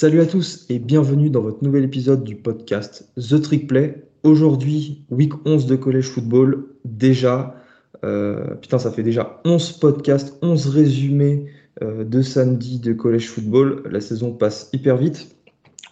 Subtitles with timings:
[0.00, 4.00] Salut à tous et bienvenue dans votre nouvel épisode du podcast The Trick Play.
[4.22, 6.68] Aujourd'hui, week 11 de collège football.
[6.84, 7.56] Déjà,
[8.04, 11.46] euh, putain, ça fait déjà 11 podcasts, 11 résumés
[11.82, 13.82] euh, de samedi de collège football.
[13.90, 15.34] La saison passe hyper vite.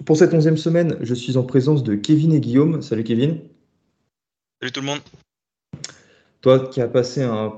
[0.04, 2.82] Pour cette 11e semaine, je suis en présence de Kevin et Guillaume.
[2.82, 3.40] Salut Kevin.
[4.60, 5.00] Salut tout le monde.
[6.42, 7.54] Toi qui as passé un,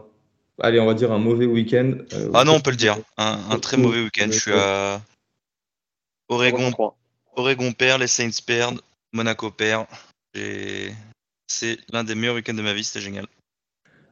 [0.58, 1.92] allez, on va dire un mauvais week-end.
[2.14, 2.96] euh, ah non, on peut le dire.
[3.18, 4.28] Un, très mauvais week-end.
[4.30, 5.02] Je suis à
[6.28, 6.70] Oregon,
[7.36, 8.80] Oregon perd, les Saints perdent,
[9.12, 9.86] Monaco perd.
[10.34, 13.26] C'est l'un des meilleurs week-ends de ma vie, c'était génial.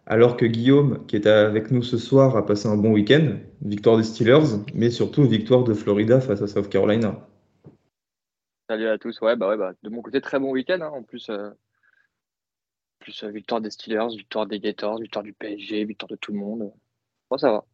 [0.07, 3.97] Alors que Guillaume, qui est avec nous ce soir, a passé un bon week-end, victoire
[3.97, 7.27] des Steelers, mais surtout victoire de Florida face à South Carolina.
[8.71, 10.91] Salut à tous, ouais, bah ouais, bah, de mon côté, très bon week-end, hein.
[10.93, 11.51] en plus, euh,
[13.01, 16.39] plus euh, victoire des Steelers, victoire des Gators, victoire du PSG, victoire de tout le
[16.39, 16.73] monde.
[17.31, 17.65] Bon, ça va.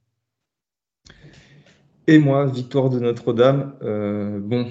[2.08, 3.75] Et moi, victoire de Notre-Dame.
[3.83, 4.69] Euh, bon,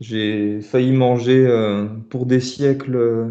[0.00, 3.28] j'ai failli manger euh, pour des siècles euh,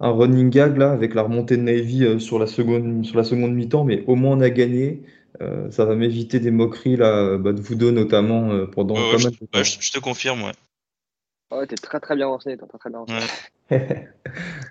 [0.00, 3.54] un running gag là, avec la remontée de Navy sur la seconde, sur la seconde
[3.54, 5.02] mi-temps, mais au moins on a gagné.
[5.70, 9.28] ça va m'éviter des moqueries là, bah, de vous deux notamment pendant je,
[9.62, 10.52] je, te confirme, ouais.
[11.50, 13.04] Ouais, t'es très très bien renseigné, très, très bien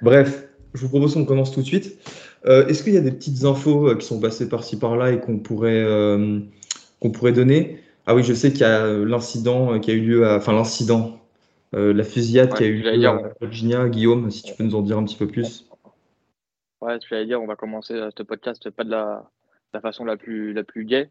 [0.02, 2.00] Bref, je vous propose qu'on commence tout de suite.
[2.46, 5.84] Est-ce qu'il y a des petites infos qui sont passées par-ci par-là et qu'on pourrait
[7.00, 9.94] qu'on pourrait donner Ah oui, je sais qu'il y a euh, l'incident euh, qui a
[9.94, 11.20] eu lieu, à, enfin l'incident,
[11.76, 13.88] euh, la fusillade qui a eu lieu à Virginia.
[13.90, 15.70] Guillaume, si tu peux nous en dire un petit peu plus.
[16.82, 19.30] Ouais, je vais dire, on va commencer ce podcast pas de la,
[19.74, 21.10] la façon la plus la plus gaie,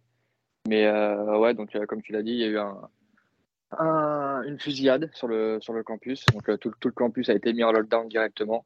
[0.69, 5.27] mais ouais, donc comme tu l'as dit, il y a eu un, une fusillade sur
[5.27, 6.25] le sur le campus.
[6.27, 8.65] Donc tout, tout, le campus a été mis en lockdown directement.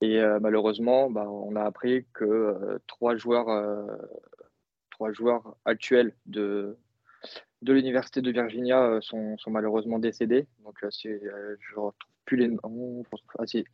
[0.00, 3.48] Et malheureusement, bah, on a appris que trois joueurs
[4.98, 6.76] trois joueurs actuels de,
[7.62, 10.46] de l'Université de Virginia euh, sont, sont, malheureusement décédés.
[10.64, 13.04] Donc, euh, euh, je ne retrouve plus les noms.
[13.38, 13.64] Ah, si.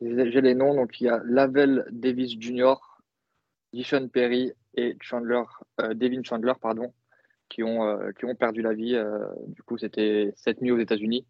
[0.00, 0.74] J'ai les noms.
[0.74, 2.74] Donc, il y a Lavelle Davis Jr.,
[3.72, 5.42] Dishon Perry et Chandler,
[5.94, 6.92] Devin Chandler, pardon,
[7.48, 9.00] qui ont, qui ont perdu la vie.
[9.48, 11.24] du coup, c'était cette nuit aux États-Unis.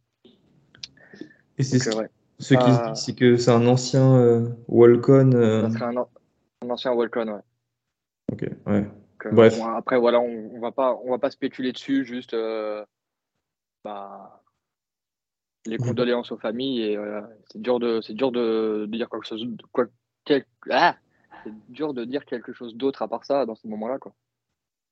[1.59, 1.91] Et c'est ce,
[2.39, 5.31] ce, qui se dit, c'est que c'est un ancien Walcon.
[5.33, 6.07] Ça serait un,
[6.63, 7.43] un ancien Walcon, ouais.
[8.33, 8.87] Ok, ouais.
[9.33, 9.59] Bref.
[9.61, 12.85] après, voilà, on, ne va pas, on va pas spéculer dessus, juste euh,
[13.85, 14.43] bah,
[15.67, 16.83] les condoléances aux familles.
[16.83, 16.99] Et
[17.51, 19.87] c'est dur de, c'est dur de, dire quelque chose, quoi,
[20.71, 20.97] ah,
[21.45, 24.13] c'est dur de dire quelque chose d'autre à part ça dans ce moment-là, quoi.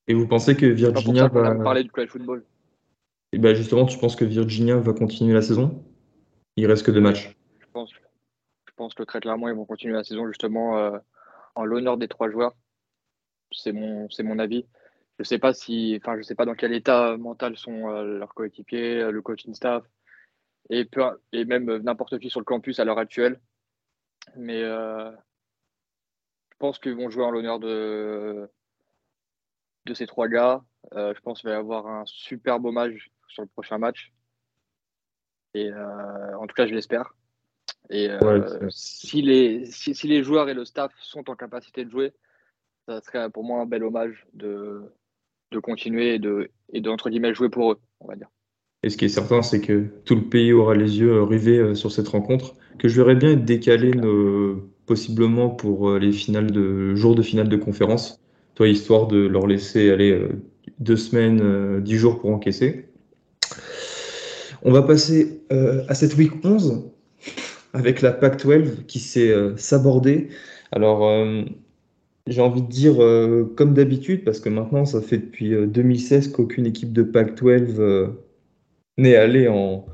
[0.08, 2.44] Et vous pensez que Virginia va parler du college football
[3.32, 5.84] Et ben justement, tu penses que Virginia va continuer la saison?
[6.56, 7.36] Il reste que deux matchs.
[7.60, 10.98] Je pense, je pense que très clairement, ils vont continuer la saison justement euh,
[11.54, 12.54] en l'honneur des trois joueurs
[13.52, 14.66] c'est mon, c'est mon avis.
[15.18, 18.34] Je sais pas si, enfin, je sais pas dans quel état mental sont euh, leurs
[18.34, 19.84] coéquipiers, euh, le coaching staff
[20.70, 20.88] et,
[21.32, 23.40] et même n'importe qui sur le campus à l'heure actuelle.
[24.36, 25.10] Mais euh,
[26.50, 28.48] je pense qu'ils vont jouer en l'honneur de,
[29.86, 30.64] de ces trois gars.
[30.92, 34.12] je pense qu'il va y avoir un superbe hommage sur le prochain match.
[35.54, 37.14] Et en tout cas, je l'espère.
[37.90, 38.08] Et
[38.70, 42.12] si, les, si, si, les joueurs et le staff sont en capacité de jouer,
[42.88, 44.82] ça serait pour moi un bel hommage de,
[45.52, 48.28] de continuer et de, et de, entre guillemets, jouer pour eux, on va dire.
[48.82, 51.74] Et ce qui est certain, c'est que tout le pays aura les yeux rivés euh,
[51.74, 53.92] sur cette rencontre, que je verrais bien être décalé
[54.86, 58.20] possiblement pour euh, les finales de jours de finale de conférence,
[58.54, 60.30] toi, histoire de leur laisser aller euh,
[60.80, 62.88] deux semaines, dix jours pour encaisser.
[64.62, 66.88] On va passer à cette week 11
[67.72, 70.28] avec la PAC-12 qui s'est sabordée.
[70.70, 71.00] Alors,
[72.26, 76.32] j'ai envie de dire euh, comme d'habitude, parce que maintenant, ça fait depuis 2016 euh,
[76.32, 78.08] qu'aucune équipe de Pac-12 euh,
[78.96, 79.86] n'est allée en,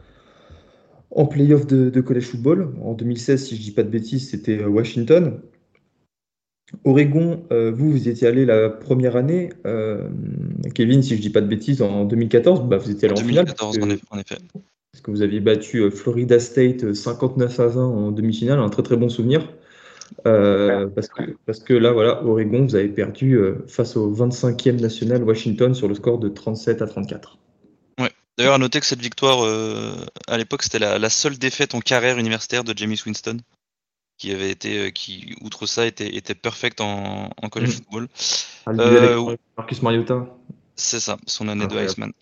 [1.10, 2.74] en playoff de, de, college football.
[2.82, 5.40] En 2016, si je ne dis pas de bêtises, c'était Washington.
[6.84, 9.48] Oregon, vous, vous étiez allé la première année.
[10.74, 13.24] Kevin, si je ne dis pas de bêtises, en 2014, bah, vous étiez allé en
[13.24, 13.46] finale.
[14.10, 14.36] en effet.
[14.92, 18.98] Parce que vous aviez battu Florida State 59 à 20 en demi-finale, un très très
[18.98, 19.48] bon souvenir.
[20.26, 24.80] Euh, parce, que, parce que là, voilà, Oregon, vous avez perdu euh, face au 25e
[24.80, 27.38] national Washington sur le score de 37 à 34.
[27.98, 28.12] Ouais.
[28.36, 29.92] D'ailleurs, à noter que cette victoire, euh,
[30.26, 33.38] à l'époque, c'était la, seule défaite en carrière universitaire de James Winston,
[34.16, 37.72] qui avait été, qui, outre ça, était, était perfect en, en college mm.
[37.72, 38.08] football.
[38.66, 38.72] Ah,
[39.56, 40.26] Marcus Mariota.
[40.80, 42.12] C'est ça, son année de Iceman.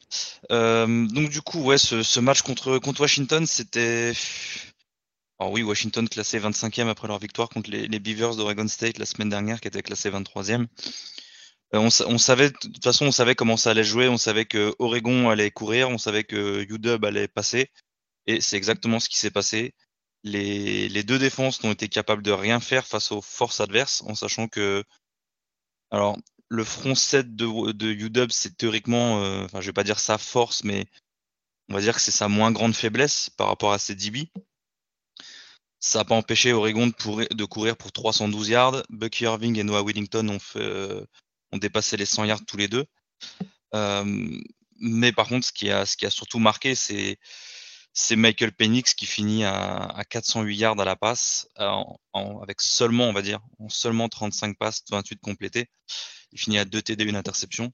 [0.48, 4.12] donc du coup, ouais, ce, ce match contre, contre Washington, c'était
[5.38, 9.28] alors oui, Washington classé 25e après leur victoire contre les, Beavers d'Oregon State la semaine
[9.28, 10.66] dernière, qui était classé 23e.
[11.72, 14.08] on, savait, de toute façon, on savait comment ça allait jouer.
[14.08, 15.90] On savait que Oregon allait courir.
[15.90, 17.70] On savait que UW allait passer.
[18.26, 19.74] Et c'est exactement ce qui s'est passé.
[20.24, 24.48] Les, deux défenses n'ont été capables de rien faire face aux forces adverses, en sachant
[24.48, 24.84] que.
[25.90, 26.16] Alors,
[26.48, 30.18] le front 7 de, de UW, c'est théoriquement, euh, enfin, je vais pas dire sa
[30.18, 30.86] force, mais
[31.68, 34.30] on va dire que c'est sa moins grande faiblesse par rapport à ses DB.
[35.86, 38.82] Ça n'a pas empêché Oregon de, courir pour 312 yards.
[38.90, 41.06] Bucky Irving et Noah Whittington ont, euh,
[41.52, 42.86] dépassé les 100 yards tous les deux.
[43.72, 44.36] Euh,
[44.80, 50.04] mais par contre, ce qui a, surtout marqué, c'est Michael Penix qui finit à, à,
[50.04, 55.20] 408 yards à la passe, avec seulement, on va dire, en seulement 35 passes, 28
[55.20, 55.70] complétés.
[56.32, 57.72] Il finit à 2 TD, une interception.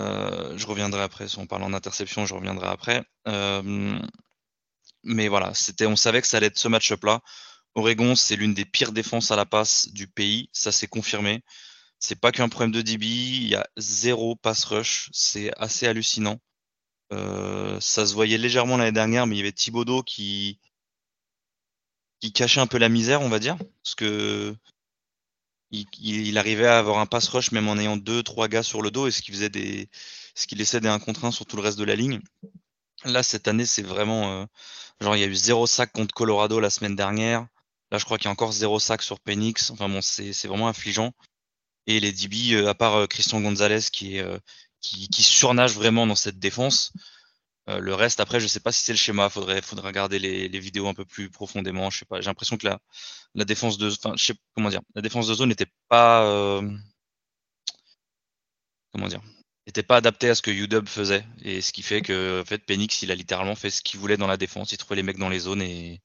[0.00, 3.04] Euh, je reviendrai après, si on parle en interception, je reviendrai après.
[5.06, 7.22] Mais voilà, c'était, on savait que ça allait être ce match-up-là.
[7.74, 11.42] Oregon, c'est l'une des pires défenses à la passe du pays, ça s'est confirmé.
[11.98, 16.40] C'est pas qu'un problème de DB, il y a zéro pass rush, c'est assez hallucinant.
[17.12, 20.58] Euh, ça se voyait légèrement l'année dernière, mais il y avait Thibodeau qui
[22.20, 24.56] qui cachait un peu la misère, on va dire, parce que
[25.70, 28.90] il, arrivait à avoir un pass rush même en ayant deux, trois gars sur le
[28.90, 29.88] dos, et ce qui faisait des,
[30.34, 32.20] ce qui laissait des 1 contre 1 sur tout le reste de la ligne.
[33.04, 34.46] Là, cette année, c'est vraiment, euh,
[35.00, 37.46] genre, il y a eu zéro sac contre Colorado la semaine dernière.
[37.90, 39.70] Là, je crois qu'il y a encore zéro sac sur Penix.
[39.70, 41.12] Enfin bon, c'est vraiment affligeant.
[41.86, 44.24] Et les DB, euh, à part euh, Christian Gonzalez qui, est,
[44.80, 46.92] qui, qui, surnage vraiment dans cette défense,
[47.68, 49.28] euh, le reste, après, je sais pas si c'est le schéma.
[49.28, 51.90] Faudrait, faudrait regarder les, les, vidéos un peu plus profondément.
[51.90, 52.20] Je sais pas.
[52.20, 52.78] J'ai l'impression que la,
[53.34, 56.62] la défense de, enfin, je sais comment dire, la défense de zone n'était pas, euh,
[58.92, 59.20] comment dire,
[59.66, 61.24] n'était pas adaptée à ce que UW faisait.
[61.42, 64.16] Et ce qui fait que, en fait, Penix, il a littéralement fait ce qu'il voulait
[64.16, 64.72] dans la défense.
[64.72, 66.00] Il trouvait les mecs dans les zones et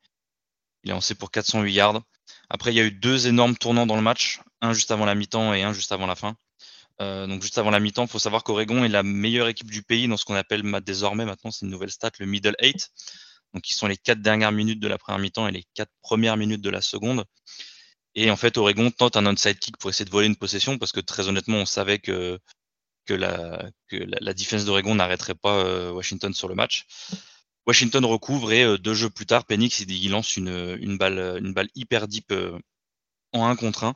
[0.84, 2.02] il a lancé pour 408 yards.
[2.50, 5.16] Après, il y a eu deux énormes tournants dans le match, un juste avant la
[5.16, 6.36] mi-temps et un juste avant la fin.
[7.02, 9.84] Euh, donc juste avant la mi-temps, il faut savoir qu'Oregon est la meilleure équipe du
[9.84, 12.90] pays dans ce qu'on appelle désormais maintenant, c'est une nouvelle stat, le middle eight.
[13.54, 16.38] Donc ils sont les quatre dernières minutes de la première mi-temps et les quatre premières
[16.38, 17.26] minutes de la seconde.
[18.16, 20.92] Et en fait, Oregon tente un onside kick pour essayer de voler une possession parce
[20.92, 22.40] que très honnêtement, on savait que,
[23.16, 26.86] la, défense d'Oregon n'arrêterait pas euh, Washington sur le match.
[27.68, 31.70] Washington recouvre et euh, deux jeux plus tard, Penix il, lance une, balle, une balle
[31.76, 32.34] hyper deep
[33.34, 33.96] en 1 contre 1.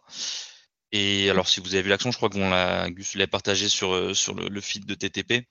[0.97, 3.93] Et alors, si vous avez vu l'action, je crois qu'on l'a, Gus l'a partagé sur,
[3.93, 4.13] euh,
[4.49, 5.45] le, feed de TTP.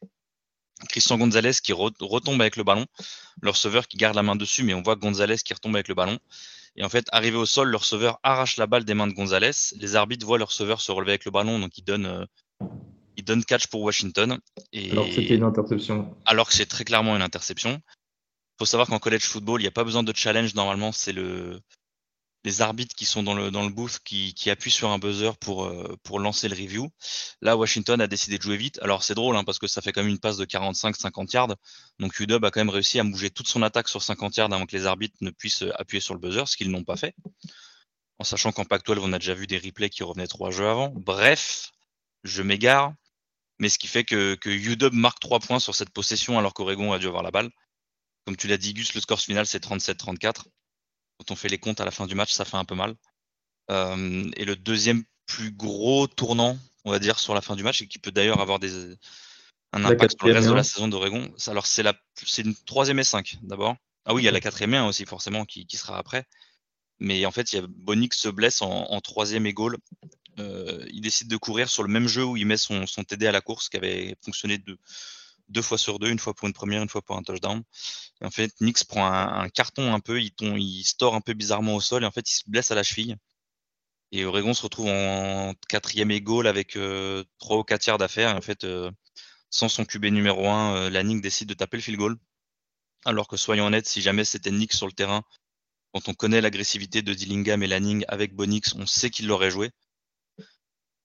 [0.88, 2.86] Christian Gonzalez qui retombe avec le ballon,
[3.42, 5.94] le receveur qui garde la main dessus, mais on voit Gonzalez qui retombe avec le
[5.94, 6.18] ballon.
[6.76, 9.50] Et en fait, arrivé au sol, le receveur arrache la balle des mains de Gonzalez.
[9.76, 12.24] Les arbitres voient le receveur se relever avec le ballon, donc ils donnent, euh,
[13.16, 14.38] ils donnent catch pour Washington.
[14.72, 14.90] Et...
[14.90, 16.16] Alors que c'était une interception.
[16.26, 17.80] Alors que c'est très clairement une interception.
[17.80, 20.54] Il faut savoir qu'en college football, il n'y a pas besoin de challenge.
[20.54, 21.60] Normalement, c'est le,
[22.44, 25.36] les arbitres qui sont dans le, dans le booth qui, qui appuient sur un buzzer
[25.40, 26.90] pour, euh, pour lancer le review.
[27.40, 28.78] Là, Washington a décidé de jouer vite.
[28.82, 31.56] Alors, c'est drôle hein, parce que ça fait quand même une passe de 45-50 yards.
[31.98, 34.66] Donc, UW a quand même réussi à bouger toute son attaque sur 50 yards avant
[34.66, 37.14] que les arbitres ne puissent euh, appuyer sur le buzzer, ce qu'ils n'ont pas fait.
[38.18, 40.92] En sachant qu'en Pac-12, on a déjà vu des replays qui revenaient trois jeux avant.
[40.94, 41.72] Bref,
[42.22, 42.92] je m'égare.
[43.64, 46.92] Mais ce qui fait que, que UW marque trois points sur cette possession alors qu'Oregon
[46.92, 47.50] a dû avoir la balle.
[48.26, 50.44] Comme tu l'as dit, Gus, le score final, c'est 37-34
[51.18, 52.94] quand on fait les comptes à la fin du match, ça fait un peu mal.
[53.70, 57.80] Euh, et le deuxième plus gros tournant, on va dire, sur la fin du match,
[57.80, 58.94] et qui peut d'ailleurs avoir des,
[59.72, 61.32] un impact sur le reste de la saison d'Oregon.
[61.46, 63.76] Alors, c'est la, c'est une troisième et cinq d'abord.
[64.04, 66.26] Ah oui, il y a la quatrième et aussi, forcément, qui, qui, sera après.
[66.98, 69.78] Mais en fait, il y a Bonix se blesse en, troisième et goal.
[70.38, 73.26] Euh, il décide de courir sur le même jeu où il met son, son TD
[73.26, 74.78] à la course qui avait fonctionné de,
[75.48, 77.62] deux fois sur deux, une fois pour une première, une fois pour un touchdown.
[78.22, 82.04] En fait, Nix prend un, carton un peu, il, tombe, un peu bizarrement au sol
[82.04, 83.16] et en fait, il se blesse à la cheville.
[84.12, 88.36] Et Oregon se retrouve en quatrième et goal avec euh, trois ou quatre yards d'affaires.
[88.36, 88.90] En fait, euh,
[89.50, 92.16] sans son QB numéro 1, euh, Lanning décide de taper le field goal.
[93.04, 95.24] Alors que soyons honnêtes, si jamais c'était Nix sur le terrain,
[95.92, 99.70] quand on connaît l'agressivité de Dillingham et Lanning avec Bonix, on sait qu'il l'aurait joué.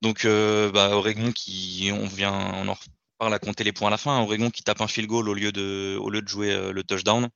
[0.01, 2.75] Donc bah, Oregon qui on vient on en
[3.20, 4.20] parle à compter les points à la fin.
[4.22, 6.84] Oregon qui tape un field goal au lieu de, au lieu de jouer euh, le
[6.84, 7.29] touchdown.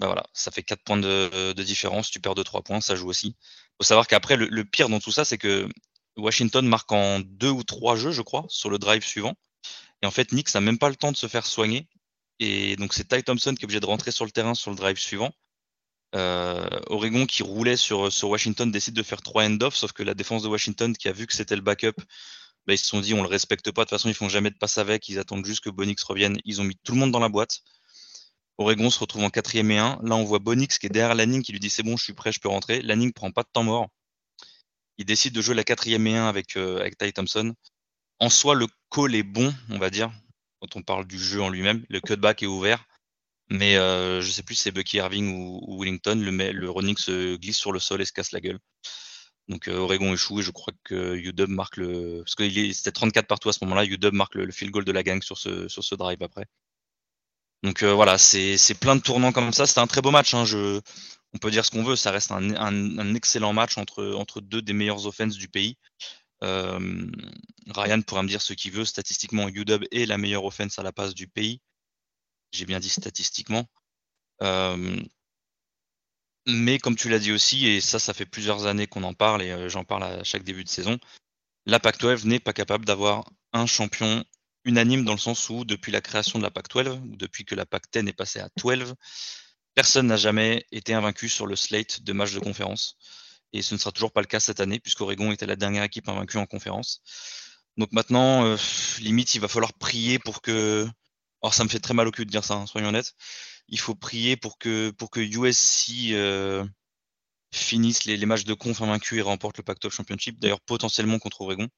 [0.00, 2.10] Bah voilà, ça fait 4 points de, différence.
[2.10, 3.28] Tu perds de 3 points, ça joue aussi.
[3.38, 5.68] Il faut savoir qu'après, le, pire dans tout ça, c'est que
[6.16, 9.34] Washington marque en 2 ou 3 jeux, je crois, sur le drive suivant.
[10.02, 11.88] Et en fait, Nick n'a même pas le temps de se faire soigner.
[12.40, 14.76] Et donc, c'est Ty Thompson qui est obligé de rentrer sur le terrain sur le
[14.76, 15.32] drive suivant.
[16.14, 20.42] Euh, Oregon qui roulait sur, Washington décide de faire 3 end-off, sauf que la défense
[20.42, 22.00] de Washington qui a vu que c'était le backup
[22.66, 24.50] bah, ils se sont dit on le respecte pas, de toute façon ils font jamais
[24.50, 26.38] de passe avec, ils attendent juste que Bonix revienne.
[26.44, 27.60] Ils ont mis tout le monde dans la boîte.
[28.56, 30.00] Oregon se retrouve en quatrième et 1.
[30.02, 32.14] Là on voit Bonix qui est derrière Lanning qui lui dit c'est bon, je suis
[32.14, 32.80] prêt, je peux rentrer.
[32.82, 33.88] Lanning prend pas de temps mort.
[34.96, 37.54] Il décide de jouer la quatrième et 1 avec, euh, avec Ty Thompson.
[38.20, 40.10] en soi, le call est bon, on va dire,
[40.60, 41.84] quand on parle du jeu en lui-même.
[41.90, 42.86] Le cutback est ouvert.
[43.50, 47.36] Mais euh, je sais plus si c'est Bucky Irving ou, Wellington, le, le running se
[47.36, 48.58] glisse sur le sol et se casse la gueule.
[49.48, 52.22] Donc euh, Oregon échoue et je crois que UW marque le.
[52.24, 55.02] Parce que c'était 34 partout à ce moment-là, UW marque le, field goal de la
[55.02, 56.46] gang sur ce, sur ce drive après.
[57.62, 59.66] Donc euh, voilà, c'est plein de tournants comme ça.
[59.66, 60.34] C'était un très beau match.
[60.34, 60.44] Hein.
[60.44, 60.80] Je,
[61.34, 64.62] on peut dire ce qu'on veut, ça reste un, un, excellent match entre, entre deux
[64.62, 65.76] des meilleures offenses du pays.
[66.42, 67.06] Euh,
[67.74, 68.84] Ryan pourra me dire ce qu'il veut.
[68.84, 71.60] Statistiquement, UW est la meilleure offense à la passe du pays.
[72.54, 73.66] J'ai bien dit statistiquement.
[74.42, 75.00] Euh,
[76.46, 79.42] mais comme tu l'as dit aussi, et ça, ça fait plusieurs années qu'on en parle,
[79.42, 80.98] et euh, j'en parle à chaque début de saison,
[81.66, 84.24] la Pac-12 n'est pas capable d'avoir un champion
[84.64, 87.66] unanime dans le sens où, depuis la création de la Pac-12, ou depuis que la
[87.66, 88.94] Pac-10 est passée à 12,
[89.74, 92.96] personne n'a jamais été invaincu sur le slate de matchs de conférence.
[93.52, 96.08] Et ce ne sera toujours pas le cas cette année, puisqu'Oregon était la dernière équipe
[96.08, 97.02] invaincue en conférence.
[97.76, 98.56] Donc maintenant, euh,
[99.00, 100.88] limite, il va falloir prier pour que.
[101.44, 103.14] Alors, ça me fait très mal au cul de dire ça, hein, soyons honnêtes
[103.68, 106.64] il faut prier pour que, pour que USC euh,
[107.52, 111.68] finisse les, matchs de conf invaincus et remporte le Pac-12 Championship, d'ailleurs potentiellement contre Oregon.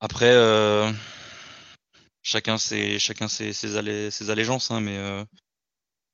[0.00, 0.92] Après, euh,
[2.22, 5.24] chacun ses, chacun ses, ses, allégeances, hein, mais euh,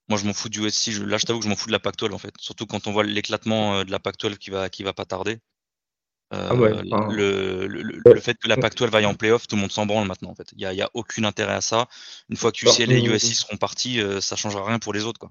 [0.09, 0.89] moi je m'en fous du USC.
[1.07, 2.93] là, je t'avoue que je m'en fous de la Pac-12 en fait, surtout quand on
[2.93, 5.39] voit l'éclatement de la Pac-12 qui va, qui va pas tarder.
[6.35, 6.55] Ah
[7.11, 10.31] le, le, fait que la Pac-12 vaille en playoff, tout le monde s'en branle maintenant.
[10.31, 11.87] En fait, il n'y a, a, aucun intérêt à ça.
[12.31, 15.21] Une fois que UCLA et USC seront partis, euh, ça changera rien pour les autres.
[15.21, 15.31] Quoi.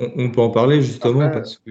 [0.00, 1.70] On, peut en parler justement parce que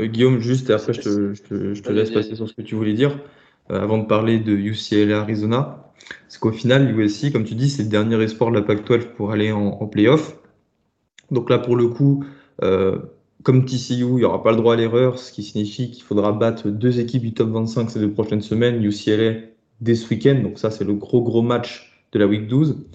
[0.00, 2.76] euh, Guillaume, juste et après je te, je te, laisse passer sur ce que tu
[2.76, 3.18] voulais dire
[3.70, 5.92] euh, avant de parler de UCLA Arizona.
[6.28, 9.32] C'est qu'au final, USC, comme tu dis, c'est le dernier espoir de la Pac-12 pour
[9.32, 10.36] aller en, en playoff.
[11.30, 12.24] Donc là, pour le coup,
[13.42, 16.32] comme TCU, il n'y aura pas le droit à l'erreur, ce qui signifie qu'il faudra
[16.32, 19.40] battre deux équipes du top 25 ces deux prochaines semaines, UCLA
[19.80, 22.86] dès ce week-end, donc ça c'est le gros gros match de la week 12.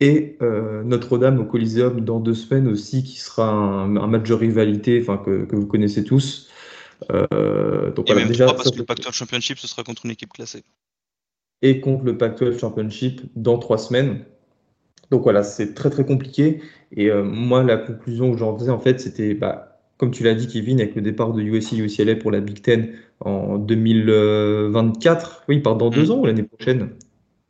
[0.00, 5.00] Et euh, Notre-Dame au Coliseum dans deux semaines aussi, qui sera un, match de rivalité
[5.00, 6.48] enfin, que, que vous connaissez tous.
[7.12, 10.32] Euh, donc, et même déjà, parce que le Pac-12 Championship, ce sera contre une équipe
[10.32, 10.64] classée.
[11.60, 14.24] Et contre le Pac-12 Championship dans trois semaines.
[15.10, 16.62] Donc voilà, c'est très très compliqué.
[16.90, 19.71] Et euh, moi, la conclusion que j'en faisais, en fait, c'était bah,
[20.02, 22.90] comme tu l'as dit, Kevin, avec le départ de USC UCLA pour la Big Ten
[23.20, 25.44] en 2024.
[25.48, 26.10] Oui, il part dans deux mm.
[26.10, 26.88] ans ou l'année prochaine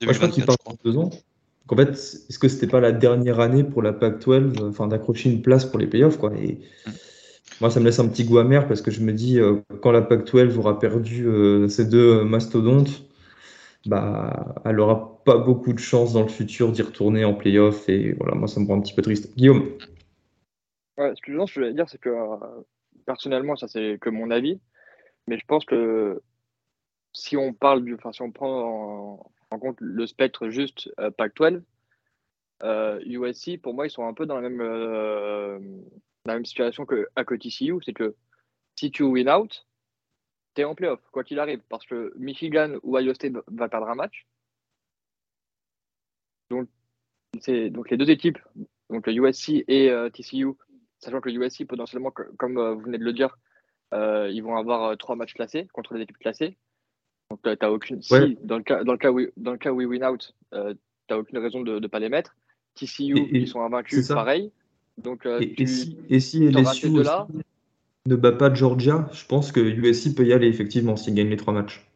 [0.03, 1.09] Moi, Je crois qu'il part dans deux ans.
[1.09, 5.31] Donc, en fait, est-ce que c'était pas la dernière année pour la Pac-12 enfin, d'accrocher
[5.31, 6.31] une place pour les playoffs quoi?
[6.37, 6.91] Et mm.
[7.63, 9.91] moi, ça me laisse un petit goût amer parce que je me dis, euh, quand
[9.91, 13.07] la Pac-12 aura perdu euh, ces deux mastodontes,
[13.87, 17.89] bah, elle n'aura pas beaucoup de chance dans le futur d'y retourner en playoff.
[17.89, 19.35] Et voilà, moi, ça me rend un petit peu triste.
[19.39, 19.71] Guillaume?
[20.99, 22.63] Ouais, ce que je voulais dire, c'est que euh,
[23.07, 24.61] personnellement, ça c'est que mon avis,
[25.27, 26.23] mais je pense que
[27.13, 31.63] si on parle du, enfin, si on prend en, compte le spectre juste euh, Pac-12,
[33.07, 34.63] USC, euh, pour moi, ils sont un peu dans la même,
[36.27, 38.15] la même situation que, à que TCU, c'est que
[38.77, 39.67] si tu win out,
[40.55, 43.89] tu es en playoff, quoi qu'il arrive, parce que Michigan ou Iowa State va perdre
[43.89, 44.27] un match.
[46.51, 46.69] Donc,
[47.47, 48.39] donc les deux équipes,
[48.91, 50.55] donc USC et TCU,
[51.03, 53.37] sachant que USC, potentiellement, comme euh, vous venez de le dire,
[53.93, 56.57] euh, ils vont avoir euh, trois matchs classés contre les équipes classées.
[57.31, 58.03] Donc, tu n'as aucune.
[58.03, 60.35] Si, dans le cas, dans le cas, où, dans le cas où we win out,
[60.53, 60.59] tu
[61.11, 62.35] n'as aucune raison de ne pas les mettre.
[62.75, 64.51] TCU, ils sont invaincus, pareil.
[64.99, 70.27] Donc, et, si, et si LSU ne bat pas Georgia, je pense que USC peut
[70.27, 71.87] y aller, effectivement, s'ils gagnent les trois matchs.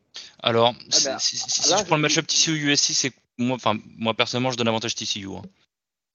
[0.42, 3.58] Alors, ah ben, si, je prends le match-up TCU-USC, c'est moi,
[3.98, 5.26] moi personnellement, je donne avantage TCU.
[5.26, 5.42] Hein.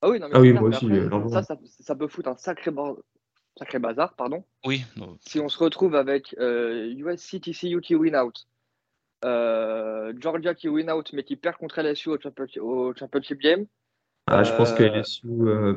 [0.02, 0.92] Ah oui, non, mais ah oui moi aussi.
[0.92, 2.72] Euh, ça, ça, peut foutre un sacré,
[3.58, 4.44] sacré bazar, pardon.
[4.66, 4.84] Oui.
[5.20, 8.48] Si on se retrouve avec euh, USC TCU qui win out,
[9.24, 12.18] euh, Georgia qui win out, mais qui perd contre LSU au,
[12.62, 13.66] au championship game.
[14.26, 15.28] Ah, je pense que LSU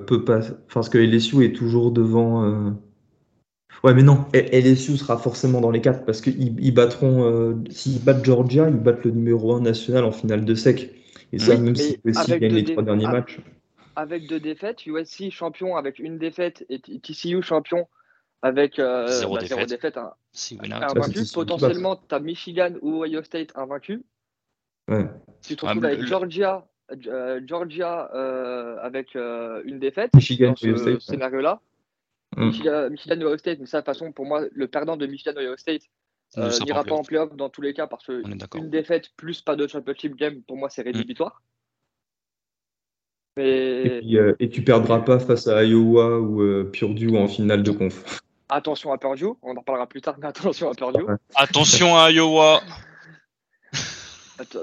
[0.06, 0.40] peut pas.
[0.66, 2.74] Enfin, que LSU est toujours devant.
[3.82, 7.62] Ouais, mais non, LSU sera forcément dans les quatre parce qu'ils ils battront.
[7.68, 10.94] S'ils battent Georgia, ils battent le numéro 1 national en finale de sec.
[11.32, 13.40] Et ça, même si USC gagne les trois derniers matchs
[13.96, 17.86] avec deux défaites, USC champion avec une défaite et TCU champion
[18.44, 19.96] avec euh, zéro, bah, défaite.
[19.96, 20.12] un,
[20.70, 21.20] invaincu.
[21.32, 24.04] Potentiellement, tu as Michigan ou Ohio State invaincu.
[24.86, 25.08] Ouais.
[25.42, 26.66] Tu te retrouves avec Georgia,
[27.06, 31.60] euh, Georgia euh, avec une défaite Michigan, dans ce scénario-là.
[32.36, 32.90] Mm.
[32.90, 35.32] Michigan, ou Ohio State, mais ça, de toute façon, pour moi, le perdant de Michigan
[35.36, 35.84] ou Ohio State
[36.36, 40.16] n'ira pas en playoff dans tous les cas parce qu'une défaite plus pas de championship
[40.16, 41.40] game, pour moi, c'est rédhibitoire.
[43.38, 48.20] Euh, et, tu perdras pas face à Iowa ou euh, Purdue en finale de conf.
[48.48, 51.04] Attention à Purdue, on en parlera plus tard, mais attention à Purdue.
[51.34, 52.62] Attention à Iowa.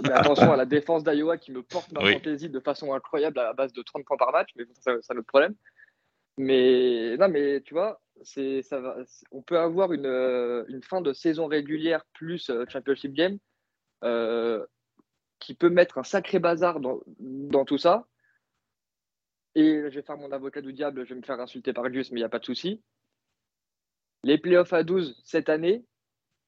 [0.04, 3.54] Mais attention à la défense d'Iowa qui me porte ma fantaisie de façon incroyable à
[3.54, 5.56] base de 30 points par match, mais ça, c'est notre problème.
[6.38, 8.98] Mais non, mais tu vois, c'est ça va,
[9.32, 13.38] on peut avoir une, euh, une, fin de saison régulière plus euh, championship game
[14.04, 14.66] euh,
[15.40, 18.08] qui peut mettre un sacré bazar dans, dans, tout ça.
[19.55, 22.12] Et je vais faire mon avocat du diable, je vais me faire insulter par Gus,
[22.12, 22.81] mais il n'y a pas de souci.
[24.24, 25.84] Les playoffs à 12 cette année,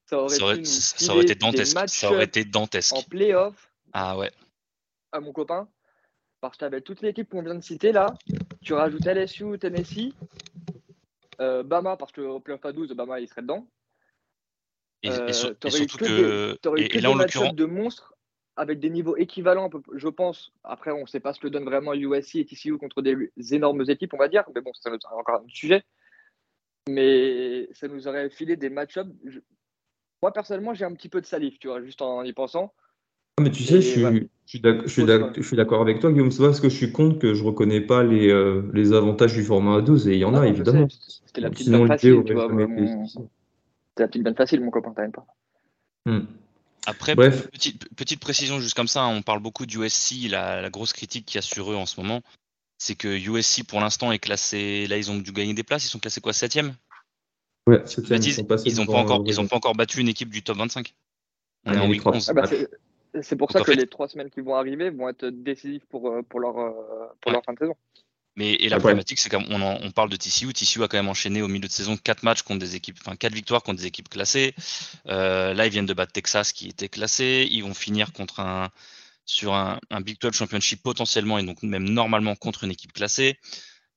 [0.06, 1.88] ça aurait, ça aurait, ça aurait été dantesque.
[1.88, 2.94] Ça aurait été dantesque.
[2.94, 3.70] En playoff.
[3.92, 4.30] Ah ouais.
[5.12, 5.68] À mon copain.
[6.40, 8.14] Parce que tu avais toute l'équipe qu'on vient de citer là.
[8.62, 10.12] Tu rajoutes LSU, Tennessee.
[11.40, 13.66] Euh, Bama, parce qu'au playoff à 12, Bama il serait dedans.
[15.02, 16.58] Et, euh, surtout que.
[16.78, 17.54] et, là, en l'occurrence.
[17.54, 18.13] de monstres
[18.56, 20.52] avec des niveaux équivalents, je pense.
[20.62, 23.84] Après, on ne sait pas ce que donne vraiment USC et TCU contre des énormes
[23.88, 24.44] équipes, on va dire.
[24.54, 25.82] Mais bon, c'est encore un sujet.
[26.88, 29.10] Mais ça nous aurait filé des match-ups.
[30.22, 32.72] Moi, personnellement, j'ai un petit peu de salive, tu vois, juste en y pensant.
[33.38, 34.60] Ah, mais tu sais, je suis,
[35.56, 36.30] d'accord avec toi, Guillaume.
[36.30, 39.42] C'est parce que je suis con que je reconnais pas les, euh, les avantages du
[39.42, 40.86] format A12 et il y en a, évidemment.
[40.88, 42.48] C'était la petite vanne facile, tu vois.
[42.48, 45.26] C'était la petite vanne facile, mon copain, t'as pas.
[46.06, 46.26] Hmm.
[46.86, 47.48] Après, Bref.
[47.50, 51.36] Petite, petite, précision juste comme ça, on parle beaucoup d'USC, la, la grosse critique qu'il
[51.36, 52.22] y a sur eux en ce moment,
[52.78, 55.88] c'est que USC pour l'instant est classé, là ils ont dû gagner des places, ils
[55.88, 56.74] sont classés quoi, 7ème
[57.66, 58.04] Ouais, 7
[58.66, 60.94] ils, n'ont pas, encore, ils ont pas encore battu une équipe du top 25.
[61.64, 62.28] On est en week 11.
[62.28, 62.42] Ah bah,
[63.22, 66.22] c'est pour ça que les trois semaines qui vont arriver vont être décisives pour, euh,
[66.22, 67.76] pour, leur, euh, pour leur fin de saison.
[68.36, 70.52] Mais et la problématique, c'est qu'on on parle de TCU.
[70.52, 73.14] TCU a quand même enchaîné au milieu de saison quatre matchs contre des équipes, enfin
[73.14, 74.54] quatre victoires contre des équipes classées.
[75.06, 77.46] Euh, là, ils viennent de battre Texas qui était classé.
[77.50, 78.70] Ils vont finir contre un
[79.26, 83.38] sur un, un, Big 12 Championship potentiellement et donc même normalement contre une équipe classée.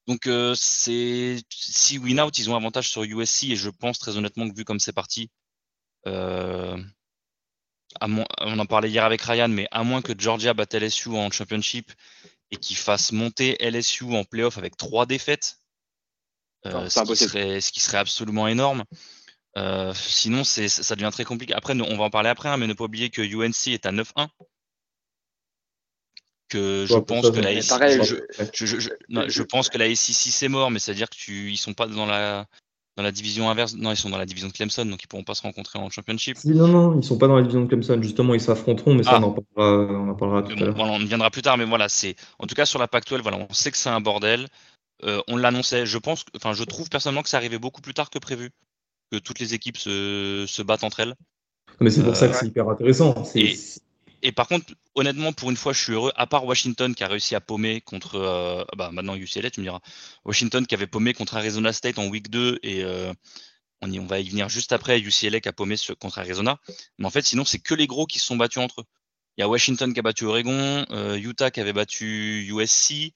[0.08, 4.50] Donc c'est si win out, ils ont avantage sur USC et je pense très honnêtement
[4.50, 5.30] que vu comme c'est parti,
[6.06, 6.78] euh,
[8.02, 11.92] on en parlait hier avec Ryan, mais à moins que Georgia batte LSU en championship
[12.52, 15.60] et qu'il fasse monter LSU en playoff avec trois défaites,
[16.66, 18.84] euh, ce, qui serait, absolument énorme.
[19.58, 21.54] Euh, sinon, ça devient très compliqué.
[21.54, 23.92] Après, on va en parler après, hein, mais ne pas oublier que UNC est à
[23.92, 24.28] 9-1.
[26.50, 27.60] Que je pense que, la
[29.28, 32.48] je, pense que la SEC c'est mort, mais c'est-à-dire qu'ils sont pas dans la
[32.98, 33.76] dans la division inverse.
[33.76, 35.90] Non, ils sont dans la division de Clemson, donc ils pourront pas se rencontrer en
[35.90, 36.38] championship.
[36.44, 38.02] non, non, ils sont pas dans la division de Clemson.
[38.02, 39.22] Justement, ils s'affronteront, mais ça, ah.
[39.22, 40.76] on, en parlera, on en parlera tout à l'heure.
[40.78, 43.54] on viendra plus tard, mais voilà, c'est en tout cas sur la Pac-12, voilà, on
[43.54, 44.48] sait que c'est un bordel.
[45.04, 45.86] Euh, on l'annonçait.
[45.86, 48.50] Je pense, enfin, je trouve personnellement que ça arrivait beaucoup plus tard que prévu,
[49.12, 51.14] que toutes les équipes se, se battent entre elles.
[51.80, 53.14] Mais c'est pour ça que euh, c'est hyper intéressant.
[53.36, 53.56] Et,
[54.22, 56.12] et par contre, honnêtement, pour une fois, je suis heureux.
[56.16, 59.66] À part Washington qui a réussi à paumer contre, euh, bah maintenant UCLA, tu me
[59.66, 59.80] diras.
[60.26, 63.14] Washington qui avait paumé contre Arizona State en week 2 et euh,
[63.82, 65.00] on, y, on va y venir juste après.
[65.00, 66.60] UCLA qui a paumé contre Arizona.
[66.98, 68.86] Mais en fait, sinon, c'est que les gros qui se sont battus entre eux.
[69.38, 73.14] Il y a Washington qui a battu Oregon, euh, Utah qui avait battu USC,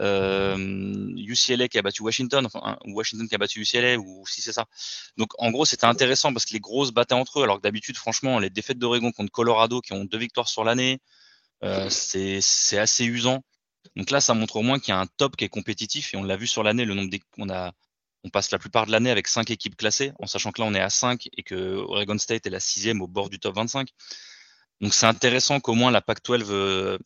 [0.00, 4.52] euh, UCLA qui a battu Washington, enfin Washington qui a battu UCLA, ou si c'est
[4.52, 4.66] ça.
[5.16, 7.96] Donc en gros, c'était intéressant parce que les grosses battaient entre eux, alors que d'habitude,
[7.96, 10.98] franchement, les défaites d'Oregon contre Colorado qui ont deux victoires sur l'année,
[11.62, 13.44] euh, c'est assez usant.
[13.94, 16.16] Donc là, ça montre au moins qu'il y a un top qui est compétitif et
[16.16, 17.72] on l'a vu sur l'année, le nombre qu'on a
[18.24, 20.74] on passe la plupart de l'année avec cinq équipes classées, en sachant que là on
[20.74, 23.88] est à 5 et que Oregon State est la sixième au bord du top 25.
[24.82, 26.98] Donc c'est intéressant qu'au moins la PAC-12, euh,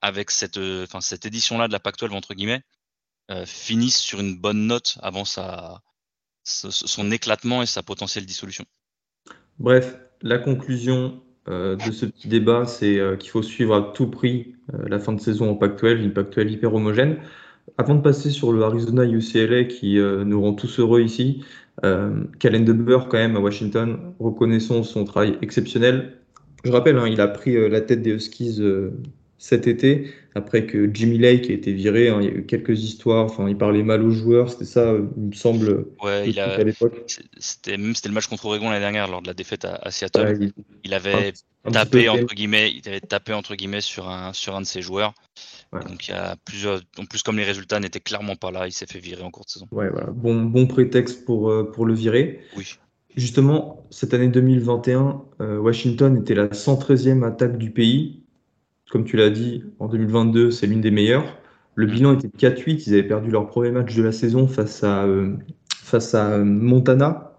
[0.00, 2.62] avec cette, euh, cette édition-là de la PAC-12, entre guillemets,
[3.30, 8.64] euh, finisse sur une bonne note avant son éclatement et sa potentielle dissolution.
[9.60, 15.00] Bref, la conclusion de ce petit débat, c'est qu'il faut suivre à tout prix la
[15.00, 17.18] fin de saison en PAC-12, une PAC-12 hyper homogène.
[17.78, 21.44] Avant de passer sur le Arizona UCLA qui nous rend tous heureux ici,
[21.84, 26.18] euh, Burr quand même à Washington, reconnaissons son travail exceptionnel.
[26.64, 28.90] Je rappelle, hein, il a pris euh, la tête des Huskies euh,
[29.38, 32.08] cet été, après que Jimmy Lake a été viré.
[32.08, 33.24] Hein, il y a eu quelques histoires.
[33.24, 34.50] Enfin, il parlait mal aux joueurs.
[34.50, 36.54] C'était ça, euh, il me semble, ouais, il a...
[36.54, 37.04] à l'époque.
[37.38, 40.52] C'était même c'était le match contre Oregon l'année dernière lors de la défaite à, Seattle.
[40.84, 40.94] il...
[40.94, 41.32] avait
[41.72, 45.14] tapé entre guillemets, il avait tapé entre guillemets sur un sur un de ses joueurs.
[45.72, 46.80] Donc il y a plusieurs.
[46.98, 49.46] En plus, comme les résultats n'étaient clairement pas là, il s'est fait virer en cours
[49.46, 49.66] de saison.
[49.72, 50.08] Ouais, voilà.
[50.10, 52.40] Bon, bon prétexte pour, pour le virer.
[52.56, 52.76] Oui.
[53.16, 58.22] Justement, cette année 2021, euh, Washington était la 113e attaque du pays.
[58.90, 61.38] Comme tu l'as dit, en 2022, c'est l'une des meilleures.
[61.74, 62.84] Le bilan était de 4-8.
[62.86, 65.34] Ils avaient perdu leur premier match de la saison face à, euh,
[65.74, 67.38] face à Montana.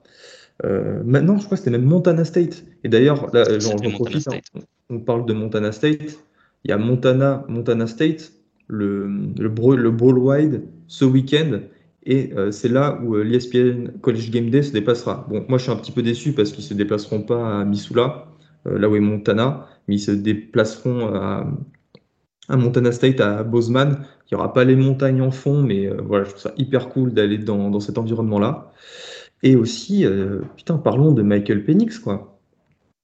[0.64, 2.66] Euh, maintenant, je crois que c'était même Montana State.
[2.84, 4.60] Et d'ailleurs, là, j'en profite, hein.
[4.90, 6.20] on, parle de Montana State.
[6.64, 8.32] Il y a Montana, Montana State,
[8.68, 11.60] le, le, le Ball Wide ce week-end.
[12.06, 15.26] Et euh, c'est là où euh, l'ESPN College Game Day se déplacera.
[15.30, 17.66] Bon, moi je suis un petit peu déçu parce qu'ils ne se déplaceront pas à
[17.66, 18.28] Missoula,
[18.68, 19.68] euh, là où est Montana.
[19.88, 21.48] mais ils se déplaceront à,
[22.50, 24.06] Montana State, à Bozeman.
[24.30, 27.14] Il n'y aura pas les montagnes en fond, mais voilà, je trouve ça hyper cool
[27.14, 28.72] d'aller dans, cet environnement-là.
[29.44, 30.06] Et aussi,
[30.58, 32.40] putain, parlons de Michael Penix, quoi.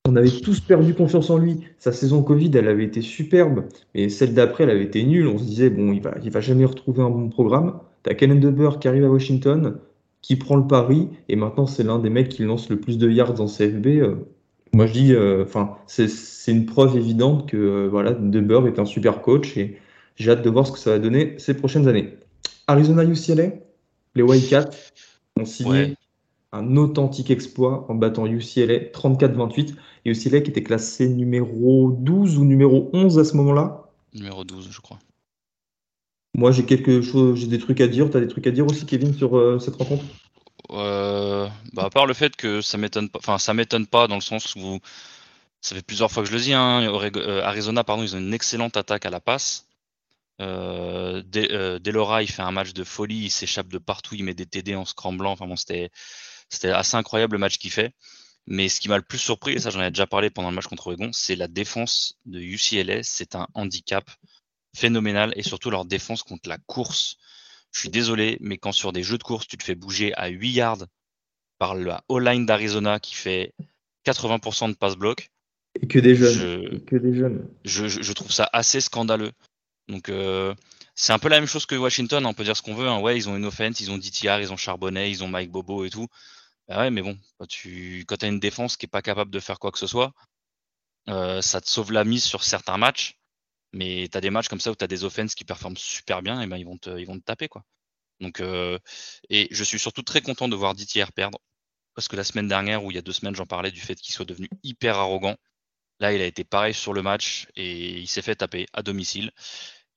[0.08, 1.62] On avait tous perdu confiance en lui.
[1.78, 5.28] Sa saison Covid, elle avait été superbe, mais celle d'après, elle avait été nulle.
[5.28, 7.80] On se disait, bon, il va, il va jamais retrouver un bon programme.
[8.04, 9.78] T'as Kellen DeBur qui arrive à Washington,
[10.22, 13.10] qui prend le pari, et maintenant c'est l'un des mecs qui lance le plus de
[13.10, 13.88] yards en CFB.
[13.88, 14.16] Euh,
[14.74, 19.22] moi, je dis, euh, enfin, c'est une preuve évidente que euh, voilà, est un super
[19.22, 19.80] coach, et
[20.16, 22.18] j'ai hâte de voir ce que ça va donner ces prochaines années.
[22.68, 23.54] Arizona UCLA,
[24.16, 24.70] les Wildcats
[25.40, 25.96] ont signé
[26.52, 29.76] un authentique exploit en battant UCLA 34-28.
[30.06, 33.90] Et UCLA qui était classé numéro 12 ou numéro 11 à ce moment-là?
[34.14, 35.00] Numéro 12, je crois.
[36.40, 38.10] Moi, j'ai quelque chose, j'ai des trucs à dire.
[38.10, 40.06] Tu as des trucs à dire aussi, Kevin, sur euh, cette rencontre?
[40.72, 44.16] Euh, bah, À part le fait que ça m'étonne pas, enfin, ça m'étonne pas dans
[44.16, 44.80] le sens où
[45.60, 46.54] ça fait plusieurs fois que je le dis.
[46.54, 49.68] Hein, euh, Arizona, pardon, ils ont une excellente attaque à la passe.
[50.40, 54.76] Delora, il fait un match de folie, il s'échappe de partout, il met des TD
[54.76, 55.32] en scramblant.
[55.32, 55.90] Enfin bon, c'était
[56.48, 57.94] c'était assez incroyable le match qu'il fait.
[58.48, 60.56] Mais ce qui m'a le plus surpris, et ça j'en ai déjà parlé pendant le
[60.56, 63.04] match contre Oregon, c'est la défense de UCLA.
[63.04, 64.10] C'est un handicap
[64.76, 67.18] phénoménal et surtout leur défense contre la course.
[67.72, 70.28] Je suis désolé, mais quand sur des jeux de course, tu te fais bouger à
[70.28, 70.86] 8 yards
[71.58, 73.54] par la O-line d'Arizona qui fait
[74.06, 75.30] 80% de pass block.
[75.80, 76.34] Et que des jeunes.
[76.34, 77.48] Je, que des jeunes.
[77.64, 79.32] Je, trouve ça assez scandaleux.
[79.88, 80.56] Donc, euh,
[80.96, 82.88] c'est un peu la même chose que Washington, on peut dire ce qu'on veut.
[82.88, 83.00] Hein.
[83.00, 85.86] Ouais, ils ont une offense, ils ont DTR, ils ont Charbonnet, ils ont Mike Bobo
[85.86, 86.08] et tout.
[86.68, 89.60] Bah ouais, mais bon, quand tu as une défense qui est pas capable de faire
[89.60, 90.14] quoi que ce soit,
[91.08, 93.19] euh, ça te sauve la mise sur certains matchs.
[93.74, 96.22] Mais tu as des matchs comme ça où tu as des offenses qui performent super
[96.22, 97.64] bien, et ben ils vont te, ils vont te taper quoi.
[98.20, 98.78] Donc, euh,
[99.30, 101.40] et je suis surtout très content de voir DTR perdre.
[101.96, 103.96] Parce que la semaine dernière, ou il y a deux semaines, j'en parlais du fait
[103.96, 105.36] qu'il soit devenu hyper arrogant.
[106.00, 109.32] Là, il a été pareil sur le match et il s'est fait taper à domicile.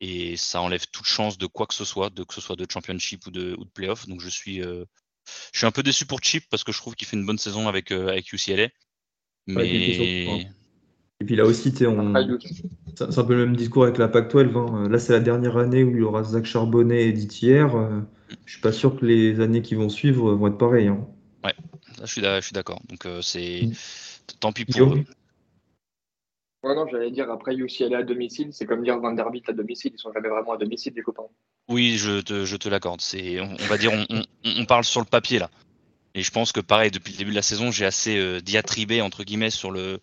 [0.01, 2.67] Et ça enlève toute chance de quoi que ce soit, de que ce soit de
[2.69, 4.09] championship ou de, ou de playoff.
[4.09, 4.85] Donc je suis, euh,
[5.53, 7.39] je suis un peu déçu pour Chip parce que je trouve qu'il fait une bonne
[7.39, 8.69] saison avec, euh, avec UCLA.
[9.47, 10.49] Mais...
[11.23, 12.13] Et puis là aussi, on...
[12.97, 14.57] c'est un peu le même discours avec la PAC-12.
[14.57, 14.89] Hein.
[14.89, 17.61] Là, c'est la dernière année où il y aura Zach Charbonnet et Didier.
[17.61, 18.01] Euh,
[18.45, 20.89] je suis pas sûr que les années qui vont suivre vont être pareilles.
[20.89, 21.07] Hein.
[21.45, 21.55] Ouais,
[22.01, 22.81] je suis d'accord.
[22.89, 23.73] Donc c'est mm.
[24.41, 25.05] tant pis pour eux.
[26.65, 30.01] Ouais, non, j'allais dire après UCLA à domicile, c'est comme dire Vanderbilt à domicile, ils
[30.01, 31.23] sont jamais vraiment à domicile, les copains.
[31.69, 33.01] Oui, je te, je te l'accorde.
[33.01, 35.51] C'est, on, va dire, on, on, parle sur le papier là.
[36.15, 39.01] Et je pense que pareil, depuis le début de la saison, j'ai assez euh, diatribé
[39.03, 40.01] entre guillemets sur le,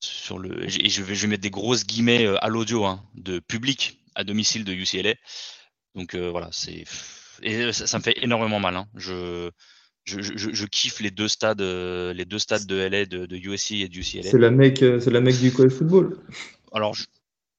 [0.00, 3.02] sur le, et je vais, je vais mettre des grosses guillemets euh, à l'audio hein,
[3.14, 5.14] de public à domicile de UCLA.
[5.94, 6.84] Donc euh, voilà, c'est,
[7.42, 8.76] et ça, me fait énormément mal.
[8.76, 8.86] Hein.
[8.94, 9.50] Je,
[10.04, 13.88] je, kiffe les deux stades, euh, les deux stades de LA, de, de USC et
[13.88, 14.22] du UCLA.
[14.22, 16.16] C'est la mec, euh, c'est la mec du college football.
[16.72, 16.96] Alors,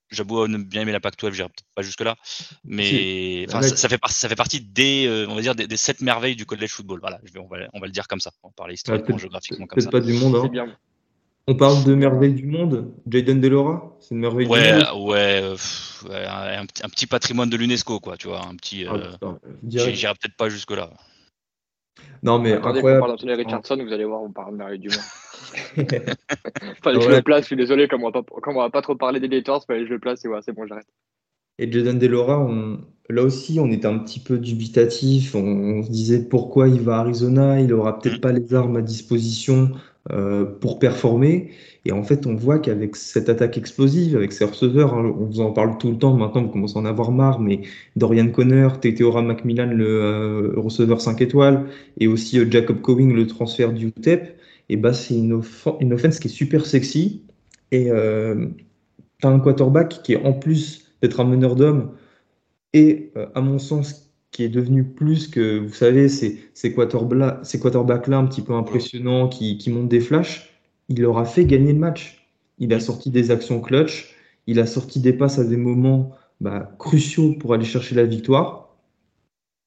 [0.10, 2.15] j'avoue bien aimer la Pac-12, j'irai peut-être pas jusque là,
[2.63, 6.45] mais ça, fait ça fait partie des, euh, on va dire, des, sept merveilles du
[6.45, 6.99] college football.
[6.99, 9.82] Voilà, on va, on va le dire comme ça, on va parler historiquement, géographiquement comme
[9.82, 9.89] ça.
[9.89, 10.36] pas du monde.
[10.36, 10.75] Hein.
[11.50, 12.94] On parle de merveilles du monde.
[13.10, 15.10] Jaden Delora, c'est une merveille ouais, du monde.
[15.10, 15.42] Ouais,
[16.08, 18.86] ouais, un, petit patrimoine de l'UNESCO, quoi, tu vois, un petit.
[18.88, 18.96] Ah,
[19.68, 20.92] j'irai peut-être pas jusque là.
[22.22, 23.02] Non, mais Attendez incroyable.
[23.02, 25.00] parle d'Anthony Richardson, vous allez voir, on parle de merveille du monde.
[26.84, 28.70] fallait que je le place, je suis désolé, comme on va pas, comme on va
[28.70, 30.86] pas trop parler des Gators, fallait que je le place et voilà, c'est bon, j'arrête.
[31.58, 32.82] Et Jaden Delora, on...
[33.10, 35.34] là aussi, on était un petit peu dubitatif.
[35.34, 35.82] On...
[35.82, 38.22] se disait pourquoi il va à Arizona, il aura peut-être mm.
[38.22, 39.72] pas les armes à disposition
[40.12, 41.52] euh, pour performer.
[41.86, 45.42] Et en fait, on voit qu'avec cette attaque explosive, avec ses receveurs, hein, on vous
[45.42, 47.62] en parle tout le temps, maintenant vous commencez à en avoir marre, mais
[47.98, 51.66] Dorian Conner, Teteora Macmillan, le euh, receveur 5 étoiles,
[52.00, 56.28] et aussi euh, Jacob Cowing, le transfert du UTEP, et bah, c'est une, offense qui
[56.28, 57.24] est super sexy.
[57.72, 61.92] Et tu as un quarterback qui est en plus d'être un meneur d'hommes,
[62.74, 68.26] et à mon sens, qui est devenu plus que, vous savez, ces, ces quarterbacks-là un
[68.26, 70.50] petit peu impressionnants qui, qui montent des flashs
[70.89, 72.28] il leur a fait gagner le match.
[72.58, 74.15] Il a sorti des actions clutch,
[74.48, 76.12] il a sorti des passes à des moments
[76.42, 78.76] bah, cruciaux pour aller chercher la victoire.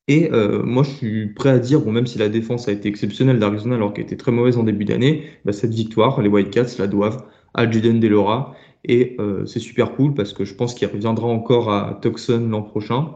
[0.09, 2.89] Et euh, moi, je suis prêt à dire, bon, même si la défense a été
[2.89, 6.77] exceptionnelle d'Arizona alors qu'elle était très mauvaise en début d'année, bah, cette victoire, les Whitecats
[6.79, 8.55] la doivent à Jaden Delora.
[8.85, 12.63] Et euh, c'est super cool parce que je pense qu'il reviendra encore à Tucson l'an
[12.63, 13.15] prochain.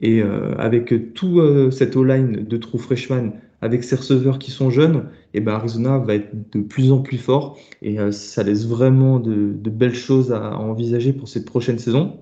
[0.00, 3.32] Et euh, avec tout cette O-line de true freshman,
[3.64, 7.00] avec ses receveurs qui sont jeunes, et eh ben Arizona va être de plus en
[7.00, 11.78] plus fort et euh, ça laisse vraiment de, belles choses à, envisager pour cette prochaine
[11.78, 12.20] saison.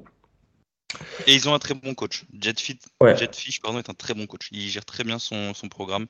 [1.26, 2.26] Et ils ont un très bon coach.
[2.40, 4.50] Jetfish, pardon, est un très bon coach.
[4.52, 6.06] Il gère très bien son, programme.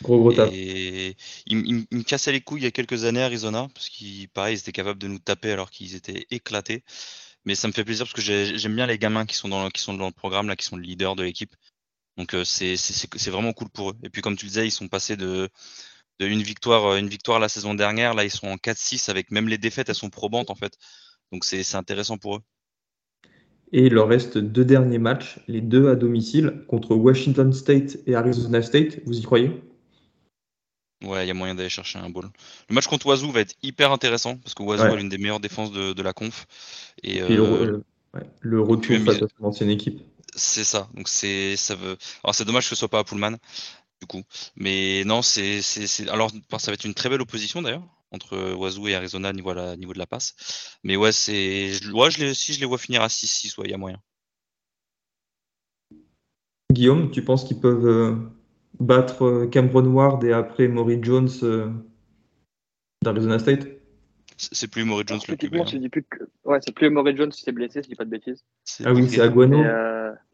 [0.00, 0.32] Gros gros.
[0.52, 4.30] Et il, me cassait les couilles il y a quelques années à Arizona, parce qu'ils,
[4.30, 6.82] pareil, ils étaient capables de nous taper alors qu'ils étaient éclatés.
[7.44, 10.10] Mais ça me fait plaisir parce que j'aime bien les gamins qui sont, dans, le
[10.12, 11.54] programme, qui sont le leader de l'équipe.
[12.16, 13.94] Donc euh, c'est vraiment cool pour eux.
[14.02, 15.48] Et puis comme tu le disais, ils sont passés de,
[16.20, 18.14] de une victoire, euh, une victoire la saison dernière.
[18.14, 20.76] Là, ils sont en 4-6 avec même les défaites, elles sont probantes en fait.
[21.32, 22.40] Donc c'est intéressant pour eux.
[23.72, 28.14] Et il leur reste deux derniers matchs, les deux à domicile, contre Washington State et
[28.14, 29.00] Arizona State.
[29.06, 29.50] Vous y croyez?
[31.02, 32.26] Ouais, il y a moyen d'aller chercher un ball.
[32.68, 35.40] Le match contre Oiseau va être hyper intéressant parce que Oiseau est l'une des meilleures
[35.40, 36.46] défenses de, la conf.
[37.02, 37.82] Et, le,
[38.14, 40.00] euh, retour face à son ancienne équipe.
[40.34, 40.88] C'est ça.
[40.94, 41.96] Donc c'est ça veut.
[42.24, 43.36] Alors c'est dommage que ce soit pas à Pullman
[44.00, 44.22] du coup.
[44.56, 45.60] Mais non, c'est
[46.08, 49.54] alors ça va être une très belle opposition d'ailleurs entre Oiseau et Arizona au niveau,
[49.76, 50.34] niveau de la passe.
[50.84, 53.74] Mais ouais, c'est ouais, je les, si je les vois finir à 6-6, il y
[53.74, 53.98] a moyen.
[56.70, 58.16] Guillaume, tu penses qu'ils peuvent euh,
[58.80, 61.70] battre euh, Cameron Ward et après Maury Jones euh,
[63.02, 63.66] d'Arizona State
[64.36, 65.54] C'est plus Maury Jones le QB.
[65.54, 65.64] Hein.
[65.90, 66.04] Plus
[66.44, 68.44] Ouais, c'est plus Maury Jones si c'est blessé, si je dis pas de bêtises.
[68.84, 69.62] Ah oui, c'est Aguano.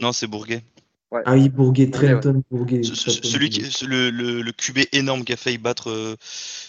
[0.01, 0.63] Non, c'est Bourguet.
[1.11, 1.23] Ouais.
[1.25, 2.83] Ah oui, Bourguet, Trenton Bourguet.
[2.83, 6.17] celui qui, le, le, le, QB énorme qui a failli battre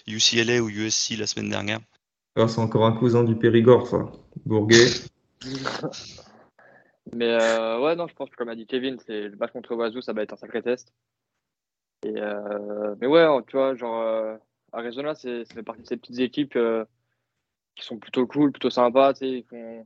[0.07, 1.79] UCLA ou USC la semaine dernière.
[2.35, 4.11] Ah, c'est encore un cousin du Périgord, ça.
[4.45, 4.87] Bourguet.
[7.13, 9.75] Mais euh, ouais, non, je pense que comme a dit Kevin, c'est le match contre
[9.75, 10.93] Oiseau, ça va être un sacré test.
[12.05, 14.37] Euh, mais ouais, tu vois, genre euh,
[14.71, 16.57] Arizona, c'est fait partie de ces petites équipes
[17.75, 19.13] qui sont plutôt cool, plutôt sympas.
[19.13, 19.85] Tu sais,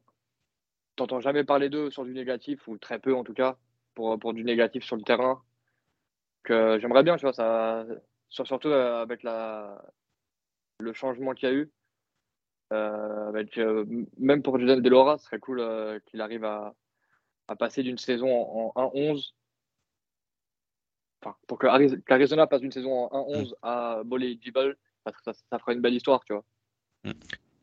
[0.96, 3.58] t'entends jamais parler d'eux sur du négatif ou très peu en tout cas
[3.96, 5.44] pour, pour du négatif sur le terrain.
[6.44, 7.86] Que j'aimerais bien, tu vois, ça,
[8.30, 9.82] surtout avec la
[10.80, 11.72] le changement qu'il y a eu.
[14.20, 16.76] même pour Jordan Delora, ce serait cool qu'il arrive à,
[17.48, 18.30] à passer d'une saison
[18.76, 19.34] en, 1-11,
[21.24, 23.54] enfin, pour que Arizona passe d'une saison en 1-11 mm.
[23.64, 26.44] à Bolly Jibble, ça, ça, fera une belle histoire, tu vois.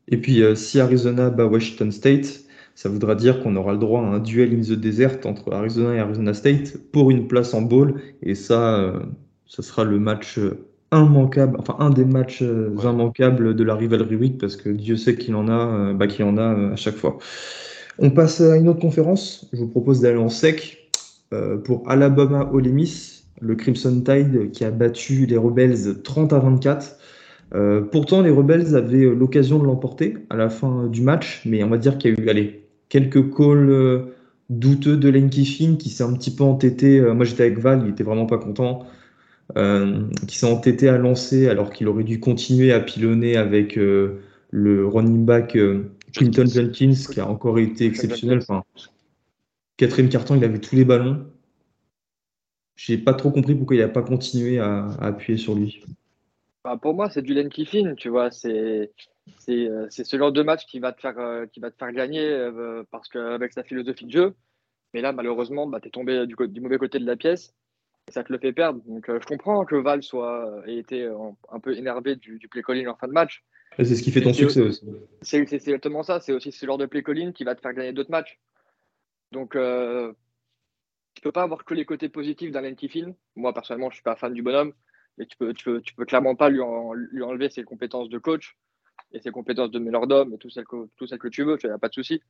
[0.07, 2.41] Et puis, euh, si Arizona bat Washington State,
[2.75, 5.95] ça voudra dire qu'on aura le droit à un duel in the desert entre Arizona
[5.95, 8.01] et Arizona State pour une place en bowl.
[8.21, 8.99] Et ça, euh,
[9.47, 14.37] ça sera le match euh, immanquable, enfin un des matchs immanquables de la Rivalry Week
[14.37, 17.17] parce que Dieu sait qu'il en a, bah, qu'il en a à chaque fois.
[17.97, 19.49] On passe à une autre conférence.
[19.53, 20.81] Je vous propose d'aller en sec
[21.33, 26.39] euh, pour Alabama Ole Miss, le Crimson Tide qui a battu les Rebels 30 à
[26.39, 26.97] 24.
[27.53, 31.69] Euh, pourtant, les Rebels avaient l'occasion de l'emporter à la fin du match, mais on
[31.69, 34.15] va dire qu'il y a eu allez, quelques calls euh,
[34.49, 37.01] douteux de Lane Kiffin qui s'est un petit peu entêté.
[37.01, 38.85] moi, j'étais avec Val, il était vraiment pas content.
[40.27, 45.25] qui s'est entêté à lancer alors qu'il aurait dû continuer à pilonner avec le running
[45.25, 45.57] back
[46.13, 48.39] Clinton Jenkins, qui a encore été exceptionnel.
[48.39, 48.63] Enfin,
[49.77, 51.25] quatrième carton, il avait tous les ballons.
[52.75, 55.83] J'ai pas trop compris pourquoi il n'a pas continué à, appuyer sur lui.
[56.63, 58.31] Bah, pour moi, c'est du Len Kiffin, tu vois.
[58.31, 58.91] C'est
[59.49, 61.91] euh, c'est ce genre de match qui va te faire, euh, qui va te faire
[61.91, 64.35] gagner euh, parce qu'avec sa philosophie de jeu.
[64.93, 67.53] Mais là, malheureusement, bah, tu es tombé du, du, mauvais côté de la pièce
[68.07, 68.81] et ça te le fait perdre.
[68.85, 71.07] Donc, je comprends que Val soit, ait été
[71.49, 73.43] un peu énervé du, du play calling en fin de match.
[73.77, 74.85] C'est ce qui fait ton succès aussi.
[75.21, 76.19] C'est exactement ça.
[76.19, 78.39] C'est aussi ce genre de play calling qui va te faire gagner d'autres matchs.
[79.31, 80.13] Donc, euh,
[81.13, 83.13] tu peux pas avoir que les côtés positifs d'un Kiffin.
[83.35, 84.73] Moi, personnellement, je suis pas fan du bonhomme,
[85.17, 86.61] mais tu peux, tu peux, tu peux clairement pas lui,
[87.11, 88.57] lui, enlever ses compétences de coach
[89.11, 91.57] et ses compétences de d'homme et tout celles que, tout celles que tu veux.
[91.57, 92.21] Tu n'as pas de souci.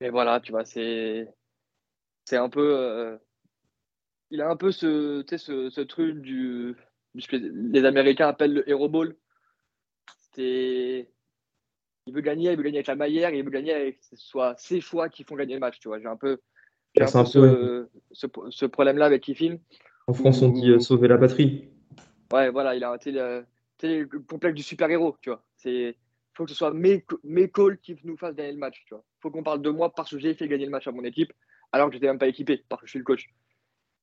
[0.00, 1.28] Mais voilà, tu vois, c'est,
[2.24, 2.76] c'est un peu.
[2.76, 3.16] Euh,
[4.30, 6.74] il a un peu ce, ce, ce truc du,
[7.14, 9.16] Les Américains appellent le Hero Ball
[10.36, 14.56] il veut gagner, il veut gagner avec la Maillère, il veut gagner avec ce soit
[14.58, 15.78] ses choix qui font gagner le match.
[15.78, 16.40] Tu vois, j'ai un peu,
[17.00, 19.56] un peu ce, problème-là avec Kiffin.
[20.06, 21.68] En France, on dit euh, sauver la patrie.
[22.32, 23.46] Ouais, voilà, il a été le,
[23.82, 25.42] le complexe du super-héros, tu vois.
[25.56, 25.96] C'est
[26.34, 29.04] faut que ce soit mes, mes calls qui nous fassent gagner le match, tu vois.
[29.20, 31.32] Faut qu'on parle de moi parce que j'ai fait gagner le match à mon équipe,
[31.72, 33.26] alors que j'étais même pas équipé, parce que je suis le coach.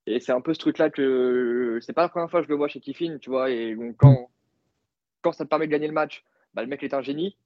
[0.08, 2.56] Et c'est un peu ce truc-là que c'est pas la première fois que je le
[2.56, 3.52] vois chez Kiffin, tu vois.
[3.52, 4.32] Et donc, quand,
[5.22, 6.24] quand ça te permet de gagner le match,
[6.54, 7.38] bah, le mec est un génie.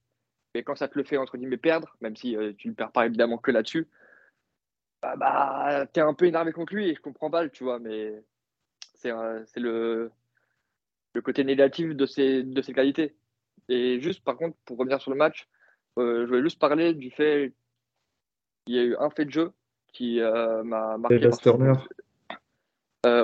[0.54, 2.92] Et quand ça te le fait, entre guillemets, perdre, même si euh, tu ne perds
[2.92, 3.88] pas évidemment que là-dessus,
[5.14, 7.78] bah, bah tu es un peu énervé contre lui et je comprends pas, tu vois,
[7.78, 8.22] mais
[8.94, 9.10] c'est
[9.60, 10.10] le,
[11.14, 13.14] le côté négatif de ses, de ses qualités.
[13.68, 15.48] Et juste, par contre, pour revenir sur le match,
[15.98, 17.52] euh, je voulais juste parler du fait
[18.64, 19.52] qu'il y a eu un fait de jeu
[19.92, 21.18] qui euh, m'a marqué.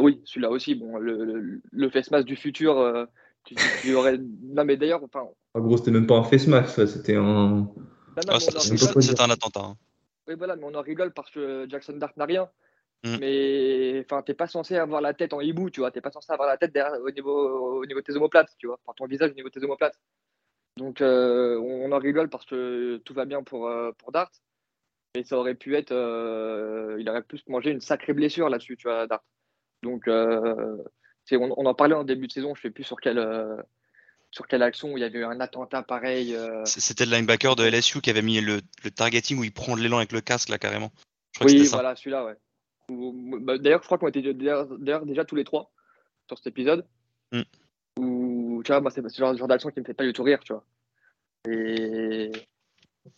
[0.01, 0.75] oui, celui-là aussi.
[0.75, 3.09] Bon, le, le, le face mask du futur
[3.45, 4.19] tu, aurais...
[4.43, 5.27] Non, mais d'ailleurs, enfin.
[5.55, 7.69] En gros, c'était même pas un face mask, c'était un.
[8.29, 9.61] Ah, c'était un attentat.
[9.61, 9.77] Hein.
[10.29, 12.51] Oui, voilà, mais on en rigole parce que Jackson Dart n'a rien.
[13.05, 13.17] Mm.
[13.19, 15.91] Mais enfin, t'es pas censé avoir la tête en hibou, tu vois.
[15.91, 18.67] T'es pas censé avoir la tête derrière, au, niveau, au niveau de tes omoplates, tu
[18.69, 18.79] vois.
[18.85, 19.99] Enfin, ton visage au niveau de tes omoplates.
[20.77, 24.31] Donc, euh, on, en rigole parce que tout va bien pour, euh, pour Dart.
[25.15, 25.93] Mais ça aurait pu être.
[25.93, 29.25] Euh, il aurait pu se manger une sacrée blessure là-dessus, tu vois, Dart.
[29.83, 30.85] Donc, on,
[31.31, 33.19] on, en parlait en début de saison, je sais plus sur quelle
[34.33, 36.37] sur quelle action où il y avait eu un attentat pareil.
[36.65, 39.83] C'était le linebacker de LSU qui avait mis le, le, targeting où il prend de
[39.83, 40.91] l'élan avec le casque, là, carrément.
[41.43, 42.37] oui, voilà, celui-là, ouais.
[42.89, 45.71] Bah, d'ailleurs, je crois qu'on était d'ailleurs déjà tous les trois
[46.29, 46.87] sur cet épisode.
[47.33, 47.43] Mm.
[47.99, 50.41] Où, tu vois, moi, c'est ce genre, d'action qui me fait pas du tout rire,
[50.41, 50.65] tu vois.
[51.49, 52.31] Et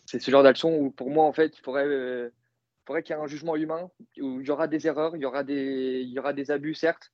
[0.05, 2.29] c'est ce genre d'action où, pour moi, en fait, il faudrait, euh,
[2.85, 5.25] faudrait qu'il y ait un jugement humain, où il y aura des erreurs, il y
[5.25, 7.11] aura des, il y aura des abus, certes,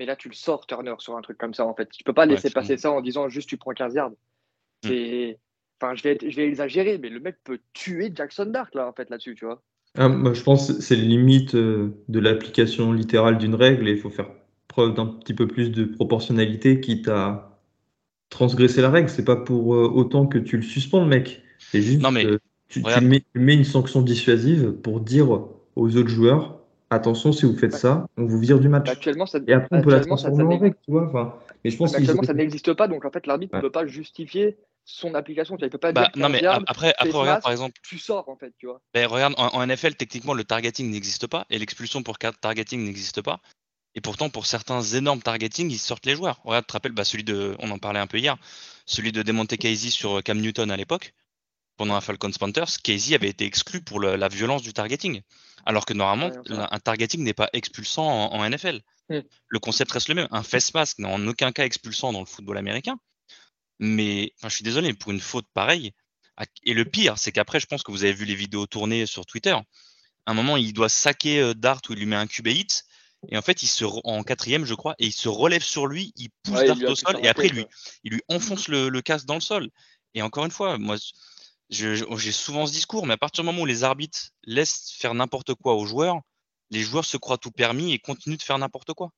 [0.00, 1.90] mais là, tu le sors, Turner, sur un truc comme ça, en fait.
[1.90, 4.12] Tu peux pas laisser passer ça en disant juste tu prends 15 yards.
[4.84, 5.32] Mm.
[5.78, 8.94] Enfin, je vais, je vais exagérer, mais le mec peut tuer Jackson Dark, là, en
[8.94, 9.62] fait, là-dessus, tu vois.
[9.98, 13.98] Ah, je pense que c'est le limite euh, de l'application littérale d'une règle et il
[13.98, 14.30] faut faire
[14.68, 17.60] preuve d'un petit peu plus de proportionnalité quitte à
[18.30, 19.10] transgresser la règle.
[19.10, 21.42] C'est pas pour euh, autant que tu le suspends, le mec.
[21.58, 22.24] C'est juste non, mais,
[22.68, 25.30] tu, mets, une sanction dissuasive pour dire
[25.76, 26.59] aux autres joueurs
[26.90, 28.88] attention, si vous faites ça, on vous vire du match.
[28.88, 31.06] Actuellement, ça, et après, on peut la transformer en règle, tu vois.
[31.06, 33.86] Enfin, mais je pense actuellement, ça n'existe pas, donc en fait, l'arbitre ne peut pas
[33.86, 35.56] justifier son application.
[35.56, 37.78] Tu ne peut pas bah, dire non, mais après, après regarde par exemple.
[37.82, 38.80] Tu sors en fait, tu vois.
[38.92, 43.40] Ben, regarde, en, NFL, techniquement, le targeting n'existe pas et l'expulsion pour targeting n'existe pas.
[43.96, 46.40] Et pourtant, pour certains énormes targeting, ils sortent les joueurs.
[46.44, 48.36] Regarde, tu te rappelles, bah, celui de, on en parlait un peu hier,
[48.86, 51.12] celui de démonter Casey sur Cam Newton à l'époque,
[51.80, 55.22] pendant un Falcons Panthers, Casey avait été exclu pour la violence du targeting.
[55.64, 58.82] Alors que normalement, un targeting n'est pas expulsant en, NFL.
[59.08, 59.20] Hmm.
[59.48, 60.28] Le concept reste le même.
[60.30, 62.98] Un face mask n'est en aucun cas expulsant dans le football américain.
[63.78, 65.92] Mais je suis désolé, pour une faute pareille,
[66.64, 69.24] et le pire, c'est qu'après, je pense que vous avez vu les vidéos tournées sur
[69.24, 69.52] Twitter.
[69.52, 69.62] À
[70.26, 72.84] un moment, il doit saquer euh, Dart où il lui met un QB hit.
[73.30, 76.12] Et en fait, il se en quatrième, je crois, et il se relève sur lui,
[76.16, 77.64] il pousse Dart au sol, et après, lui,
[78.04, 79.70] il lui enfonce le, le casque dans le sol.
[80.12, 80.98] Et encore une fois, moi,
[81.70, 85.54] j'ai souvent ce discours, mais à partir du moment où les arbitres laissent faire n'importe
[85.54, 86.20] quoi aux joueurs,
[86.70, 89.10] les joueurs se croient tout permis et continuent de faire n'importe quoi.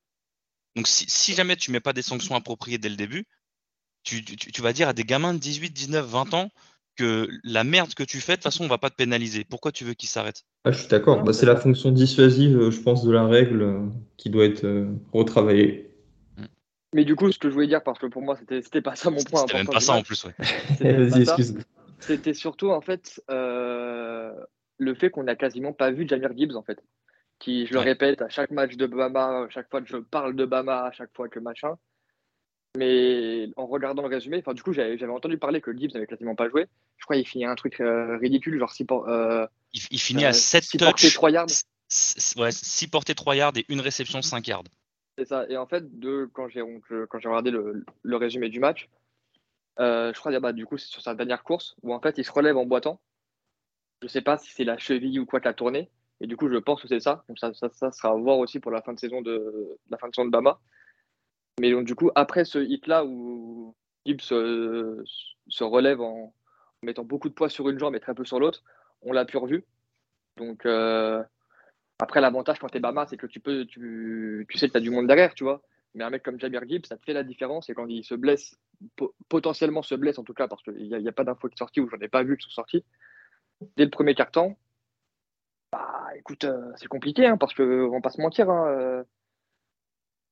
[0.77, 3.27] Donc si, si, jamais tu mets pas des sanctions appropriées dès le début,
[4.05, 4.23] tu,
[4.61, 6.49] vas dire à des gamins de 18, 19, 20 ans
[6.97, 9.45] que la merde que tu fais, de toute façon, on va pas te pénaliser.
[9.45, 10.45] Pourquoi tu veux qu'ils s'arrêtent?
[10.65, 11.23] Ah, Je suis d'accord.
[11.23, 13.81] Bah, c'est la fonction dissuasive, je pense, de la règle euh,
[14.17, 15.91] qui doit être euh, retravaillée.
[16.95, 19.11] Mais du coup, ce que je voulais dire, parce que pour moi, c'était pas ça
[19.11, 19.41] mon point.
[19.47, 20.27] C'était même pas ça en plus.
[20.81, 21.55] Vas-y, excuse.
[22.03, 26.83] C'était surtout, en fait, le fait qu'on n'a quasiment pas vu Jamir Gibbs, en fait.
[27.39, 30.37] Qui, je le répète, à chaque match de Bama, à chaque fois que je parle
[30.37, 31.77] de Bama, à chaque fois que machin,
[32.77, 36.35] mais en regardant le résumé, enfin, du coup, j'avais entendu parler que Gibbs n'avait quasiment
[36.35, 36.67] pas joué.
[36.97, 40.65] Je crois qu'il finit un truc euh, ridicule, genre 6 euh, il, finit à 7
[40.75, 41.47] euh, portées 3 yards.
[41.89, 44.65] 6 portées 3 yards et une réception 5 yards.
[45.19, 45.45] C'est ça.
[45.51, 48.89] Et en fait, de, quand j'ai regardé le, le, résumé du match,
[49.79, 52.33] je crois bah, du coup, c'est sur sa dernière course où en fait, il se
[52.33, 53.01] relève en boitant.
[54.03, 55.91] Je sais pas si c'est la cheville ou quoi qui a tourné.
[56.21, 57.25] Et du coup, je pense que c'est ça.
[57.37, 57.53] Ça,
[57.93, 60.31] sera à voir aussi pour la fin de saison de, la fin de saison de
[60.31, 60.61] Bama.
[61.61, 63.75] Mais du coup, après ce hit-là où
[64.07, 66.35] Gibbs se, relève en
[66.83, 68.63] mettant beaucoup de poids sur une jambe et très peu sur l'autre,
[69.03, 69.65] on l'a plus revu.
[70.37, 71.23] Donc, euh,
[72.01, 74.81] après, l'avantage quand tu es Bama, c'est que tu, peux, tu, sais que tu as
[74.81, 75.63] du monde derrière, tu vois.
[75.95, 77.69] Mais un mec comme Jabir Gibbs, ça te fait la différence.
[77.69, 78.59] Et quand il se blesse,
[79.29, 81.81] potentiellement se blesse en tout cas, parce qu'il n'y a, pas d'infos qui sont sorties
[81.81, 82.85] ou j'en ai pas vu qui sont sorties,
[83.77, 84.57] dès le premier quart-temps,
[85.71, 88.51] bah écoute, euh, c'est compliqué, hein, parce qu'on va pas se mentir.
[88.51, 89.05] Hein, euh,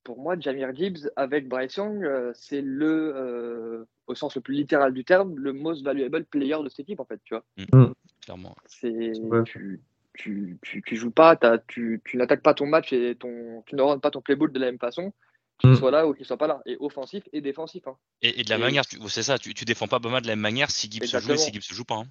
[0.04, 4.54] pour moi, Jamir Gibbs avec Bryce Young, euh, c'est le, euh, au sens le plus
[4.54, 7.44] littéral du terme, le most valuable player de cette équipe, en fait, tu vois.
[7.56, 7.78] Mm.
[7.78, 7.94] Mm.
[8.22, 8.56] Clairement.
[8.66, 9.12] C'est,
[9.44, 9.80] tu,
[10.14, 14.00] tu, tu, joues pas, tu, tu n'attaques pas ton match et ton, tu ne rentres
[14.00, 15.12] pas ton playbook de la même façon,
[15.60, 15.76] qu'il mm.
[15.76, 17.86] soit là ou qu'il soit pas là, et offensif et défensif.
[17.86, 17.96] Hein.
[18.22, 20.70] Et, de la manière, c'est ça, tu, tu défends pas Bama de la même manière
[20.70, 21.96] si Gibbs se joue et si Gibbs se joue pas.
[21.96, 22.06] Hein.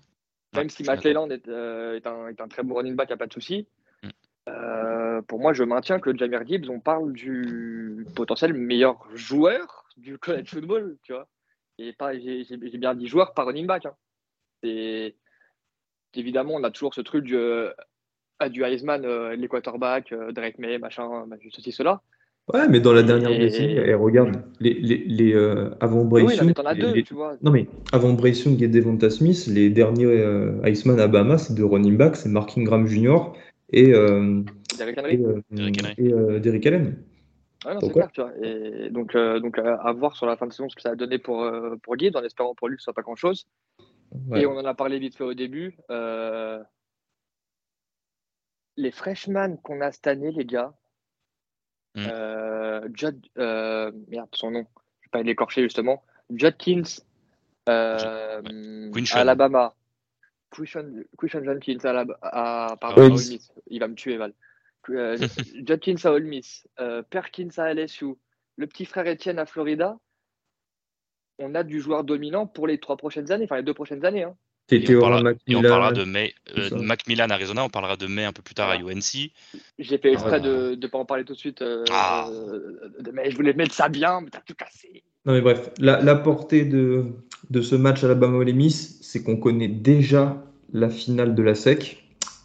[0.56, 3.16] Même si McClelland est, euh, est, un, est, un, très bon running back, il n'y
[3.16, 3.68] a pas de souci.
[4.48, 10.18] Euh, pour moi, je maintiens que Jamir Gibbs, on parle du potentiel meilleur joueur du
[10.18, 11.28] college football, tu vois.
[11.78, 13.86] Et pas, j'ai, bien dit joueur, pas running back.
[13.86, 13.96] Hein.
[14.64, 15.16] Et
[16.16, 17.72] évidemment, on a toujours ce truc du, euh,
[18.50, 22.02] du Heisman, euh, les quarterbacks, Drake May, machin, ceci, cela.
[22.54, 23.94] Ouais, mais dans la dernière décennie, et...
[23.94, 25.34] regarde, les, les, les
[25.80, 26.54] avant Bryce Young,
[27.42, 30.08] non mais avant Bryce Young et Devonta Smith, les derniers
[30.64, 33.18] Heisman à Bama, c'est de running back, c'est Mark Ingram Jr
[33.72, 34.44] et, euh,
[34.80, 37.04] et, euh, Derrick Allen.
[37.66, 38.32] Ah non, c'est clair, tu vois.
[38.42, 40.96] Et donc, euh, donc à, voir sur la fin de saison ce que ça a
[40.96, 43.48] donné pour, euh, pour Gibbs, en espérant pour lui que ce soit pas grand-chose.
[44.36, 45.78] Et on en a parlé vite fait au début.
[48.78, 50.74] les freshmen qu'on a cette année, les gars,
[51.96, 52.06] Mm.
[52.08, 54.68] euh, Judd, euh, merde, son nom,
[55.02, 56.84] je vais pas l'écorcher justement, Judkins,
[57.68, 58.42] euh,
[58.94, 59.18] Quinshon.
[59.18, 59.76] Alabama,
[61.44, 63.30] Judkins, Alabama, à, pardon, Ole à Ole Miss.
[63.32, 63.52] Miss.
[63.68, 64.34] il va me tuer, Val.
[64.90, 65.18] Euh,
[65.68, 68.16] Judkins à Ole Miss, euh, Perkins à LSU,
[68.56, 69.98] le petit frère Etienne à Florida.
[71.40, 74.24] On a du joueur dominant pour les trois prochaines années, enfin les deux prochaines années.
[74.24, 74.36] hein.
[74.72, 76.76] Et T'étais on, parlera, et on parlera de May, euh, ça.
[76.76, 79.32] Macmillan Arizona, on parlera de May un peu plus tard à UNC.
[79.80, 80.40] J'ai fait exprès Ah.
[80.40, 82.30] de ne pas en parler tout de suite, euh, Ah.
[82.32, 82.78] euh,
[83.14, 85.04] mais je voulais mettre ça bien, mais t'as tout cassé.
[85.26, 87.06] Non mais bref, la, la portée de,
[87.50, 92.04] de ce match Alabama-Ole Miss, c'est qu'on connaît déjà la finale de la SEC,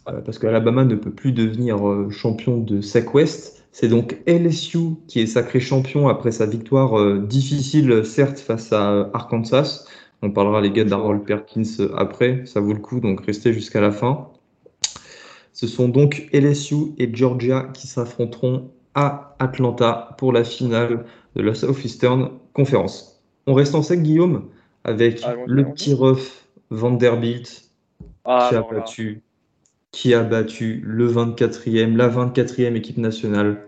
[0.09, 3.63] euh, parce que Alabama ne peut plus devenir euh, champion de SEC West.
[3.71, 9.09] C'est donc LSU qui est sacré champion après sa victoire euh, difficile, certes, face à
[9.13, 9.85] Arkansas.
[10.25, 13.79] On parlera les gars d'Harold Perkins euh, après, ça vaut le coup, donc restez jusqu'à
[13.79, 14.29] la fin.
[15.53, 21.05] Ce sont donc LSU et Georgia qui s'affronteront à Atlanta pour la finale
[21.35, 23.21] de la Southeastern Conference.
[23.45, 24.49] On reste en sec, Guillaume,
[24.83, 27.69] avec Allons-y, le petit ref Vanderbilt
[28.23, 29.21] Ah, qui, a battu,
[29.91, 33.67] qui a battu le 24e, la 24e équipe nationale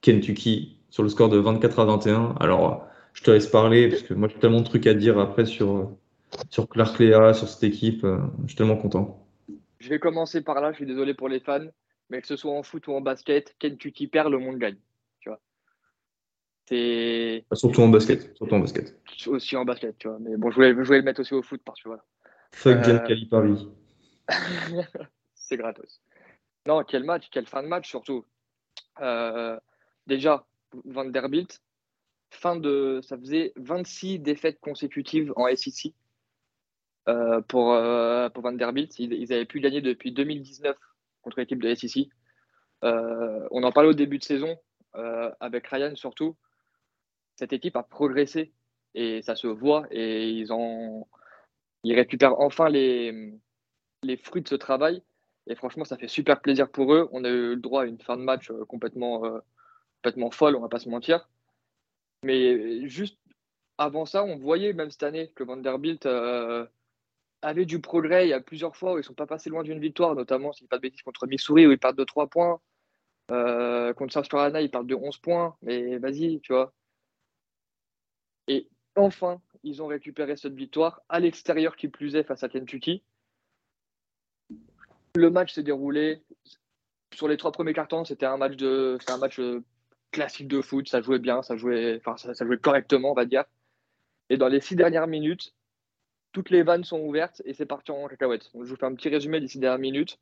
[0.00, 2.34] Kentucky sur le score de 24 à 21.
[2.40, 2.87] Alors,
[3.18, 5.90] je te laisse parler parce que moi j'ai tellement de trucs à dire après sur,
[6.50, 8.04] sur Clark Lea, sur cette équipe.
[8.04, 9.26] euh, Je suis tellement content.
[9.80, 11.66] Je vais commencer par là, je suis désolé pour les fans,
[12.10, 14.76] mais que ce soit en foot ou en basket, Kentucky perd, le monde gagne.
[15.20, 15.40] Tu vois.
[16.68, 18.36] C'est Surtout en basket.
[18.36, 18.96] Surtout en basket.
[19.26, 20.18] aussi en basket, tu vois.
[20.20, 22.04] Mais bon, je voulais, je voulais le mettre aussi au foot parce que voilà.
[22.52, 23.68] Fuck Euh, Jan Calipari.
[25.34, 26.00] C'est gratos.
[26.66, 28.24] Non, quel match, quelle fin de match surtout.
[29.00, 29.58] Euh,
[30.06, 30.46] déjà,
[30.84, 31.60] Vanderbilt,
[32.30, 35.94] fin de, ça faisait 26 défaites consécutives en SEC
[37.08, 38.98] euh, pour, euh, pour Vanderbilt.
[38.98, 40.76] Ils, avaient pu gagner depuis 2019
[41.22, 42.08] contre l'équipe de SEC.
[42.84, 44.56] Euh, on en parlait au début de saison
[44.94, 46.36] euh, avec Ryan surtout.
[47.36, 48.52] Cette équipe a progressé
[48.94, 51.06] et ça se voit et ils ont
[51.84, 53.32] ils récupèrent enfin les,
[54.02, 55.02] les fruits de ce travail.
[55.46, 57.08] Et franchement, ça fait super plaisir pour eux.
[57.12, 59.22] On a eu le droit à une fin de match euh, complètement,
[59.96, 61.28] complètement folle, on va pas se mentir.
[62.24, 63.18] Mais juste
[63.78, 66.66] avant ça, on voyait même cette année que Vanderbilt euh,
[67.42, 68.26] avait du progrès.
[68.26, 70.60] Il y a plusieurs fois où ils sont pas passés loin d'une victoire, notamment, si
[70.60, 72.60] je dis pas de bêtises, contre Missouri où ils partent de 3 points.
[73.30, 75.56] Euh, contre South Carolina, ils partent de 11 points.
[75.62, 76.72] Mais vas-y, tu vois.
[78.48, 83.02] Et enfin, ils ont récupéré cette victoire à l'extérieur qui plus est face à Kentucky.
[85.14, 86.22] Le match s'est déroulé
[87.14, 88.04] sur les trois premiers cartons.
[88.04, 89.62] C'était un match de, un match euh,
[90.10, 90.88] classique de foot.
[90.88, 92.00] Ça jouait bien, ça jouait,
[92.62, 93.44] correctement, on va dire.
[94.30, 95.54] Et dans les six dernières minutes,
[96.32, 98.50] toutes les vannes sont ouvertes et c'est parti en cacahuète.
[98.54, 100.18] Je vous fais un petit résumé des six dernières minutes.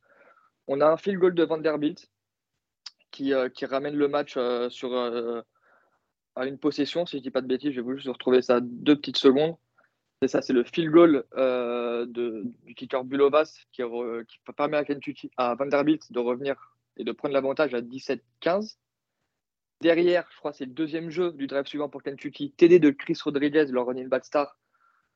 [0.69, 2.09] On a un field goal de Vanderbilt
[3.11, 5.41] qui, euh, qui ramène le match euh, sur euh,
[6.35, 7.07] à une possession.
[7.07, 9.57] Si je dis pas de bêtises, je vais vous juste retrouver ça deux petites secondes.
[10.23, 11.25] C'est ça, c'est le field goal
[12.09, 13.83] du kicker Bulovas qui
[14.57, 18.77] permet à, Kentucky, à Vanderbilt de revenir et de prendre l'avantage à 17-15.
[19.81, 23.19] Derrière, je crois c'est le deuxième jeu du drive suivant pour Kentucky, TD de Chris
[23.23, 24.59] Rodriguez, leur running back star,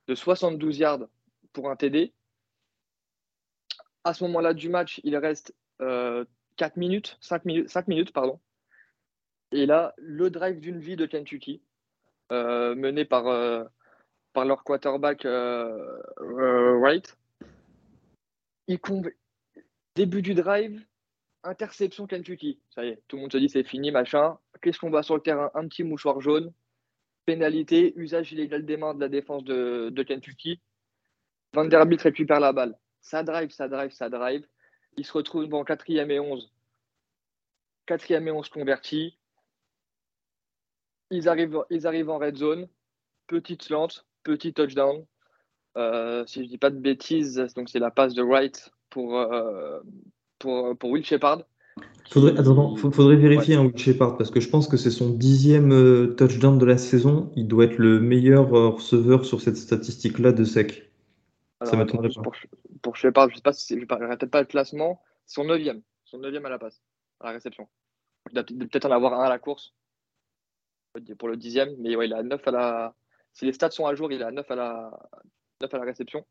[0.06, 1.06] de 72 yards
[1.52, 2.12] pour un TD.
[4.04, 6.24] À ce moment-là du match, il reste euh,
[6.56, 8.40] 4 minutes, 5 minutes, 5 minutes, pardon.
[9.52, 11.62] Et là, le drive d'une vie de Kentucky,
[12.32, 13.64] euh, mené par, euh,
[14.32, 17.16] par leur quarterback Wright.
[18.68, 18.78] Il
[19.96, 20.84] Début du drive,
[21.44, 22.60] interception Kentucky.
[22.74, 24.38] Ça y est, tout le monde se dit c'est fini, machin.
[24.62, 25.50] Qu'est-ce qu'on voit sur le terrain?
[25.54, 26.52] Un petit mouchoir jaune.
[27.24, 30.60] Pénalité, usage illégal des mains de la défense de, de Kentucky.
[31.52, 32.78] Vanderbilt récupère la balle.
[33.00, 34.46] Ça drive, ça drive, ça drive.
[34.96, 36.52] Il se retrouve en quatrième et 11.
[37.86, 39.18] Quatrième et 11 convertis.
[41.10, 42.68] Ils arrivent, en red zone.
[43.26, 43.88] Petite slant,
[44.22, 45.04] petit touchdown.
[45.76, 49.80] Euh, si je dis pas de bêtises, donc c'est la passe de Wright pour, euh,
[50.40, 51.44] pour, pour Will Shepard.
[52.10, 55.72] Faudrait, attends, faudrait vérifier un Will Shepard parce que je pense que c'est son dixième
[55.72, 57.30] euh, touchdown de la saison.
[57.36, 60.90] Il doit être le meilleur euh, receveur sur cette statistique-là de sec.
[61.60, 62.22] Alors, Ça m'étonnerait pas.
[62.22, 62.34] Pour,
[62.82, 65.00] pour Shepard, je sais pas si je ne peut-être pas le classement.
[65.26, 66.82] Son neuvième, son neuvième à la passe,
[67.20, 67.68] à la réception.
[68.30, 69.72] Il doit peut- peut-être en avoir un à la course
[71.18, 72.94] pour le dixième, mais ouais, il a 9 à la.
[73.32, 74.98] Si les stats sont à jour, il a 9 à la,
[75.62, 76.26] 9 à la réception.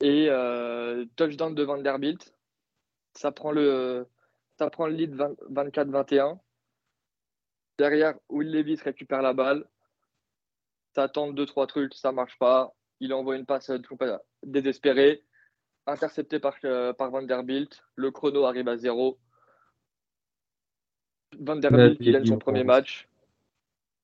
[0.00, 2.32] Et euh, touchdown de Vanderbilt.
[3.16, 4.06] Ça prend le,
[4.58, 6.38] ça prend le lead 20 24-21.
[7.78, 9.66] Derrière, Will Levis récupère la balle.
[10.94, 12.74] Ça tente 2-3 trucs, ça marche pas.
[13.00, 15.22] Il envoie une passe euh, désespérée.
[15.86, 16.56] intercepté par,
[16.96, 17.82] par Vanderbilt.
[17.94, 19.18] Le chrono arrive à zéro.
[21.38, 23.08] Vanderbilt gagne son premier match.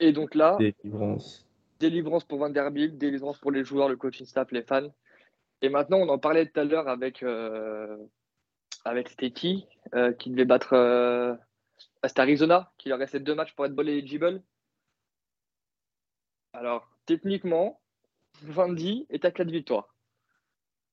[0.00, 1.46] Et donc là, délivrance.
[1.78, 4.92] délivrance pour Vanderbilt, délivrance pour les joueurs, le coaching staff, les fans.
[5.62, 7.96] Et maintenant, on en parlait tout à l'heure avec, euh,
[8.84, 11.34] avec Steki, euh, qui devait battre euh,
[12.16, 14.42] Arizona, qui leur restait deux matchs pour être ball eligible.
[16.52, 17.80] Alors, techniquement,
[18.42, 19.94] Vandy est à quatre victoires.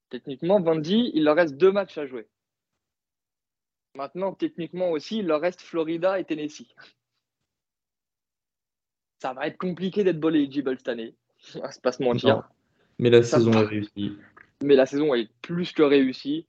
[0.10, 2.28] Techniquement, Vandy, il leur reste deux matchs à jouer.
[3.96, 6.74] Maintenant, techniquement aussi, il leur reste Florida et Tennessee.
[9.22, 11.16] Ça va être compliqué d'être ball eligible cette année.
[11.56, 12.50] On va se mentir.
[12.98, 14.18] Mais la saison est réussie.
[14.64, 16.48] Mais la saison est plus que réussie.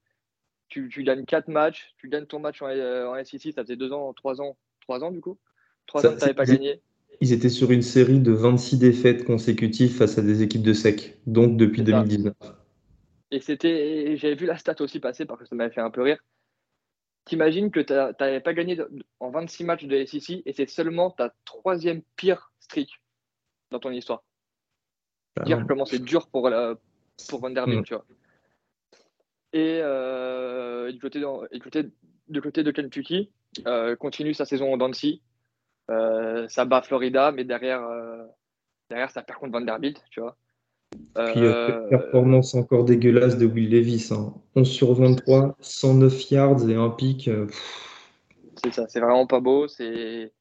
[0.70, 4.12] Tu, gagnes 4 matchs, tu gagnes ton match en, en SEC, ça faisait 2 ans,
[4.14, 5.36] 3 ans, 3 ans du coup?
[5.86, 6.80] 3 ans que tu n'avais pas gagné?
[7.20, 11.18] Ils étaient sur une série de 26 défaites consécutives face à des équipes de sec,
[11.26, 12.34] donc depuis 2019.
[13.30, 16.02] Et c'était, j'avais vu la stat aussi passer parce que ça m'avait fait un peu
[16.02, 16.18] rire.
[17.26, 18.80] T'imagines que tu n'avais pas gagné
[19.20, 23.00] en 26 matchs de SEC et c'est seulement ta troisième pire streak
[23.70, 24.22] dans ton histoire.
[25.44, 26.74] Dire comment c'est dur pour, la,
[27.28, 27.84] pour Vanderbilt, mm.
[27.84, 28.04] tu vois.
[29.52, 31.84] Et euh, du, côté de, côté,
[32.40, 33.30] côté de Kentucky,
[33.66, 35.22] euh, continue sa saison en Dancy.
[35.90, 37.82] Euh, ça bat Florida, mais derrière,
[38.88, 40.36] derrière ça perd contre Vanderbilt, tu vois.
[41.14, 41.40] Puis
[41.88, 44.10] performance encore dégueulasse de Will Levis.
[44.12, 44.64] 11 hein.
[44.64, 47.28] sur 23, 109 yards et un pic.
[48.62, 49.66] C'est ça, c'est vraiment pas beau.
[49.66, 50.32] C'est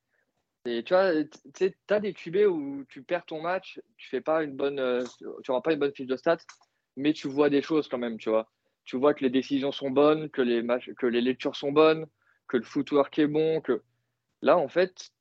[0.66, 1.12] tu vois,
[1.56, 5.26] tu as des QB où tu perds ton match, tu fais pas une bonne, tu
[5.50, 6.38] n'auras pas une bonne fiche de stats,
[6.96, 8.48] mais tu vois des choses quand même, tu vois.
[8.90, 12.08] Tu vois que les décisions sont bonnes, que les, lectures sont bonnes,
[12.48, 13.84] que le footwork est bon, que
[14.42, 15.12] là, en fait,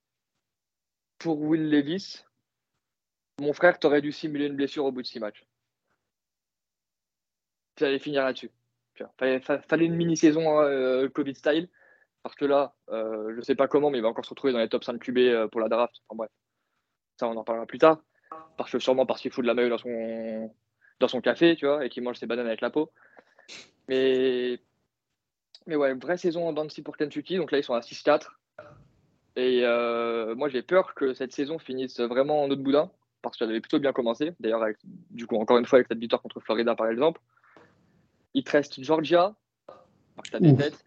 [1.19, 2.25] pour Will Levis,
[3.39, 5.45] mon frère, t'aurais dû simuler une blessure au bout de six matchs.
[7.77, 8.51] Tu allais finir là-dessus.
[9.19, 11.69] Fallait, fallait une mini-saison euh, Covid style.
[12.23, 14.55] Parce que là, euh, je ne sais pas comment, mais il va encore se retrouver
[14.55, 15.95] dans les top 5 QB euh, pour la draft.
[16.09, 16.31] Enfin bref,
[17.19, 18.03] ça on en parlera plus tard.
[18.57, 20.55] Parce que sûrement parce qu'il fout de la maille dans son,
[21.01, 22.91] dans son café, tu vois, et qui mange ses bananes avec la peau.
[23.89, 24.61] Mais,
[25.67, 27.37] mais ouais, vraie saison en Dancy pour Kentucky.
[27.37, 28.29] Donc là, ils sont à 6-4.
[29.37, 32.91] Et euh, moi, j'ai peur que cette saison finisse vraiment en autre boudin,
[33.23, 34.33] parce qu'elle avait plutôt bien commencé.
[34.41, 34.65] D'ailleurs,
[35.11, 37.21] du coup, encore une fois, avec cette victoire contre Florida, par exemple.
[38.35, 39.35] Il te reste Georgia,
[40.31, 40.85] ta défaite.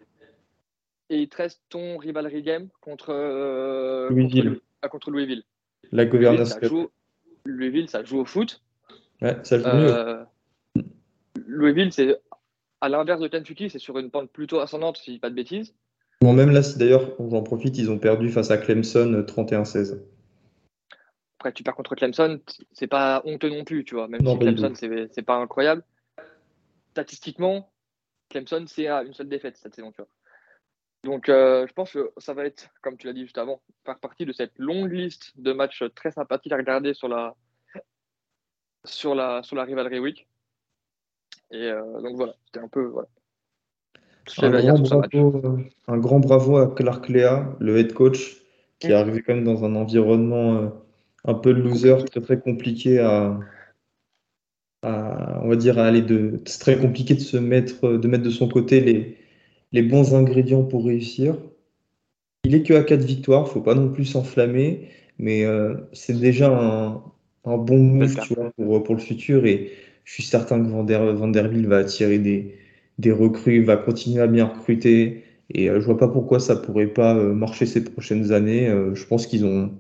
[1.10, 4.60] Et il te reste ton rivalry game contre, euh, Louisville.
[4.90, 5.44] Contre, Louisville.
[5.92, 6.58] La gouvernance.
[7.46, 8.62] Louisville, ça joue au foot.
[9.22, 9.94] Ouais, ça joue mieux.
[9.94, 10.24] Euh,
[11.48, 12.18] Louisville, c'est
[12.82, 15.36] à l'inverse de Kentucky, c'est sur une pente plutôt ascendante, si je dis pas de
[15.36, 15.74] bêtises.
[16.22, 19.94] Bon, même là, si d'ailleurs, j'en profite, ils ont perdu face à Clemson 31-16.
[19.94, 20.08] Euh,
[21.40, 22.40] Après, tu perds contre Clemson,
[22.72, 24.08] c'est pas honteux non plus, tu vois.
[24.08, 25.84] Même si Clemson, c'est pas incroyable.
[26.92, 27.72] Statistiquement,
[28.30, 30.10] Clemson, c'est une seule défaite cette saison, tu vois.
[31.04, 33.98] Donc, euh, je pense que ça va être, comme tu l'as dit juste avant, faire
[33.98, 37.36] partie de cette longue liste de matchs très sympathiques à regarder sur la,
[38.86, 40.28] sur la, sur la Rivalry Week.
[41.52, 42.92] Et euh, donc voilà, c'était un peu.
[45.88, 48.38] Un, grand bravo, à Clark Lea, le head coach,
[48.80, 50.68] qui est arrivé quand même dans un environnement euh,
[51.26, 53.40] un peu de loser, très très compliqué à,
[54.84, 56.40] on va dire, à aller de.
[56.46, 59.18] C'est très compliqué de se mettre, de mettre de son côté les,
[59.72, 61.36] les bons ingrédients pour réussir.
[62.44, 64.90] Il est que à 4 victoires, faut pas non plus s'enflammer,
[65.20, 67.04] mais euh, c'est déjà un,
[67.46, 68.16] un bon move
[68.56, 69.72] pour, pour le futur et
[70.04, 72.56] je suis certain que Vanderbilt va attirer des,
[72.98, 75.24] des recrues, va continuer à bien recruter.
[75.54, 78.70] Et euh, je vois pas pourquoi ça pourrait pas euh, marcher ces prochaines années.
[78.70, 79.74] Euh, je pense qu'ils ont.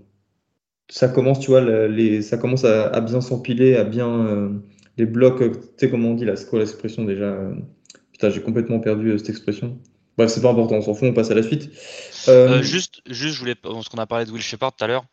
[0.90, 4.52] Ça commence, tu vois, les, ça commence à, bien s'empiler, à bien.
[4.98, 7.50] les blocs, tu sais comment on dit là, c'est quoi l'expression déjà
[8.12, 9.80] Putain, j'ai complètement perdu cette expression.
[10.18, 11.70] Bref, c'est pas important, on s'en fout, on passe à la suite.
[12.62, 15.06] juste, juste, je voulais, parce qu'on a parlé de Will Shepard tout à l'heure.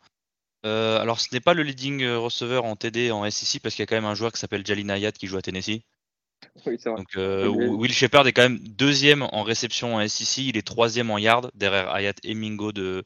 [0.67, 3.83] Euh, alors, ce n'est pas le leading euh, receiver en TD en SEC parce qu'il
[3.83, 5.83] y a quand même un joueur qui s'appelle Jalin Hayat qui joue à Tennessee.
[6.85, 11.11] Donc, euh, Will Shepard est quand même deuxième en réception en SEC, il est troisième
[11.11, 13.05] en yard derrière Hayat et Mingo de,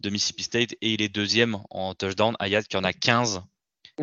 [0.00, 2.34] de Mississippi State et il est deuxième en touchdown.
[2.38, 3.42] Hayat qui en a 15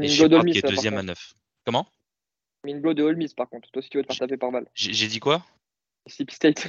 [0.01, 1.33] et Shepard qui est deuxième à 9.
[1.65, 1.87] Comment?
[2.63, 4.67] Mingo de Ole Miss par contre, toi si tu veux te faire taper par balle.
[4.73, 5.45] J'ai dit quoi?
[6.05, 6.67] Mississippi State.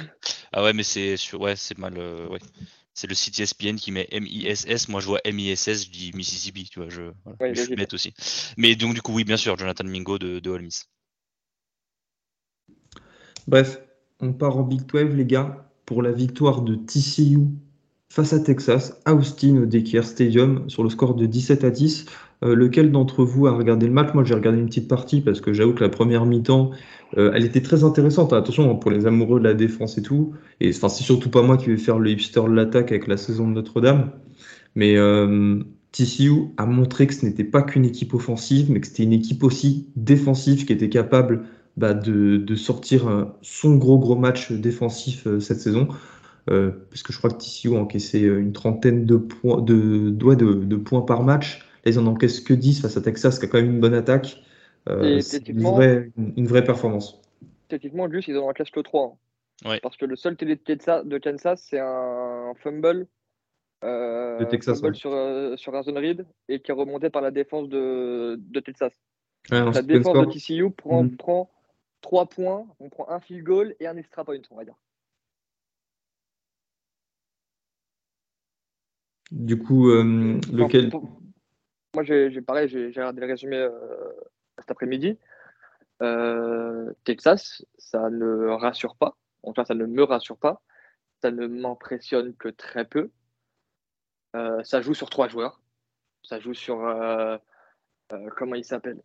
[0.51, 1.97] Ah ouais, mais c'est ouais, c'est mal.
[1.97, 2.39] ouais
[2.97, 4.87] c'est le site ESPN qui met MISS.
[4.89, 6.89] Moi, je vois MISS, je dis Mississippi, tu vois.
[6.89, 7.11] Je,
[7.53, 8.11] je suis bête aussi.
[8.57, 10.89] Mais donc, du coup, oui, bien sûr, Jonathan Mingo de, de Ole Miss.
[13.47, 13.79] Bref,
[14.19, 17.37] on part en Big 12, les gars, pour la victoire de TCU
[18.09, 22.05] face à Texas, Austin au Dekier Stadium, sur le score de 17 à 10.
[22.43, 24.13] Euh, lequel d'entre vous a regardé le match?
[24.13, 26.71] Moi, j'ai regardé une petite partie parce que j'avoue que la première mi-temps,
[27.17, 28.31] euh, elle était très intéressante.
[28.33, 30.33] Attention, hein, pour les amoureux de la défense et tout.
[30.59, 33.17] Et enfin, c'est surtout pas moi qui vais faire le hipster de l'attaque avec la
[33.17, 34.11] saison de Notre-Dame.
[34.75, 39.03] Mais euh, TCU a montré que ce n'était pas qu'une équipe offensive, mais que c'était
[39.03, 45.27] une équipe aussi défensive qui était capable bah, de, sortir son gros gros match défensif
[45.39, 45.87] cette saison.
[46.45, 51.01] parce que je crois que TCU a encaissé une trentaine de points, de, de points
[51.01, 53.79] par match ils en encaissent que 10 face à Texas, qui a quand même une
[53.79, 54.41] bonne attaque.
[54.89, 57.21] Euh, c'est une vraie, une, vraie, performance.
[57.67, 59.17] Techniquement, juste, ils en encaissent que 3.
[59.65, 59.77] Hein.
[59.81, 63.07] Parce que le seul télé de Kansas, c'est un fumble.
[63.83, 67.21] Euh, de Texas, fumble sur, euh, sur un zone read et qui est remonté par
[67.21, 68.93] la défense de, de Texas.
[69.51, 71.15] la défense de TCU prend, mm.
[71.17, 71.49] prend
[72.01, 74.75] 3 points, on prend un field goal et un extra point, on va dire.
[79.31, 80.89] Du coup, euh, lequel,
[81.97, 83.71] moi, j'ai pareil, j'ai regardé le résumé euh,
[84.59, 85.17] cet après-midi.
[86.03, 89.17] Euh, Texas, ça ne rassure pas.
[89.41, 90.61] En tout cas, ça ne me rassure pas.
[91.23, 93.09] Ça ne m'impressionne que très peu.
[94.35, 95.59] Euh, ça joue sur trois joueurs.
[96.21, 96.77] Ça joue sur.
[98.37, 99.01] comment il s'appelle?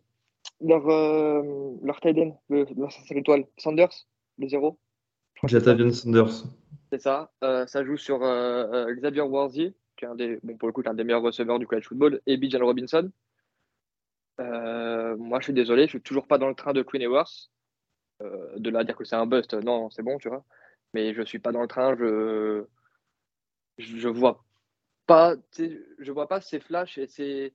[0.61, 3.45] Leur, leur tight end, leur étoile.
[3.57, 4.05] Sanders,
[4.37, 4.77] le zéro.
[5.45, 6.43] Jatavian Sanders.
[6.91, 7.31] C'est ça.
[7.41, 11.59] ça joue sur Xavier Worthy, un des, bon, pour le coup, un des meilleurs receveurs
[11.59, 13.11] du college football, et Bijan Robinson.
[14.39, 17.49] Euh, moi, je suis désolé, je suis toujours pas dans le train de Queen Ewers.
[18.21, 20.45] Euh, de là à dire que c'est un bust, non, c'est bon, tu vois.
[20.93, 22.65] Mais je suis pas dans le train, je
[23.77, 24.43] je vois
[25.07, 27.53] pas, je vois pas ces flashs et ces,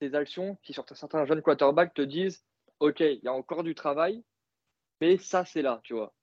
[0.00, 2.44] ces actions qui sur certains jeunes quarterbacks te disent,
[2.80, 4.22] ok, il y a encore du travail,
[5.00, 6.14] mais ça c'est là, tu vois.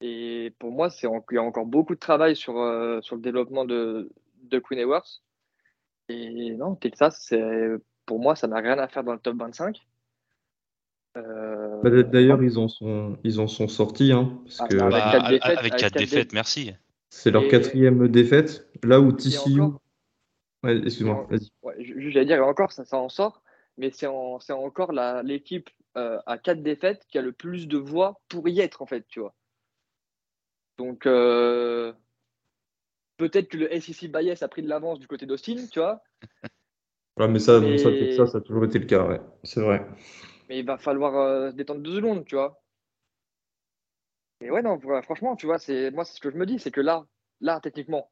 [0.00, 3.64] Et pour moi, il y a encore beaucoup de travail sur, euh, sur le développement
[3.64, 4.10] de,
[4.48, 5.22] de Queen Ewers.
[6.08, 7.32] Et non, Texas,
[8.06, 9.86] pour moi, ça n'a rien à faire dans le top 25.
[11.16, 14.12] Euh, bah, d'ailleurs, ils, en sont, ils en sont sortis.
[14.12, 14.76] Hein, parce que...
[14.78, 16.72] avec 4 défaites, défaites, merci.
[17.10, 18.68] C'est leur quatrième défaite.
[18.82, 19.60] Là où TCU.
[20.62, 22.10] Ouais, Excuse-moi, vas-y.
[22.10, 23.42] J'allais dire, encore, ça, ça en sort.
[23.78, 24.92] Mais c'est encore
[25.22, 28.86] l'équipe euh, à 4 défaites qui a le plus de voix pour y être, en
[28.86, 29.34] fait, tu vois.
[30.78, 31.92] Donc, euh,
[33.16, 36.02] Peut-être que le SEC bias a pris de l'avance du côté d'Austin, tu vois.
[37.18, 39.22] Ouais, mais ça, ça, ça, a toujours été le cas, ouais.
[39.42, 39.86] C'est vrai.
[40.50, 42.62] Mais il va falloir euh, se détendre deux secondes, tu vois.
[44.40, 46.70] Mais ouais, non, franchement, tu vois, c'est moi, c'est ce que je me dis, c'est
[46.70, 47.06] que là,
[47.40, 48.10] là, techniquement,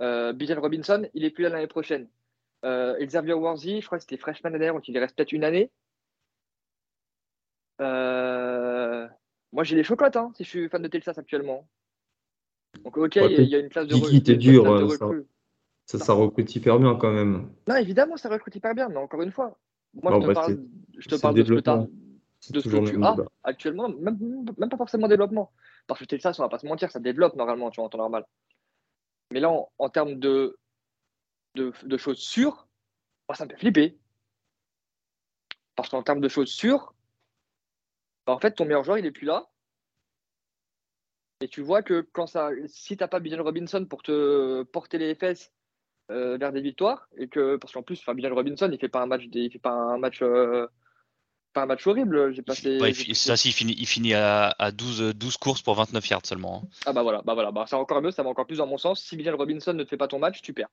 [0.00, 2.08] euh, Bijan Robinson, il est plus là l'année prochaine.
[2.64, 5.70] Euh, Xavier Worthy, je crois que c'était freshman d'ailleurs, donc il reste peut-être une année.
[7.80, 9.08] Euh,
[9.52, 11.68] moi, j'ai les chocottes, hein, si je suis fan de Texas actuellement.
[12.84, 14.16] Donc, ok, il y, a une classe de recrue.
[14.16, 14.88] était dur, euh,
[15.86, 17.50] ça, ça, recrute hyper bien quand même.
[17.66, 19.58] Non, évidemment, ça recrute hyper bien, mais encore une fois,
[20.02, 20.58] moi, je te bah, parle,
[20.98, 24.18] je te parle de ce que, de ce que tu as actuellement, même,
[24.58, 25.52] même, pas forcément développement.
[25.86, 27.98] Parce que ça, on va pas se mentir, ça développe normalement, tu vois, en temps
[27.98, 28.26] normal.
[29.30, 30.58] Mais là, en, termes de,
[31.54, 32.68] de, de, choses sûres,
[33.32, 33.98] ça me fait flipper.
[35.74, 36.94] Parce qu'en termes de choses sûres,
[38.26, 39.48] bah, en fait, ton meilleur joueur, il est plus là.
[41.44, 45.14] Et tu vois que quand ça, si t'as pas Bijan Robinson pour te porter les
[45.14, 45.52] fesses
[46.10, 49.06] euh, vers des victoires, et que parce qu'en plus, Bijan Robinson, il fait pas un
[49.06, 50.66] match, il fait pas un match, euh,
[51.52, 52.32] pas un match horrible.
[52.32, 52.78] J'ai passé.
[53.12, 56.62] ça, il finit, il finit à, 12, 12 courses pour 29 yards seulement.
[56.64, 56.68] Hein.
[56.86, 58.78] Ah bah voilà, bah voilà, bah c'est encore mieux, ça va encore plus dans mon
[58.78, 59.02] sens.
[59.02, 60.70] Si Bijan Robinson ne te fait pas ton match, tu perds.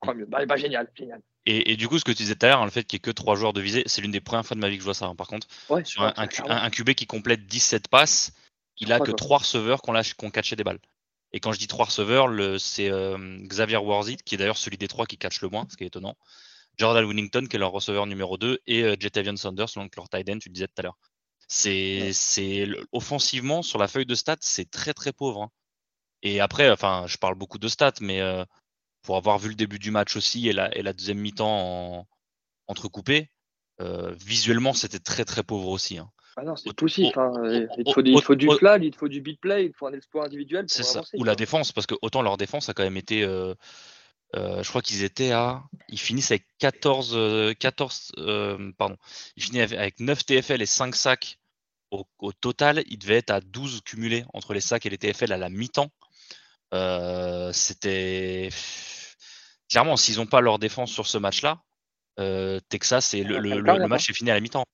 [0.00, 0.24] Encore mieux.
[0.24, 1.20] Bah, bah, génial, génial.
[1.44, 3.00] Et, du coup, ce que tu disais tout à l'heure, hein, le fait qu'il n'y
[3.02, 4.80] ait que 3 joueurs de visée, c'est l'une des premières fois de ma vie que
[4.80, 5.46] je vois ça, hein, par contre.
[5.84, 8.32] Sur un, un, un, QB qui complète 17 passes
[8.78, 10.80] il a que trois receveurs qu'on qu catché des balles.
[11.34, 12.28] Et quand je dis trois receveurs,
[12.60, 15.76] c'est euh, Xavier Worthy, qui est d'ailleurs celui des trois qui catch le moins, ce
[15.76, 16.16] qui est étonnant.
[16.78, 20.28] Jordan Winnington, qui est leur receveur numéro 2, et euh, Jetavian Sanders, donc leur tight
[20.28, 20.98] end, tu le disais tout à l'heure.
[21.48, 25.42] C'est offensivement, sur la feuille de stats, c'est très très pauvre.
[25.42, 25.50] Hein.
[26.22, 28.44] Et après, enfin, je parle beaucoup de stats, mais euh,
[29.02, 32.06] pour avoir vu le début du match aussi et la, et la deuxième mi-temps
[32.68, 33.28] entrecoupée,
[33.80, 35.98] visuellement, c'était très très pauvre aussi.
[35.98, 36.10] Hein.
[36.36, 37.08] Ah non, c'est possible.
[37.08, 37.12] il,
[37.92, 40.64] faut, il, faut, du flag, il faut du beat play, il faut un exploit individuel.
[40.68, 41.02] C'est ça.
[41.14, 43.22] Ou la défense, parce que autant leur défense a quand même été.
[43.22, 43.54] Euh,
[44.34, 45.62] euh, je crois qu'ils étaient à.
[45.88, 47.54] Ils finissent avec 14.
[47.58, 48.96] 14 euh, pardon.
[49.36, 51.38] Ils finissent avec 9 TFL et 5 sacs
[51.92, 52.82] au, au, total.
[52.88, 55.90] Ils devaient être à 12 cumulés entre les sacs et les TFL à la mi-temps.
[57.52, 58.48] C'était.
[59.70, 61.62] Clairement, s'ils n'ont pas leur défense sur ce match-là,
[62.68, 64.64] Texas, et le, le, le match est fini à la mi-temps.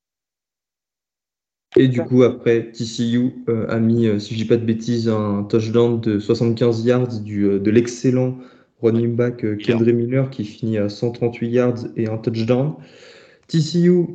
[1.76, 6.00] Et du coup, après, TCU a mis, si je dis pas de bêtises, un touchdown
[6.00, 8.38] de 75 yards du, de l'excellent
[8.82, 12.74] running back Kendry Miller qui finit à 138 yards et un touchdown.
[13.46, 14.06] TCU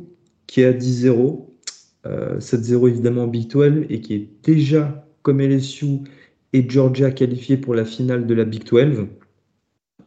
[0.46, 1.46] qui est à 10-0,
[2.04, 6.00] 7-0 évidemment Big 12 et qui est déjà comme LSU
[6.52, 9.06] et Georgia qualifiés pour la finale de la Big 12.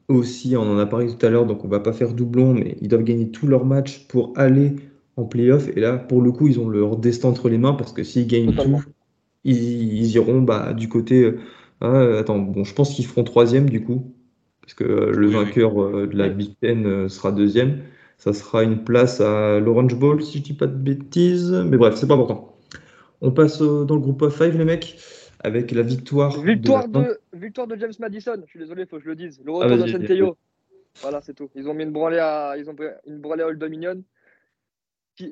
[0.08, 2.78] Aussi, on en a parlé tout à l'heure, donc on va pas faire doublon, mais
[2.82, 4.76] ils doivent gagner tous leurs matchs pour aller
[5.20, 5.68] en playoff.
[5.76, 8.28] Et là, pour le coup, ils ont leur destin entre les mains parce que s'ils
[8.28, 8.84] gagnent tout,
[9.44, 11.36] ils, iront bah, du côté.
[11.82, 14.14] Ah, attends, bon, je pense qu'ils feront troisième du coup,
[14.62, 17.80] parce que euh, le vainqueur euh, de la Big Ten sera deuxième.
[18.18, 21.54] Ça sera une place à l'Orange Bowl, si je dis pas de bêtises.
[21.54, 22.58] Mais bref, c'est pas important.
[23.22, 24.98] On passe dans le groupe of 5, les mecs,
[25.40, 26.42] avec la victoire.
[26.42, 28.42] Victoire de, victoire de James Madison.
[28.44, 29.40] Je suis désolé, faut que je le dise.
[29.46, 30.38] Le retour de Centeio.
[31.02, 31.50] Voilà, c'est tout.
[31.56, 32.76] Ils ont mis une branlée à, ils ont
[33.08, 34.04] une branlée à Old Dominion.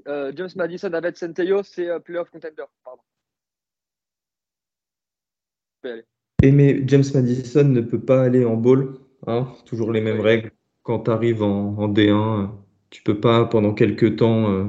[0.08, 2.64] Euh, James Madison avec Centeio, c'est euh, playoff contender.
[2.84, 3.02] Pardon.
[6.44, 9.00] Et mais James Madison ne peut pas aller en bowl.
[9.26, 10.52] Hein, toujours les mêmes règles.
[10.84, 12.50] Quand tu arrives en, D1,
[12.90, 14.66] tu peux pas pendant quelques temps euh,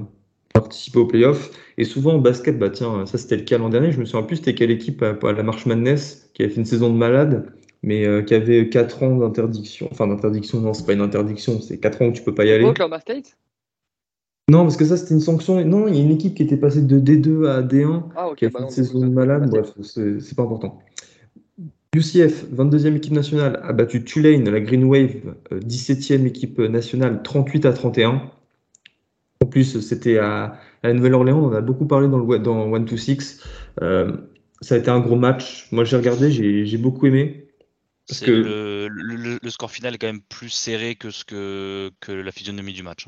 [0.55, 1.51] participer au playoff.
[1.77, 3.93] Et souvent en basket, bah tiens, ça c'était le cas l'an dernier.
[3.93, 6.67] Je me souviens plus c'était quelle équipe à, la Marche Madness qui avait fait une
[6.67, 7.53] saison de malade,
[7.83, 9.89] mais qui avait 4 ans d'interdiction.
[9.93, 12.51] Enfin, d'interdiction, non, c'est pas une interdiction, c'est 4 ans où tu peux pas y
[12.51, 12.65] aller.
[12.65, 13.37] Oklahoma State?
[14.49, 15.63] Non, parce que ça, c'était une sanction.
[15.65, 18.47] Non, il y a une équipe qui était passée de D2 à D1, ah, qui
[18.47, 19.51] a fait bah une saison de malade.
[19.51, 20.83] Bref, c'est pas important.
[21.95, 27.73] UCF, 22e équipe nationale, a battu Tulane, la Green Wave, 17e équipe nationale, 38 à
[27.73, 28.23] 31.
[29.43, 32.85] En plus, c'était à, la Nouvelle-Orléans, on en a beaucoup parlé dans le dans 1
[32.85, 33.43] to 6.
[33.83, 34.13] Euh,
[34.61, 35.69] ça a été un gros match.
[35.73, 37.49] Moi, j'ai regardé, j'ai beaucoup aimé.
[38.07, 42.13] Parce que le, le, score final est quand même plus serré que, ce que, que
[42.13, 43.07] la physionomie du match.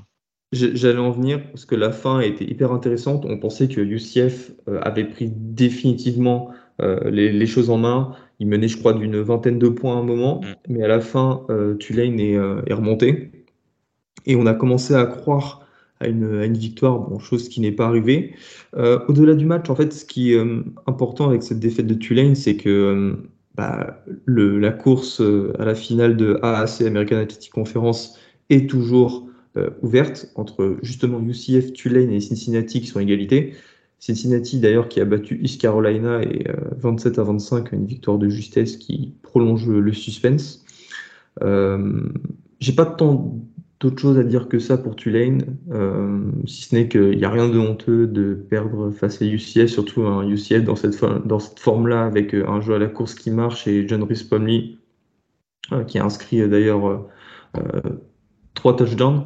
[0.53, 3.25] J'allais en venir parce que la fin était hyper intéressante.
[3.25, 6.51] On pensait que UCF euh, avait pris définitivement
[6.83, 8.17] euh, les, choses en main.
[8.41, 10.73] Il menait, je crois, d'une vingtaine de points à un moment, mm.
[10.73, 12.37] mais à la fin, euh, Tulane est,
[12.73, 13.31] remonté.
[14.27, 15.69] Et on a commencé à croire
[16.01, 18.35] à une, victoire, bon, chose qui n'est pas arrivée.
[18.75, 20.41] Au-delà du match, en fait, ce qui est
[20.87, 23.17] important avec cette défaite de Tulane, c'est que
[23.55, 25.23] bah, la course
[25.59, 31.73] à la finale de AAC, American Athletic Conference, est toujours euh, ouverte entre justement UCF,
[31.73, 33.55] Tulane et Cincinnati qui sont égalité.
[33.99, 36.45] Cincinnati d'ailleurs qui a battu East Carolina et
[36.77, 40.65] 27 euh, à 25, une victoire de justesse qui prolonge le suspense.
[41.43, 42.01] Euh,
[42.61, 43.41] J'ai pas tant
[43.81, 45.43] d'autres choses à dire que ça pour Tulane,
[46.47, 50.03] si ce n'est qu'il n'y a rien de honteux de perdre face à UCF, surtout
[50.03, 53.67] un UCF dans cette, dans cette forme-là avec un jeu à la course qui marche
[53.67, 54.79] et John Rhys Plumlee
[55.87, 57.09] qui a inscrit d'ailleurs
[58.55, 59.25] trois touchdowns.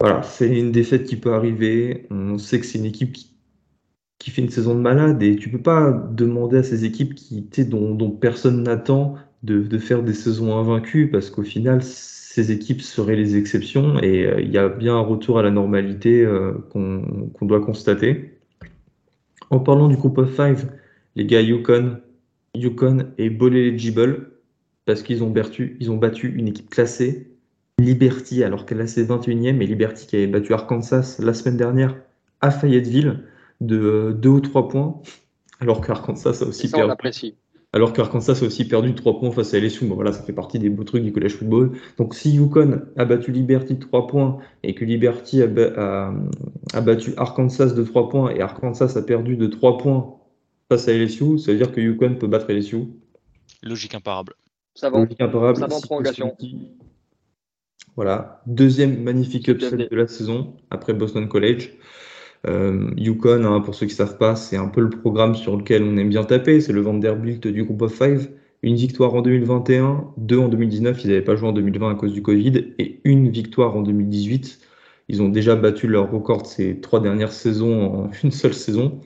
[0.00, 2.06] Voilà, c'est une défaite qui peut arriver.
[2.10, 5.62] On sait que c'est une équipe qui, fait une saison de malade et tu peux
[5.62, 11.10] pas demander à ces équipes qui, dont, dont personne n'attend de, faire des saisons invaincues
[11.10, 15.00] parce qu'au final, ces équipes seraient les exceptions et euh, il y a bien un
[15.00, 18.38] retour à la normalité euh, qu'on doit constater.
[19.50, 20.70] En parlant du groupe of five,
[21.16, 22.00] les gars Yukon,
[22.54, 24.32] est bowl eligible
[24.84, 27.37] parce qu'ils ont, ont battu une équipe classée
[27.78, 31.96] Liberty, alors qu'elle a ses 21e, et Liberty qui avait battu Arkansas la semaine dernière
[32.40, 33.24] à Fayetteville
[33.60, 35.00] de 2 ou 3 points,
[35.60, 36.92] alors qu'Arkansas a aussi perdu.
[37.74, 39.84] Alors qu'Arkansas a aussi perdu 3 points face à LSU.
[39.84, 41.72] Bon, voilà, ça fait partie des beaux trucs du college football.
[41.98, 46.12] Donc, si Yukon a battu Liberty de 3 points et que Liberty a,
[46.72, 50.14] a, battu Arkansas de 3 points et Arkansas a perdu de 3 points
[50.70, 52.84] face à LSU, ça veut dire que Yukon peut battre LSU.
[53.62, 54.34] Logique imparable.
[54.74, 55.58] Ça va, Logique imparable.
[55.58, 56.36] Ça va en prolongation.
[57.98, 61.72] Voilà, deuxième magnifique upset de la saison après Boston College.
[62.46, 65.56] Euh, Yukon, hein, pour ceux qui ne savent pas, c'est un peu le programme sur
[65.56, 66.60] lequel on aime bien taper.
[66.60, 68.30] C'est le Vanderbilt du groupe of five.
[68.62, 71.02] Une victoire en 2021, deux en 2019.
[71.02, 72.72] Ils n'avaient pas joué en 2020 à cause du Covid.
[72.78, 74.60] Et une victoire en 2018.
[75.08, 79.00] Ils ont déjà battu leur record ces trois dernières saisons en une seule saison.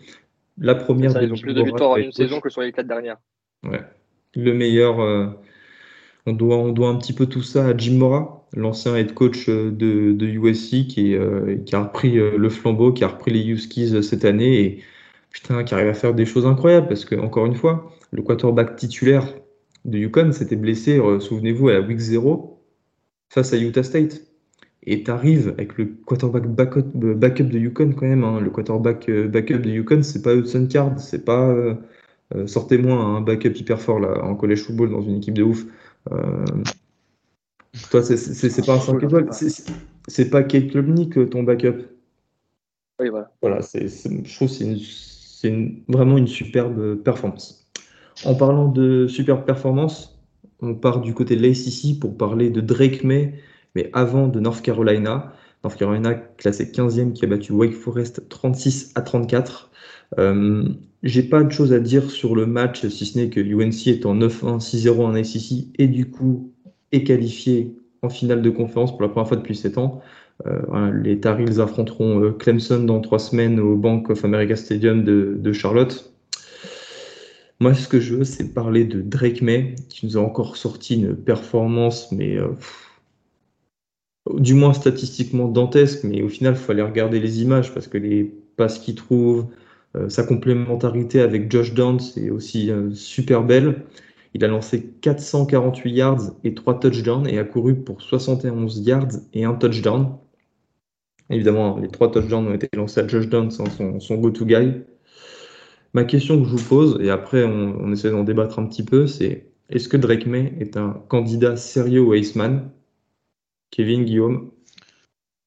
[0.59, 1.13] La première.
[1.13, 3.17] Ça, plus de victoires en une saison que sur les quatre dernières.
[3.65, 3.81] Ouais.
[4.35, 5.01] Le meilleur.
[5.01, 5.29] Euh,
[6.27, 9.49] on, doit, on doit un petit peu tout ça à Jim Mora, l'ancien head coach
[9.49, 13.45] euh, de, USC qui, euh, qui, a repris euh, le flambeau, qui a repris les
[13.47, 14.83] Huskies cette année et
[15.31, 18.77] putain, qui arrive à faire des choses incroyables parce que, encore une fois, le quarterback
[18.77, 19.27] titulaire
[19.85, 22.63] de Yukon s'était blessé, souvenez-vous, à la week 0
[23.31, 24.23] face à Utah State.
[24.85, 28.25] Et tu arrives avec le quarterback backup, de Yukon quand même.
[28.25, 28.41] Hein.
[28.41, 31.55] Le quarterback backup de Yukon, c'est pas Hudson Card, c'est pas
[32.47, 35.65] sortez-moi un backup hyper fort là en college football dans une équipe de ouf.
[37.91, 39.31] Toi, c'est pas un 5 étoiles.
[40.09, 41.87] C'est pas Kate Klubnik, ton backup.
[43.01, 43.61] Oui, voilà.
[43.61, 47.67] Je trouve que c'est, vraiment une superbe performance.
[48.25, 50.23] En parlant de superbe performance,
[50.61, 53.35] on part du côté de l'ACC pour parler de Drake May,
[53.75, 55.33] mais avant de North Carolina.
[55.65, 59.71] North Carolina classé 15e qui a battu Wake Forest 36 à 34.
[60.19, 60.69] Euh,
[61.03, 64.07] j'ai pas de choses à dire sur le match, si ce n'est que UNC est
[64.07, 66.52] en 9-1, 6-0 en ACC et du coup
[67.01, 70.01] qualifié en finale de conférence pour la première fois depuis 7 ans.
[70.47, 75.53] Euh, les Tar affronteront euh, Clemson dans 3 semaines au Bank of America Stadium de,
[75.53, 76.13] Charlotte.
[77.61, 80.97] Moi, ce que je veux, c'est parler de Drake May, qui nous a encore sorti
[80.97, 82.39] une performance, mais
[84.35, 88.33] du moins statistiquement dantesque, mais au final, il fallait regarder les images parce que les
[88.57, 89.47] passes qu'il trouve,
[89.97, 93.83] euh, sa complémentarité avec Josh Downs est aussi euh, super belle.
[94.35, 99.45] Il a lancé 448 yards et 3 touchdowns et a couru pour 71 yards et
[99.45, 100.17] un touchdown.
[101.29, 104.83] Évidemment, les 3 touchdowns ont été lancés à Josh Downs, son, son go-to guy.
[105.95, 108.85] Ma question que je vous pose, et après on, on essaie d'en débattre un petit
[108.85, 112.71] peu, c'est est-ce que Drake May est un candidat sérieux au Iceman?
[113.71, 114.51] Kevin, Guillaume?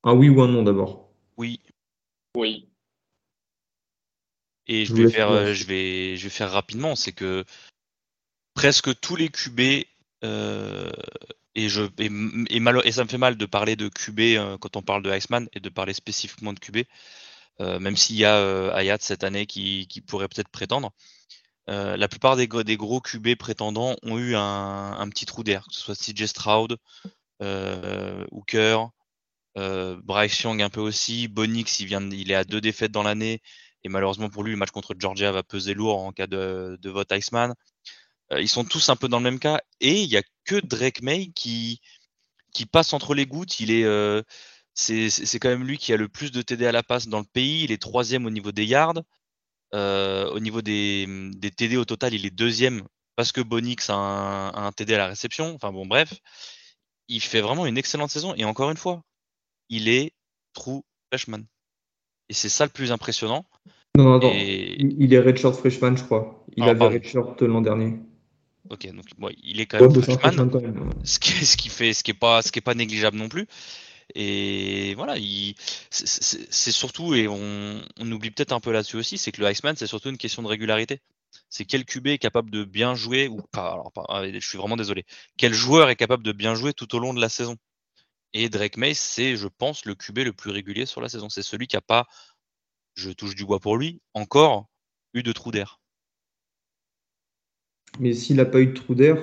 [0.03, 1.59] Un oui ou un non d'abord Oui.
[2.35, 2.67] Oui.
[4.67, 7.43] Et je, vais faire, euh, je, vais, je vais faire rapidement, c'est que
[8.55, 9.85] presque tous les QB,
[10.23, 10.91] euh,
[11.53, 12.09] et, je, et,
[12.49, 15.47] et, ça me fait mal de parler de QB euh, quand on parle de Iceman
[15.53, 16.79] et de parler spécifiquement de QB,
[17.59, 20.91] même s'il y a Ayat cette année qui, pourrait peut-être prétendre.
[21.67, 25.95] la plupart des, gros QB prétendants ont eu un, petit trou d'air, que ce soit
[25.95, 26.77] CJ Stroud,
[27.41, 28.89] euh, Hooker,
[29.57, 33.03] euh, Bryce Young un peu aussi, Bonix il, vient, il est à deux défaites dans
[33.03, 33.41] l'année
[33.83, 37.11] et malheureusement pour lui le match contre Georgia va peser lourd en cas de, vote
[37.11, 37.53] Iceman.
[38.31, 40.55] Euh, ils sont tous un peu dans le même cas et il n'y a que
[40.55, 41.79] Drake May qui,
[42.53, 43.59] qui passe entre les gouttes.
[43.59, 43.85] Il est,
[44.73, 47.25] c'est, quand même lui qui a le plus de TD à la passe dans le
[47.25, 47.63] pays.
[47.63, 49.01] Il est troisième au niveau des yards.
[49.73, 51.05] au niveau des,
[51.35, 52.83] des, TD au total, il est deuxième
[53.15, 55.55] parce que Bonix a un, TD à la réception.
[55.55, 56.13] Enfin bon, bref
[57.07, 58.33] il fait vraiment une excellente saison.
[58.35, 59.03] Et encore une fois,
[59.69, 60.13] il est
[60.53, 61.43] true freshman.
[62.29, 63.45] Et c'est ça le plus impressionnant.
[63.97, 64.31] Non, non, non.
[64.33, 66.43] Il est redshirt freshman, je crois.
[66.55, 67.99] Il ah, avait redshirt l'an dernier.
[68.69, 69.05] Ok, donc
[69.43, 70.49] il est quand même freshman.
[71.03, 73.29] Ce, qui, ce, qui, fait, ce qui est pas, ce qui est pas négligeable non
[73.29, 73.47] plus.
[74.13, 75.15] Et voilà,
[75.89, 79.75] c'est surtout, et on, on oublie peut-être un peu là-dessus aussi, c'est que le Iceman,
[79.75, 81.01] c'est surtout une question de régularité
[81.49, 84.77] c'est quel QB est capable de bien jouer, ou pas, alors ah, je suis vraiment
[84.77, 85.05] désolé,
[85.37, 87.55] quel joueur est capable de bien jouer tout au long de la saison?
[88.33, 91.29] Et Drake May, c'est, je pense, le QB le plus régulier sur la saison.
[91.29, 92.05] C'est celui qui n'a pas,
[92.95, 94.67] je touche du bois pour lui, encore
[95.13, 95.79] eu de trou d'air.
[97.99, 99.17] Mais s'il n'a pas eu de trou d'air,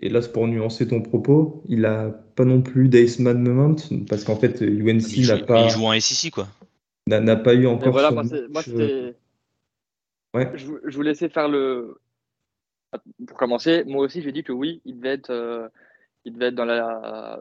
[0.00, 3.76] et là c'est pour nuancer ton propos, il n'a pas non plus d'Aceman Moment,
[4.08, 5.64] parce qu'en fait UNC n'a pas.
[5.64, 6.48] Il joue en SEC quoi.
[7.06, 7.92] N'a pas eu encore.
[7.92, 8.24] voilà, moi,
[8.62, 9.14] c'était
[10.34, 12.00] je, vous laissais faire le.
[13.26, 15.68] Pour commencer, moi aussi, j'ai dit que oui, il devait être, euh,
[16.24, 17.38] il devait être dans, la,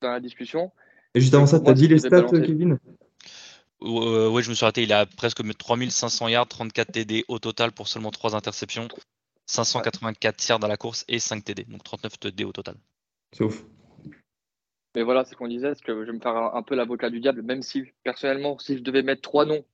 [0.00, 0.70] dans la discussion.
[1.14, 2.78] Et juste avant ça, tu as dit les stats, Kevin?
[3.82, 4.84] Euh, Oui, je me suis raté.
[4.84, 8.88] Il a presque 3500 yards, 34 TD au total pour seulement 3 interceptions,
[9.46, 12.76] 584 yards dans la course et 5 TD, donc 39 TD au total.
[13.32, 13.64] C'est ouf.
[14.94, 16.74] Mais voilà, c'est ce qu'on disait, c'est que je vais me faire un, un peu
[16.74, 19.64] l'avocat du diable, même si personnellement, si je devais mettre trois noms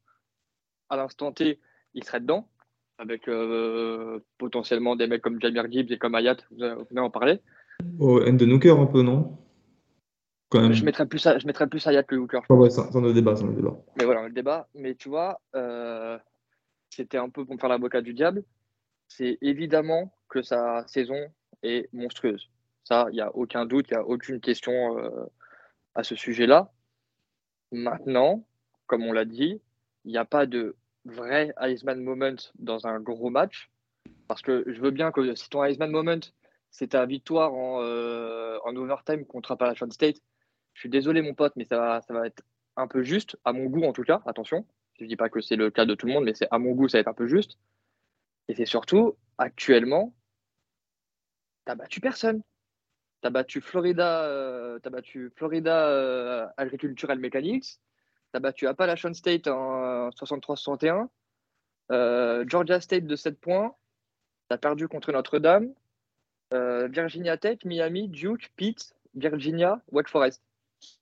[0.89, 1.61] à l'instant T
[1.95, 2.49] il serait dedans,
[2.99, 7.41] avec euh, potentiellement des mecs comme Jamir Gibbs et comme Hayat, vous venez en parler.
[7.99, 9.39] Oh, end de Nooker un peu, non?
[10.55, 12.41] Je mettrais plus, je mettrais plus Hayat que Hooker.
[12.51, 13.75] ouais, c'est un débat, c'est un débat.
[13.97, 14.69] Mais voilà, le débat.
[14.75, 16.19] Mais tu vois, euh,
[16.91, 18.45] c'était un peu pour me faire l'avocat du diable.
[19.17, 21.31] C'est évidemment que sa saison
[21.63, 22.49] est monstrueuse.
[22.85, 25.27] Ça, il n'y a aucun doute, il n'y a aucune question euh,
[25.95, 26.73] à ce sujet-là.
[27.73, 28.47] Maintenant,
[28.87, 29.61] comme on l'a dit,
[30.07, 33.71] il n'y a pas de vrai Iceman moment dans un gros match.
[34.29, 36.21] Parce que je veux bien que si ton Iceman moment,
[36.71, 40.23] c'est ta victoire en, euh, en, overtime contre Appalachian State,
[40.73, 42.43] je suis désolé, mon pote, mais ça va, ça va être
[42.77, 44.23] un peu juste, à mon goût en tout cas.
[44.25, 46.49] Attention, je ne dis pas que c'est le cas de tout le monde, mais c'est
[46.51, 47.59] à mon goût, ça va être un peu juste.
[48.49, 50.13] Et c'est surtout, actuellement,
[51.65, 52.43] t'as battu personne.
[53.21, 57.79] T'as battu Florida, euh, as battu Florida euh, Agricultural Mechanics,
[58.33, 61.09] tu as battu Appalachian State en 63-61,
[61.93, 63.77] euh, Georgia State de 7 points,
[64.49, 65.73] tu as perdu contre Notre-Dame,
[66.53, 70.43] euh, Virginia Tech, Miami, Duke, Pitt, Virginia, Wake Forest.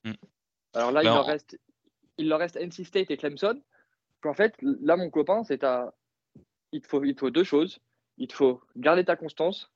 [0.05, 0.13] Hmm.
[0.75, 1.59] Alors là, il, leur reste,
[2.19, 3.61] il leur reste NC State et Clemson.
[4.25, 5.95] En fait, là, mon copain, c'est à...
[6.73, 7.79] il, te faut, il faut deux choses.
[8.19, 9.71] Il te faut garder ta constance.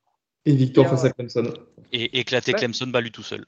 [0.44, 1.52] Et victoire face à Clemson.
[1.92, 3.46] Et éclater Clemson balu tout seul.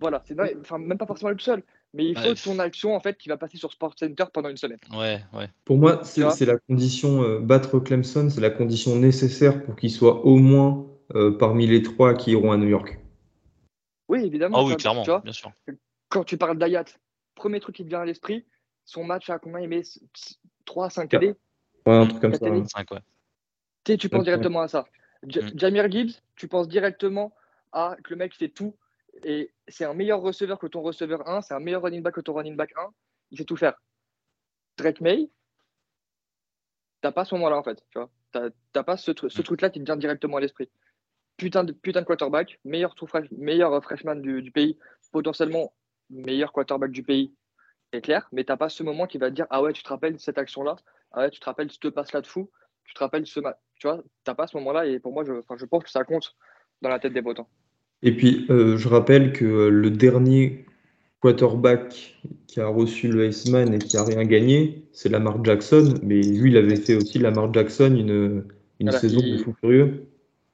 [0.00, 3.00] Voilà, c'est enfin, même pas forcément le tout seul mais il faut son action en
[3.00, 4.78] fait qui va passer sur Sport Center pendant une semaine.
[4.92, 5.48] Ouais, ouais.
[5.64, 10.24] Pour moi, c'est la condition euh, battre Clemson, c'est la condition nécessaire pour qu'il soit
[10.24, 12.98] au moins euh, parmi les trois qui iront à New York.
[14.08, 14.58] Oui, évidemment.
[14.60, 15.52] Ah oui, clairement, bien sûr.
[16.08, 16.84] Quand tu parles d'Ayat,
[17.34, 18.44] premier truc qui te vient à l'esprit,
[18.84, 19.82] son match à combien il met?
[20.64, 21.34] 3, 5 TD
[21.86, 22.46] Ouais, un truc comme ça.
[22.46, 23.00] 5, ouais.
[23.84, 24.84] Tu, penses directement à ça.
[25.22, 25.58] Mm.
[25.58, 27.34] Jamir Gibbs, tu penses directement
[27.72, 28.76] à que le mec fait tout
[29.24, 32.20] et c'est un meilleur receveur que ton receveur 1, c'est un meilleur running back que
[32.20, 32.90] ton running back 1,
[33.32, 33.74] il sait tout faire.
[34.76, 35.30] Drake May,
[37.00, 38.10] t'as pas ce moment-là en fait, tu vois.
[38.72, 39.44] T'as pas ce, ce mm.
[39.44, 40.70] truc-là qui te vient directement à l'esprit.
[41.36, 42.94] Putain de, putain de quarterback, meilleur,
[43.32, 44.78] meilleur freshman du, pays,
[45.10, 45.72] potentiellement
[46.10, 47.34] meilleur quarterback du pays,
[47.92, 49.88] c'est clair, mais t'as pas ce moment qui va te dire Ah ouais, tu te
[49.88, 50.76] rappelles cette action-là,
[51.12, 52.50] ah ouais, tu te rappelles ce passe-là de fou,
[52.84, 55.32] tu te rappelles ce match, tu vois, t'as pas ce moment-là, et pour moi, je,
[55.56, 56.34] je pense que ça compte
[56.82, 57.48] dans la tête des votants.
[58.02, 60.64] Et puis, euh, je rappelle que le dernier
[61.20, 65.94] quarterback qui a reçu le Iceman et qui a rien gagné, c'est Lamar Jackson.
[66.02, 68.44] Mais lui, il avait fait aussi Lamar Jackson une,
[68.78, 70.06] une saison de fou furieux.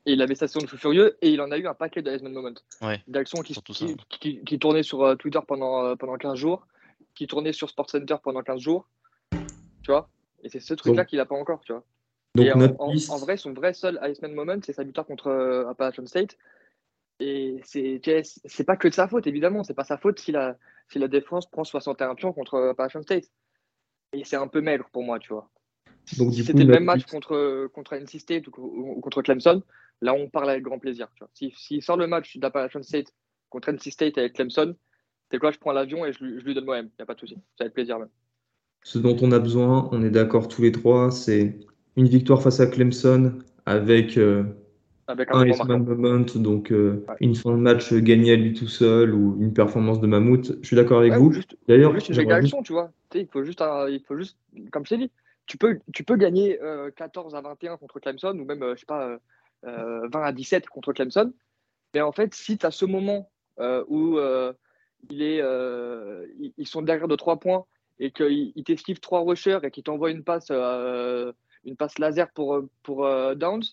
[0.06, 2.02] Et il avait sa saison de fou furieux et il en a eu un paquet
[2.02, 2.54] de Iceman Moment.
[2.82, 3.00] Ouais,
[3.44, 6.66] qui, qui, qui, tournait sur euh, Twitter pendant, euh, pendant 15 jours,
[7.14, 8.88] qui tournait sur SportsCenter pendant 15 jours.
[9.30, 10.08] Tu vois
[10.42, 11.84] Et c'est ce truc-là qu'il n'a pas encore, tu vois.
[12.34, 15.30] Donc, en, vrai, son vrai seul Iceman Moment, c'est sa victoire contre
[15.68, 16.36] Appalachian State.
[17.18, 19.64] Et c'est pas que de sa faute, évidemment.
[19.64, 20.56] C'est pas sa faute si la,
[20.88, 23.30] si la défense prend 61 pions contre Appalachian State.
[24.12, 25.50] Et c'est un peu maigre pour moi, tu vois.
[26.18, 29.62] Donc, si c'était le même match contre, contre NC State ou, contre Clemson,
[30.00, 31.08] là, on parle avec grand plaisir.
[31.34, 33.12] S'il si, sort le match d'Appalachian State
[33.48, 34.76] contre NC State avec Clemson,
[35.30, 36.86] c'est quoi, je prends l'avion et je, je, lui donne moi-même.
[36.86, 37.34] Il n'y a pas de souci.
[37.56, 38.10] Ça va être plaisir même.
[38.86, 41.58] Ce dont on a besoin, on est d'accord tous les trois, c'est
[41.96, 43.32] une victoire face à Clemson
[43.66, 44.44] avec euh,
[45.08, 49.12] avec un, un moment, donc euh, une fin de match gagnée à lui tout seul
[49.12, 50.52] ou une performance de Mammouth.
[50.62, 51.34] Je suis d'accord avec vous.
[51.66, 52.92] D'ailleurs, juste une réaction, tu vois.
[53.12, 54.38] il faut juste, il faut juste,
[54.70, 55.10] comme je t'ai dit,
[55.46, 56.56] tu peux, tu peux gagner
[56.94, 59.18] 14 euh, à 21 contre Clemson ou même, euh, je sais pas,
[59.64, 61.32] 20 à 17 contre Clemson.
[61.92, 63.28] Mais en fait, si tu as ce moment
[63.88, 64.20] où
[65.10, 65.42] il est,
[66.56, 67.66] ils sont derrière de 3 points
[67.98, 73.08] et qu'ils t'esquivent 3 rushers et qu'ils t'envoient une passe, une passe laser pour, pour
[73.36, 73.64] Downs,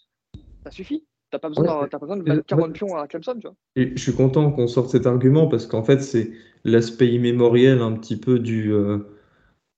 [0.63, 1.03] ça suffit.
[1.33, 3.55] T'as pas besoin, pas besoin de mettre 40 pions à Clemson, tu vois.
[3.75, 6.31] Et je suis content qu'on sorte cet argument parce qu'en fait, c'est
[6.63, 8.99] l'aspect immémoriel un petit peu du, euh,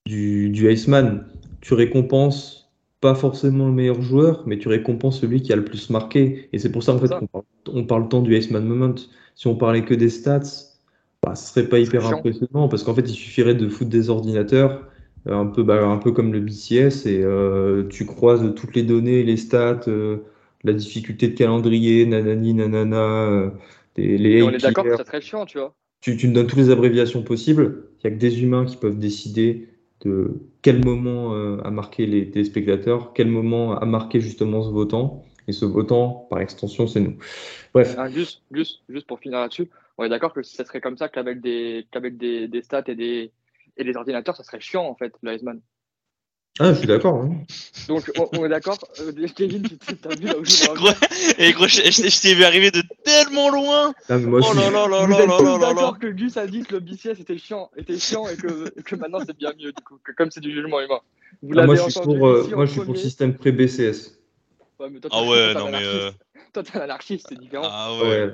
[0.06, 1.26] du, du Iceman.
[1.62, 5.90] Tu récompenses pas forcément le meilleur joueur, mais tu récompenses celui qui a le plus
[5.90, 6.50] marqué.
[6.52, 8.96] Et c'est pour ça en fait qu'on parle, on parle tant du Iceman Moment.
[9.36, 10.42] Si on parlait que des stats,
[11.26, 14.84] bah, ce serait pas hyper impressionnant parce qu'en fait, il suffirait de foutre des ordinateurs.
[15.28, 18.84] Euh, un peu, bah, un peu comme le BCS, et euh, tu croises toutes les
[18.84, 19.82] données, les stats,
[20.66, 23.30] la difficulté de calendrier, nanani, nanana.
[23.30, 23.50] Euh,
[23.98, 25.74] les, on est d'accord que c'est très chiant, tu vois.
[26.02, 27.86] Tu, tu, me donnes toutes les abréviations possibles.
[28.04, 29.70] Il n'y a que des humains qui peuvent décider
[30.02, 35.24] de quel moment euh, a marqué les téléspectateurs, quel moment a marqué justement ce votant.
[35.48, 37.16] Et ce votant, par extension, c'est nous.
[37.74, 37.96] Bref.
[37.98, 41.10] Ah, juste, juste, juste pour finir là-dessus, on est d'accord que ça serait comme ça
[41.10, 43.32] qu'avec des, qu'avec des, des, stats et des,
[43.78, 45.62] et des ordinateurs, ça serait chiant en fait, le Iceman.
[46.58, 47.16] Ah, je suis d'accord.
[47.16, 47.36] Hein.
[47.90, 48.78] Donc, on, est d'accord.
[49.02, 52.82] Euh, Kevin, tu t'as vu là où je Et gros, je, t'ai vu arriver de
[53.04, 53.94] tellement loin.
[54.08, 56.76] Ah, moi oh là là là là là là d'accord que Gus a dit que
[56.76, 60.00] le BCS était chiant, était chiant et que, que maintenant c'est bien mieux, du coup,
[60.02, 61.02] que comme c'est du jugement humain.
[61.42, 64.18] Vous ah, moi, je suis pour, euh, moi, je suis pour le système pré-BCS.
[64.80, 65.84] Ouais, mais toi, ah ouais, non mais.
[65.84, 66.12] Euh...
[66.54, 67.68] Toi, t'es un anarchiste, c'est différent.
[67.70, 68.34] Ah ouais.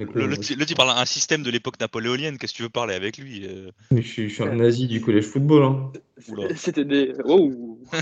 [0.00, 3.46] Le, tu parles d'un système de l'époque napoléonienne, qu'est-ce que tu veux parler avec lui
[3.46, 5.64] euh je, suis, un nazi du collège football.
[5.64, 5.92] Hein.
[6.56, 7.12] C'était des.
[7.24, 7.78] Oh.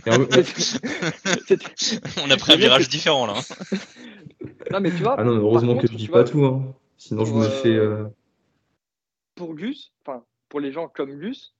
[2.23, 3.35] On a pris un virage différent là.
[3.39, 3.43] Hein.
[4.71, 5.17] non, mais tu vois.
[5.19, 6.45] Ah non, heureusement que je dis pas tout.
[6.45, 6.75] Hein.
[6.97, 7.75] Sinon, je me euh, fais.
[7.75, 8.05] Euh,
[9.35, 11.55] pour Gus, enfin, pour les gens comme Gus,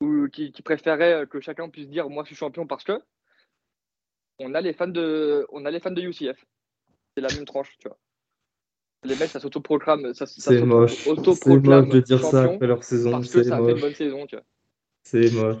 [0.00, 3.00] ou qui, qui, préféraient que chacun puisse dire moi je suis champion parce que
[4.38, 6.44] on a les fans de, on a les fans de UCF.
[7.16, 7.98] C'est la même tranche, tu vois
[9.04, 10.12] les mecs, ça s'autoproclame.
[10.14, 10.96] Ça, ça c'est moche.
[11.04, 13.12] C'est moche de dire ça après leur saison.
[13.12, 14.44] Parce que ça a fait une bonne saison, tu vois.
[15.04, 15.56] C'est moche.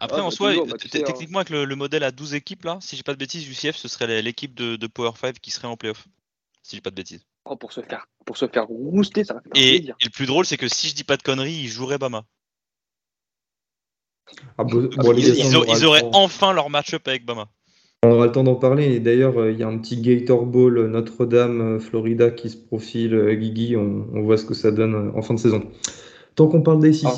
[0.00, 3.12] Après, en soi, bah, techniquement, avec le, modèle à 12 équipes, là, si j'ai pas
[3.12, 6.06] de bêtises, UCF, ce serait l'équipe de, de, Power 5 qui serait en playoff.
[6.62, 7.24] Si j'ai pas de bêtises.
[7.44, 10.26] Oh, pour se faire, pour se faire rouster, ça va faire et, et, le plus
[10.26, 12.24] drôle, c'est que si je dis pas de conneries, ils joueraient Bama.
[14.56, 17.48] Ah, bon, ils, ils, auraient enfin leur match-up avec Bama.
[18.04, 18.94] On aura le temps d'en parler.
[18.94, 22.50] Et d'ailleurs, euh, il y a un petit Gator Bowl euh, Notre-Dame, euh, Florida qui
[22.50, 23.36] se profile.
[23.36, 25.62] Guigui, on, voit ce que ça donne en fin de saison.
[26.34, 27.14] Tant qu'on parle des ah,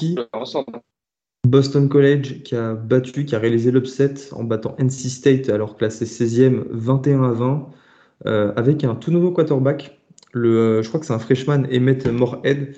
[1.47, 6.05] Boston College qui a battu, qui a réalisé l'upset en battant NC State, alors classé
[6.05, 7.69] 16e, 21 à 20,
[8.57, 9.99] avec un tout nouveau quarterback.
[10.33, 12.77] Le, je crois que c'est un freshman, Emmett Morehead.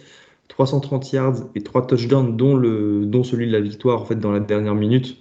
[0.48, 4.32] 330 yards et 3 touchdowns, dont, le, dont celui de la victoire en fait, dans
[4.32, 5.16] la dernière minute.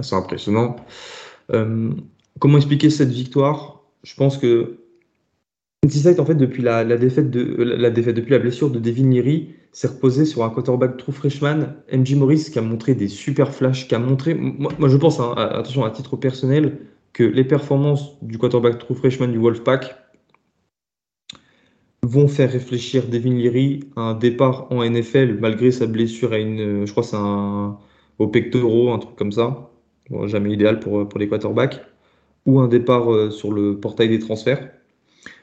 [0.00, 0.76] C'est impressionnant.
[1.54, 1.90] Euh,
[2.38, 3.82] comment expliquer cette victoire?
[4.02, 4.78] Je pense que
[5.84, 9.48] Insight, en fait, depuis la, défaite de, la défaite, depuis la blessure de Devin Leary,
[9.72, 13.88] s'est reposé sur un quarterback true freshman, MJ Morris, qui a montré des super flashs,
[13.88, 16.78] qui a montré, moi, je pense, hein, attention, à titre personnel,
[17.12, 19.96] que les performances du quarterback true freshman du Wolfpack
[22.04, 26.86] vont faire réfléchir Devin Leary à un départ en NFL malgré sa blessure à une,
[26.86, 27.78] je crois c'est un
[28.18, 29.71] au pectoraux, un truc comme ça,
[30.26, 31.80] jamais idéal pour, pour les quarterbacks,
[32.46, 34.70] ou un départ euh, sur le portail des transferts.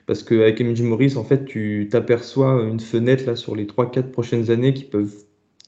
[0.05, 4.49] Parce qu'avec MJ Morris, en fait, tu t'aperçois une fenêtre là sur les 3-4 prochaines
[4.51, 5.13] années qui peuvent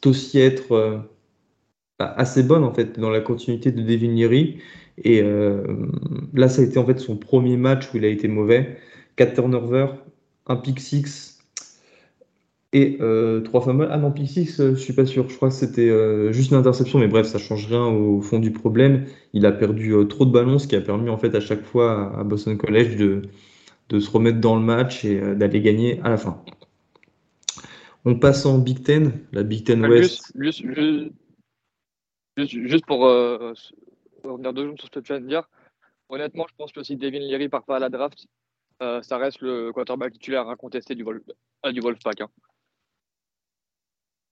[0.05, 0.97] aussi être euh,
[1.99, 4.57] bah, assez bonnes en fait dans la continuité de Devin Leary.
[5.03, 5.63] Et euh,
[6.33, 8.77] là, ça a été en fait son premier match où il a été mauvais.
[9.17, 9.95] 4 turnovers,
[10.47, 11.30] un pick 6
[12.73, 13.87] et euh, 3 fumbles.
[13.91, 15.29] Ah non, pick 6, euh, je suis pas sûr.
[15.29, 18.39] Je crois que c'était euh, juste une interception, mais bref, ça change rien au fond
[18.39, 19.05] du problème.
[19.33, 21.63] Il a perdu euh, trop de ballons, ce qui a permis en fait à chaque
[21.63, 23.23] fois à Boston College de,
[23.89, 26.41] de se remettre dans le match et d'aller gagner à la fin.
[28.05, 30.31] On passe en Big Ten, la Big Ten West.
[30.39, 30.63] Juste,
[32.37, 35.47] juste, juste pour revenir deux jours sur ce que tu viens de dire,
[36.09, 38.27] honnêtement, je pense que si Devin Leary part pas à la draft,
[38.79, 41.05] ça reste le quarterback titulaire incontesté du,
[41.65, 42.21] euh, du Wolfpack.
[42.21, 42.29] Hein.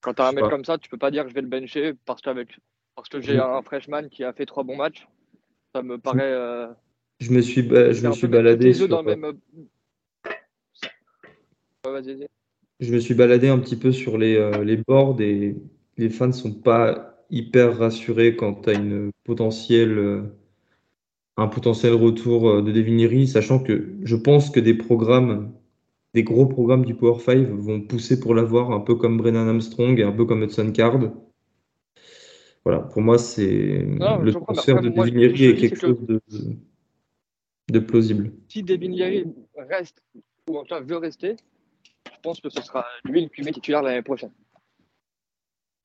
[0.01, 1.47] Quand tu as un mec comme ça, tu peux pas dire que je vais le
[1.47, 5.07] bencher parce, parce que j'ai un freshman qui a fait trois bons matchs.
[5.75, 6.21] Ça me paraît.
[6.23, 6.67] Euh,
[7.19, 8.73] je me suis, je me suis baladé.
[8.73, 8.87] Sur...
[8.87, 9.33] Dans même...
[12.79, 15.55] je me suis baladé un petit peu sur les, les boards et
[15.97, 20.23] les fans sont pas hyper rassuré quand tu as une potentielle, euh,
[21.37, 25.53] un potentiel retour euh, de Devin sachant que je pense que des programmes,
[26.13, 29.99] des gros programmes du Power 5 vont pousser pour l'avoir, un peu comme Brennan Armstrong
[29.99, 30.99] et un peu comme Hudson Card.
[32.65, 36.21] Voilà, pour moi, c'est le transfert de Devin est quelque chose de,
[37.71, 38.31] de, plausible.
[38.47, 38.95] Si Devin
[39.55, 40.03] reste,
[40.49, 41.35] ou en tout cas veut rester,
[42.05, 44.31] je pense que ce sera lui le QB titulaire l'année prochaine.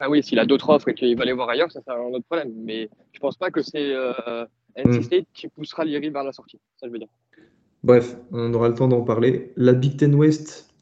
[0.01, 2.01] Ah oui, s'il a d'autres offres et qu'il va aller voir ailleurs, ça c'est un
[2.01, 2.53] autre problème.
[2.57, 4.45] Mais je pense pas que c'est euh,
[4.77, 5.03] NC hmm.
[5.03, 6.59] State qui poussera Liri vers la sortie.
[6.77, 7.09] Ça, je veux dire.
[7.85, 9.53] Bref, on aura le temps d'en parler.
[9.57, 10.75] La Big Ten West,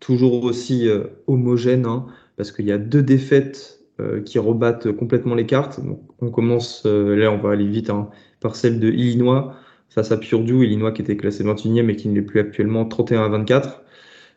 [0.00, 5.36] toujours aussi euh, homogène, hein, parce qu'il y a deux défaites euh, qui rebattent complètement
[5.36, 5.78] les cartes.
[6.20, 8.10] on commence, là on va aller vite, hein,
[8.40, 9.54] par celle de Illinois
[9.90, 13.24] face à Purdue, Illinois qui était classé 21e et qui ne l'est plus actuellement 31
[13.24, 13.82] à 24.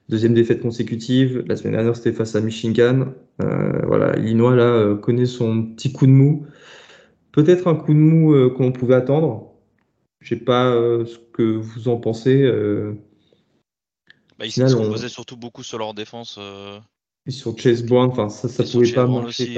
[0.10, 1.44] Deuxième défaite consécutive.
[1.48, 3.14] La semaine dernière, c'était face à Michigan.
[3.42, 6.46] Euh, voilà, Illinois là euh, connaît son petit coup de mou.
[7.32, 9.54] Peut-être un coup de mou euh, qu'on pouvait attendre.
[10.20, 10.74] Je sais pas
[11.06, 12.44] ce que vous en pensez.
[14.40, 16.40] Bah, ils se reposaient surtout beaucoup sur leur défense.
[17.26, 19.58] Et sur Chase Brown, enfin ça, ça pouvait pas marcher.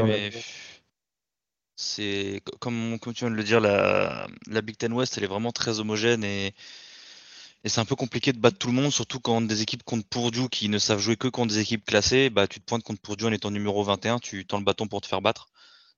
[1.75, 5.27] c'est comme, comme, tu viens de le dire, la, la Big Ten West, elle est
[5.27, 6.53] vraiment très homogène et
[7.65, 10.07] et c'est un peu compliqué de battre tout le monde, surtout quand des équipes contre
[10.07, 13.01] Purdue qui ne savent jouer que contre des équipes classées, bah, tu te pointes contre
[13.01, 15.49] Purdue en étant numéro 21, tu tends le bâton pour te faire battre,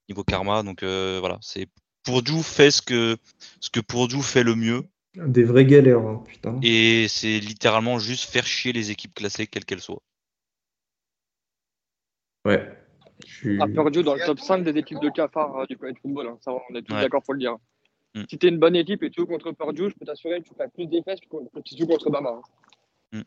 [0.08, 0.64] niveau karma.
[0.64, 1.68] Donc euh, voilà, c'est
[2.04, 3.18] Purdue fait ce que,
[3.60, 4.86] ce que Purdue fait le mieux.
[5.26, 6.60] Des vraies galères, hein, putain.
[6.62, 10.02] Et c'est littéralement juste faire chier les équipes classées, quelles qu'elles soient.
[12.46, 12.68] Ouais.
[13.26, 16.28] Je ah, Purdue dans le top 5 des équipes de cafard euh, du college football,
[16.28, 16.38] hein.
[16.42, 17.56] ça on est tous d'accord pour le dire.
[18.16, 18.24] Mm.
[18.30, 20.48] Si tu es une bonne équipe et tu joues contre Purdue, je peux t'assurer que
[20.48, 22.40] tu fais plus d'effets que tu joues contre Bama.
[23.14, 23.20] Hein.
[23.20, 23.24] Mm.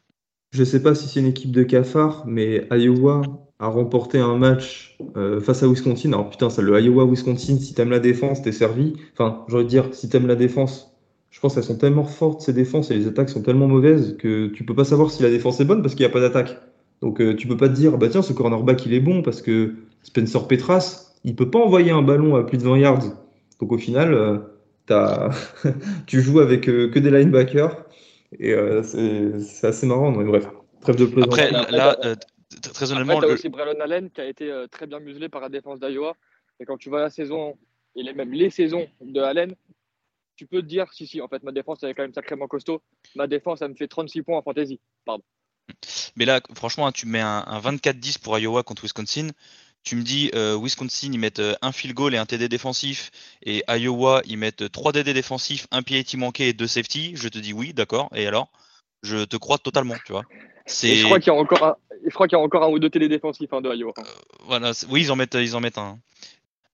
[0.52, 3.22] Je sais pas si c'est une équipe de cafard, mais Iowa
[3.58, 6.12] a remporté un match euh, face à Wisconsin.
[6.12, 8.94] Alors putain, ça, le Iowa-Wisconsin, si t'aimes la défense, t'es servi.
[9.12, 10.89] Enfin, j'aurais dire, si t'aimes la défense,
[11.30, 14.48] je pense qu'elles sont tellement fortes ces défenses et les attaques sont tellement mauvaises que
[14.48, 16.58] tu peux pas savoir si la défense est bonne parce qu'il n'y a pas d'attaque.
[17.00, 19.40] Donc euh, tu peux pas te dire, bah tiens, ce cornerback il est bon parce
[19.40, 23.04] que Spencer Petras, il peut pas envoyer un ballon à plus de 20 yards.
[23.60, 24.38] Donc au final, euh,
[26.06, 27.84] tu joues avec euh, que des linebackers
[28.38, 30.10] et euh, c'est assez marrant.
[30.12, 30.48] Mais bref,
[30.80, 31.42] trêve de plaisanterie.
[31.42, 32.14] Après, là, euh,
[32.72, 33.20] très honnêtement.
[33.20, 36.14] tu as aussi Brandon Allen qui a été très bien muselé par la défense d'Iowa.
[36.58, 37.54] Et quand tu vois la saison
[37.96, 39.54] et même les saisons de Allen,
[40.40, 42.48] tu peux te dire si, si, en fait, ma défense elle est quand même sacrément
[42.48, 42.80] costaud.
[43.14, 44.80] Ma défense, elle me fait 36 points en fantasy.
[45.04, 45.22] Pardon.
[46.16, 49.28] Mais là, franchement, hein, tu mets un, un 24-10 pour Iowa contre Wisconsin
[49.82, 53.10] tu me dis euh, Wisconsin ils mettent euh, un field goal et un TD défensif
[53.42, 57.38] et Iowa ils mettent 3 DD défensifs, un PAT manqué et deux safety, je te
[57.38, 58.10] dis oui, d'accord.
[58.14, 58.50] Et alors?
[59.02, 60.24] Je te crois totalement, tu vois.
[60.66, 61.76] Je crois qu'il y a encore un,
[62.06, 63.94] je crois qu'il y a encore un ou deux TD défensifs hein, de Iowa.
[63.98, 64.02] Euh,
[64.44, 65.98] voilà, oui, ils en mettent ils en mettent un.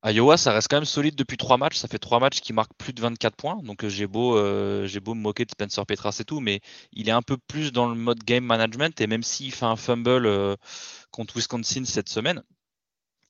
[0.05, 1.77] Iowa, ça reste quand même solide depuis trois matchs.
[1.77, 3.57] Ça fait trois matchs qui marquent plus de 24 points.
[3.63, 6.61] Donc euh, j'ai beau, euh, j'ai beau me moquer de Spencer Petras et tout, mais
[6.93, 9.01] il est un peu plus dans le mode game management.
[9.01, 10.55] Et même s'il fait un fumble euh,
[11.11, 12.43] contre Wisconsin cette semaine,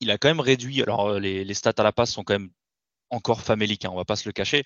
[0.01, 0.81] il a quand même réduit.
[0.83, 2.49] Alors les, stats à la passe sont quand même
[3.09, 4.65] encore faméliques, hein, on va pas se le cacher.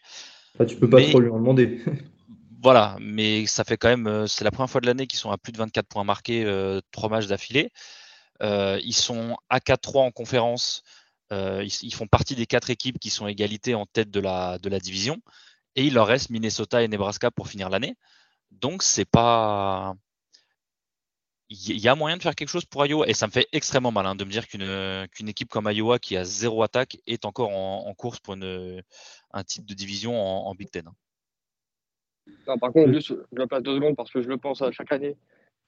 [0.59, 1.79] Ah, tu peux pas trop lui en demander.
[2.61, 4.27] voilà, mais ça fait quand même.
[4.27, 6.43] C'est la première fois de l'année qu'ils sont à plus de 24 points marqués,
[6.91, 7.71] trois matchs d'affilée.
[8.41, 10.83] ils sont à 4-3 en conférence.
[11.31, 14.69] Euh, ils, font partie des quatre équipes qui sont égalité en tête de la, de
[14.69, 15.21] la division.
[15.75, 17.95] Et il leur reste Minnesota et Nebraska pour finir l'année.
[18.51, 19.95] Donc, c'est pas.
[21.49, 23.07] Il y a moyen de faire quelque chose pour Iowa.
[23.07, 26.15] Et ça me fait extrêmement mal hein, de me dire qu'une équipe comme Iowa, qui
[26.15, 28.81] a zéro attaque, est encore en, course pour une,
[29.31, 30.17] un titre de division
[30.47, 30.89] en, Big Ten.
[32.45, 34.93] par contre, juste, je la place deux secondes parce que je le pense à chaque
[34.93, 35.17] année.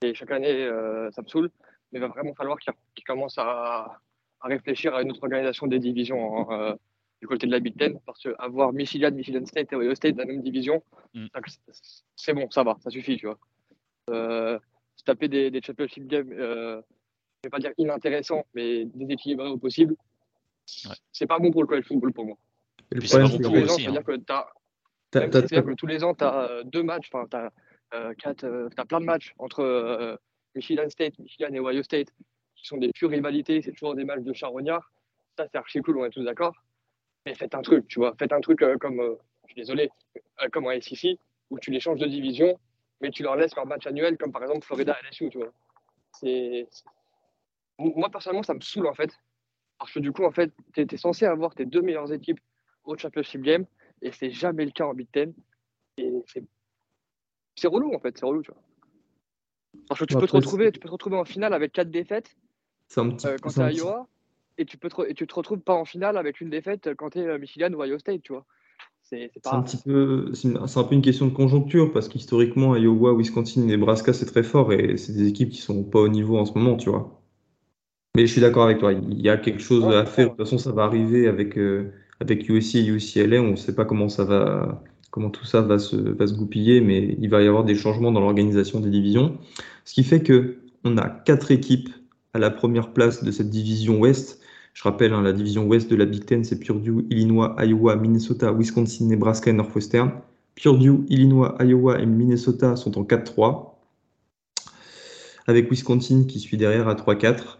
[0.02, 1.50] Et chaque année, euh, ça me saoule.
[1.92, 4.00] Mais il va vraiment falloir qu'il commence à,
[4.44, 6.74] à réfléchir à une autre organisation des divisions hein, euh,
[7.20, 10.24] du côté de la Big Ten, parce qu'avoir Michigan, Michigan State et Ohio State dans
[10.24, 10.82] la même division,
[11.14, 11.26] mm.
[12.14, 13.38] c'est bon, ça va, ça suffit, tu vois.
[14.10, 14.58] Euh,
[14.96, 16.82] se taper des, des championship games, euh,
[17.42, 19.96] je vais pas dire inintéressants, mais déséquilibrés au possible,
[20.66, 22.36] c'est pas bon pour le college football pour moi.
[22.94, 23.30] Et c'est que
[25.60, 27.50] que tous les ans, tu as deux matchs, enfin, tu as,
[27.94, 30.18] euh, as, plein de matchs entre
[30.54, 32.08] Michigan State, Michigan et Ohio State
[32.64, 34.90] qui sont des pures rivalités, c'est toujours des matchs de charognards.
[35.36, 36.54] Ça, c'est archi cool, on est tous d'accord.
[37.26, 38.14] Mais faites un truc, tu vois.
[38.18, 41.18] Faites un truc euh, comme, euh, je suis désolé, euh, comme en SEC,
[41.50, 42.58] où tu les changes de division,
[43.02, 45.52] mais tu leur laisses leur match annuel, comme par exemple Florida LSU, tu vois.
[46.12, 46.66] C'est...
[47.78, 49.10] Moi, personnellement, ça me saoule, en fait.
[49.78, 52.40] Parce que du coup, en fait, tu es, censé avoir tes deux meilleures équipes
[52.84, 53.66] au Championship Game,
[54.00, 55.34] et c'est jamais le cas en Big Ten.
[55.98, 56.44] Et c'est,
[57.56, 58.62] c'est relou, en fait, c'est relou, tu vois.
[59.88, 62.36] Parce que tu, peux te retrouver, tu peux te retrouver en finale avec quatre défaites
[62.98, 64.06] euh, quand tu es à Iowa,
[64.58, 67.10] et tu, peux te, et tu te retrouves pas en finale avec une défaite quand
[67.10, 68.44] tu es euh, Michigan ou Iowa State, tu vois.
[69.02, 73.60] C'est un petit peu, c'est un peu une question de conjoncture parce qu'historiquement, Iowa, Wisconsin,
[73.60, 76.54] Nebraska, c'est très fort et c'est des équipes qui sont pas au niveau en ce
[76.54, 77.20] moment, tu vois.
[78.16, 80.26] Mais je suis d'accord avec toi, il y a quelque chose à faire.
[80.26, 83.42] De toute façon, ça va arriver avec, euh, avec USC et UCLA.
[83.42, 86.80] On ne sait pas comment ça va, comment tout ça va se, va se goupiller,
[86.80, 89.36] mais il va y avoir des changements dans l'organisation des divisions.
[89.84, 91.90] Ce qui fait que on a quatre équipes
[92.34, 94.40] à la première place de cette division Ouest.
[94.74, 98.52] Je rappelle, hein, la division Ouest de la Big Ten, c'est Purdue, Illinois, Iowa, Minnesota,
[98.52, 100.10] Wisconsin, Nebraska et Northwestern.
[100.56, 103.74] Purdue, Illinois, Iowa et Minnesota sont en 4-3,
[105.46, 107.58] avec Wisconsin qui suit derrière à 3-4.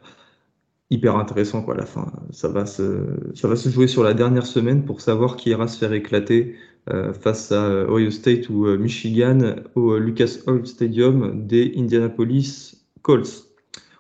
[0.91, 2.13] Hyper intéressant quoi, la fin.
[2.31, 5.67] Ça va, se, ça va se jouer sur la dernière semaine pour savoir qui ira
[5.67, 6.57] se faire éclater
[6.91, 12.75] euh, face à euh, Ohio State ou euh, Michigan au Lucas Oil Stadium des Indianapolis
[13.03, 13.54] Colts.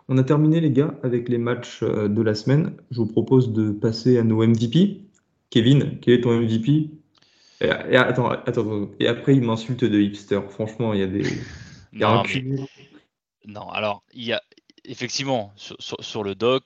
[0.08, 2.76] On a terminé les gars avec les matchs euh, de la semaine.
[2.90, 5.00] Je vous propose de passer à nos MVP.
[5.50, 6.90] Kevin, quel est ton MVP
[7.60, 10.40] et, attends, attends, et après il m'insulte de hipster.
[10.50, 11.24] Franchement, il y a des.
[13.46, 14.42] non, alors il y a
[14.84, 16.64] effectivement sur, le doc,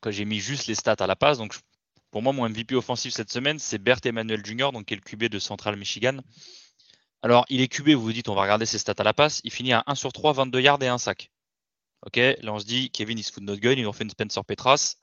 [0.00, 1.54] quand j'ai mis juste les stats à la passe, donc
[2.10, 4.70] pour moi mon MVP offensif cette semaine c'est Bert Emmanuel Jr.
[4.72, 6.18] donc qui est le QB de Central Michigan.
[7.22, 9.40] Alors il est QB, vous vous dites on va regarder ses stats à la passe,
[9.44, 11.30] il finit à 1 sur 3, 22 yards et 1 sac.
[12.02, 14.04] Ok, là on se dit, Kevin il se fout de notre gueule, ils ont fait
[14.04, 14.96] une Spencer Petras.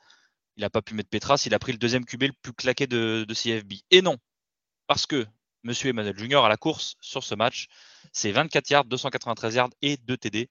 [0.58, 2.88] Il n'a pas pu mettre Petras, il a pris le deuxième QB le plus claqué
[2.88, 3.74] de, CFB.
[3.92, 4.18] Et non,
[4.88, 5.26] parce que
[5.64, 7.68] Monsieur Emmanuel Junior à la course sur ce match,
[8.12, 10.50] c'est 24 yards, 293 yards et 2 TD,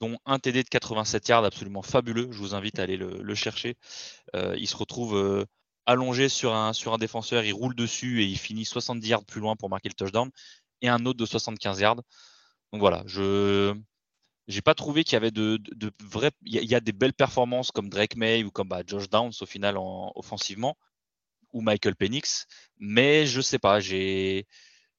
[0.00, 2.28] dont un TD de 87 yards absolument fabuleux.
[2.30, 3.76] Je vous invite à aller le, chercher.
[4.36, 5.44] Euh, il se retrouve euh,
[5.86, 9.40] allongé sur un, sur un défenseur, il roule dessus et il finit 70 yards plus
[9.40, 10.30] loin pour marquer le touchdown.
[10.82, 11.96] Et un autre de 75 yards.
[12.72, 13.74] Donc voilà, je,
[14.48, 16.32] j'ai pas trouvé qu'il y avait de, de, vrais.
[16.42, 19.46] Il y, a des belles performances comme Drake May ou comme bah, Josh Downs au
[19.46, 20.76] final en, offensivement
[21.52, 22.46] ou Michael Penix,
[22.78, 24.46] mais je sais pas, j'ai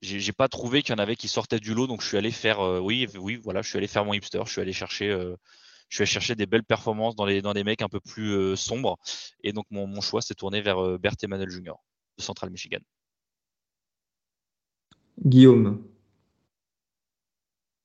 [0.01, 2.31] j'ai pas trouvé qu'il y en avait qui sortaient du lot, donc je suis allé
[2.31, 5.09] faire, euh, oui, oui, voilà, je suis allé faire mon hipster, je suis allé chercher,
[5.09, 5.35] euh,
[5.89, 8.55] je suis chercher des belles performances dans les dans des mecs un peu plus euh,
[8.55, 8.97] sombres,
[9.43, 11.73] et donc mon, mon choix s'est tourné vers Bert Emmanuel Jr.
[12.17, 12.79] de Central Michigan.
[15.25, 15.83] Guillaume.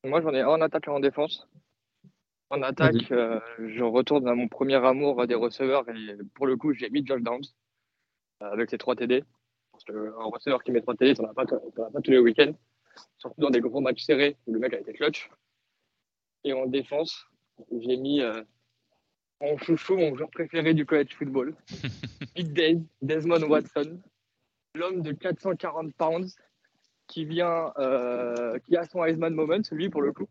[0.04, 1.48] Moi, j'en ai un en attaque et en défense.
[2.50, 6.74] En attaque, euh, je retourne à mon premier amour des receveurs et pour le coup,
[6.74, 7.44] j'ai mis Josh Downs
[8.42, 9.24] euh, avec ses 3 TD.
[9.72, 12.52] Parce qu'un receveur qui met 3 TD, t'en as pas, pas tous les week-ends.
[13.18, 15.30] Surtout dans des gros matchs serrés où le mec a été clutch.
[16.44, 17.26] Et en défense,
[17.72, 18.42] j'ai mis euh,
[19.40, 21.56] mon chouchou, mon joueur préféré du college football,
[22.36, 24.00] Big Dave, Desmond Watson,
[24.74, 26.36] l'homme de 440 pounds
[27.06, 30.28] qui vient, euh, qui a son Heisman moment, celui pour le coup,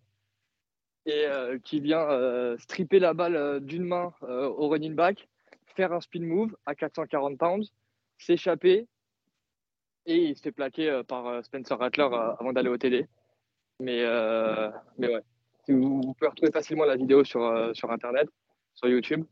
[1.05, 5.27] et euh, qui vient euh, stripper la balle d'une main au running back,
[5.75, 7.73] faire un spin move à 440 pounds,
[8.17, 8.87] s'échapper
[10.05, 12.09] et il se fait plaquer par Spencer Rattler
[12.39, 13.07] avant d'aller au TD.
[13.79, 14.03] Mais,
[14.97, 15.21] mais ouais,
[15.69, 18.27] vous, pouvez retrouver facilement la vidéo sur, sur Internet,
[18.75, 19.25] sur YouTube.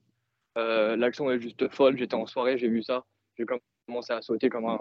[0.56, 1.98] L'action est juste folle.
[1.98, 3.04] J'étais en soirée, j'ai vu ça.
[3.38, 3.46] J'ai
[3.86, 4.80] commencé à sauter comme un,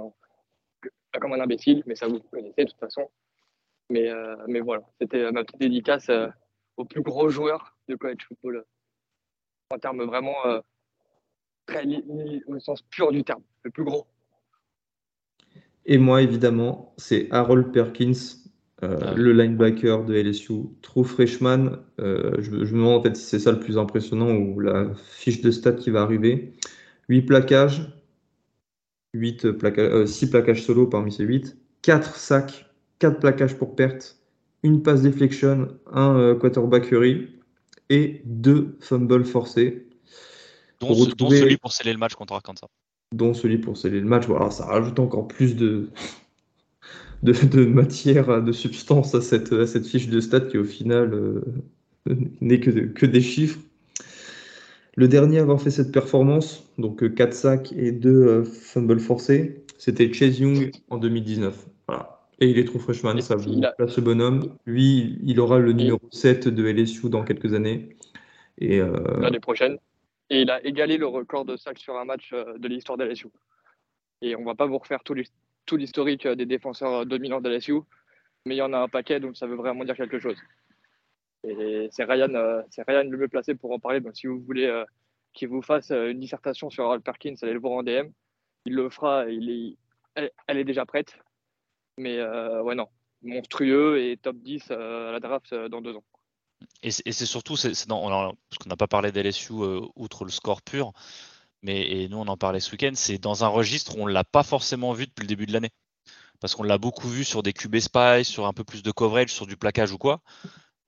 [1.18, 3.10] comme un imbécile, mais ça vous connaissez de toute façon.
[3.88, 4.08] Mais,
[4.46, 6.10] mais voilà, c'était ma petite dédicace
[6.76, 8.64] au plus gros joueur de college football
[9.70, 10.36] en termes vraiment
[11.66, 11.84] très
[12.46, 14.06] au sens pur du terme, le plus gros.
[15.86, 18.12] Et moi, évidemment, c'est Harold Perkins,
[18.82, 21.78] euh, ah le linebacker de LSU, true freshman.
[21.98, 25.40] Euh, je, me demande en fait si c'est ça le plus impressionnant ou la fiche
[25.40, 26.52] de stats qui va arriver.
[27.08, 27.82] 8 plaquages,
[29.14, 32.66] 8 plaquages 6 plaquages solo parmi ces 8, 4 sacs,
[32.98, 34.20] 4 plaquages pour perte,
[34.62, 36.92] une passe deflection, un euh, quarterback
[37.88, 39.86] et 2 fumbles forcés.
[40.80, 42.68] Dont, celui pour sceller le match contre Arkansas.
[43.12, 44.26] Dont celui pour sceller le match.
[44.26, 45.90] Voilà, ça rajoute encore plus de,
[47.22, 51.42] de, matière, de substance à cette, à cette fiche de stats qui au final euh,
[52.40, 53.58] n'est que, que des chiffres.
[54.96, 59.00] Le dernier à avoir fait cette performance, donc 4 euh, sacs et 2 euh, fumbles
[59.00, 61.66] forcés, c'était Chase Young en 2019.
[61.86, 62.26] Voilà.
[62.40, 64.56] Et il est trop freshman, ça vous place ce bonhomme.
[64.66, 67.96] Lui, il aura le numéro 7 de LSU dans quelques années.
[68.58, 69.76] Et L'année prochaine.
[70.30, 73.26] Et il a égalé le record de sacs sur un match de l'histoire de LSU.
[74.22, 75.14] Et on va pas vous refaire tout,
[75.66, 77.80] tout l'historique des défenseurs dominants de LSU,
[78.46, 80.36] mais il y en a un paquet, donc ça veut vraiment dire quelque chose.
[81.44, 84.00] Et c'est Ryan, euh, c'est Ryan le mieux placé pour en parler.
[84.00, 84.84] Donc si vous voulez euh,
[85.32, 88.10] qu'il vous fasse euh, une dissertation sur Al Perkins, allez le voir en DM.
[88.66, 89.76] Il le fera, il
[90.16, 91.18] est, elle, est déjà prête.
[91.96, 92.88] Mais ouais, non,
[93.22, 96.04] monstrueux et top 10 à la draft dans deux ans.
[96.82, 99.52] Et c'est surtout, c'est parce qu'on n'a pas parlé d'LSU
[99.96, 100.92] outre le score pur,
[101.62, 104.24] mais nous on en parlait ce week-end, c'est dans un registre où on ne l'a
[104.24, 105.72] pas forcément vu depuis le début de l'année.
[106.38, 109.30] Parce qu'on l'a beaucoup vu sur des QB spy, sur un peu plus de coverage,
[109.30, 110.22] sur du plaquage ou quoi.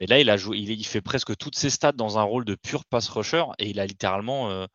[0.02, 2.56] Et là, il a joué, il, fait presque toutes ses stats dans un rôle de
[2.56, 4.66] pur pass rusher et il a littéralement, euh,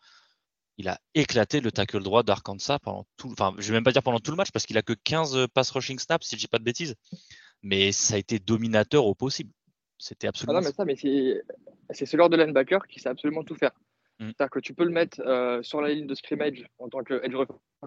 [0.78, 4.04] il a éclaté le tackle droit d'Arkansas pendant tout, enfin, je vais même pas dire
[4.04, 6.48] pendant tout le match parce qu'il a que 15 pass rushing snaps si je dis
[6.48, 6.96] pas de bêtises.
[7.62, 9.52] Mais ça a été dominateur au possible.
[9.98, 10.60] C'était absolument.
[10.60, 10.96] Ah non, mais ça, mais
[11.94, 13.72] c'est ce genre de linebacker qui sait absolument tout faire.
[14.20, 14.28] Mm.
[14.28, 17.22] C'est-à-dire que tu peux le mettre euh, sur la ligne de scrimmage en tant que
[17.22, 17.36] edge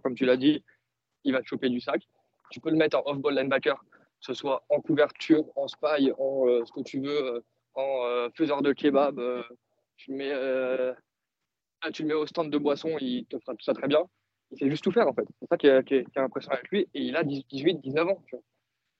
[0.02, 0.62] comme tu l'as dit,
[1.24, 2.06] il va te choper du sac.
[2.50, 3.82] Tu peux le mettre en off-ball linebacker,
[4.20, 7.40] que ce soit en couverture, en spy, en euh, ce que tu veux, euh,
[7.74, 9.20] en faiseur de kebab.
[9.96, 10.94] tu, le mets,
[11.82, 14.02] ah, tu le mets au stand de boisson, il te fera tout ça très bien.
[14.50, 15.26] Il sait juste tout faire en fait.
[15.40, 16.88] C'est ça qui est, qui, impressionnant avec lui.
[16.94, 18.22] Et il a 18, 19 ans.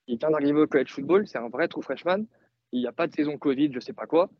[0.07, 2.25] Il vient d'arriver au college football, c'est un vrai true freshman.
[2.73, 4.31] Il n'y a pas de saison Covid, je sais pas quoi.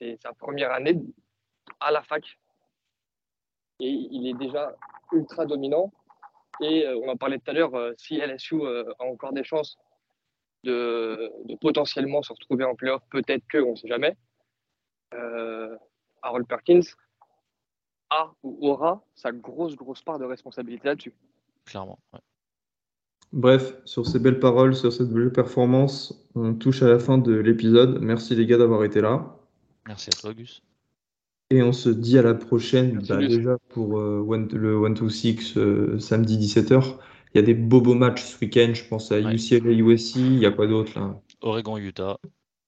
[0.00, 1.00] Et sa première année
[1.80, 2.38] à la fac.
[3.80, 4.76] Et il est déjà
[5.12, 5.92] ultra dominant.
[6.60, 9.44] Et euh, on en parlait tout à l'heure, euh, si LSU euh, a encore des
[9.44, 9.76] chances
[10.64, 11.30] de,
[11.60, 14.16] potentiellement se retrouver en playoff, peut-être que, on ne sait jamais,
[16.22, 16.80] Harold Perkins
[18.10, 21.14] a ou aura sa grosse, grosse part de responsabilité là-dessus.
[21.64, 21.98] Clairement.
[23.32, 27.34] Bref, sur ces belles paroles, sur cette belle performance, on touche à la fin de
[27.34, 27.98] l'épisode.
[28.00, 29.36] Merci les gars d'avoir été là.
[29.86, 30.62] Merci à toi, Gus.
[31.50, 36.38] Et on se dit à la prochaine, bah, déjà pour euh, le 1-2-6 euh, samedi
[36.38, 36.96] 17h.
[37.34, 40.46] Il y a des bobos matchs ce week-end, je pense à UCLA, USC, il y
[40.46, 42.16] a quoi d'autre là Oregon, Utah.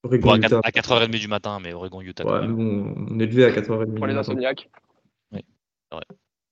[0.02, 0.60] Oregon, à, Utah.
[0.60, 2.24] 4, h 30 du matin, mais Oregon, Utah.
[2.24, 3.94] Ouais, nous, on est levé à 4h30.
[3.94, 4.68] Pour les insomniaques.
[5.32, 5.40] Oui,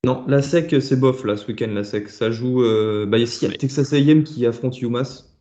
[0.05, 2.09] Non, la SEC, c'est bof là ce week-end, la SEC.
[2.09, 2.63] Ça joue.
[2.63, 3.05] Euh...
[3.05, 5.37] Bah, ici, il y a Texas AM qui affronte UMass.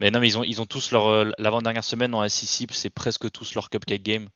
[0.00, 1.06] Mais non, mais ils ont, ils ont tous leur.
[1.06, 4.28] Euh, l'avant-dernière semaine en SEC, c'est presque tous leur cupcake game.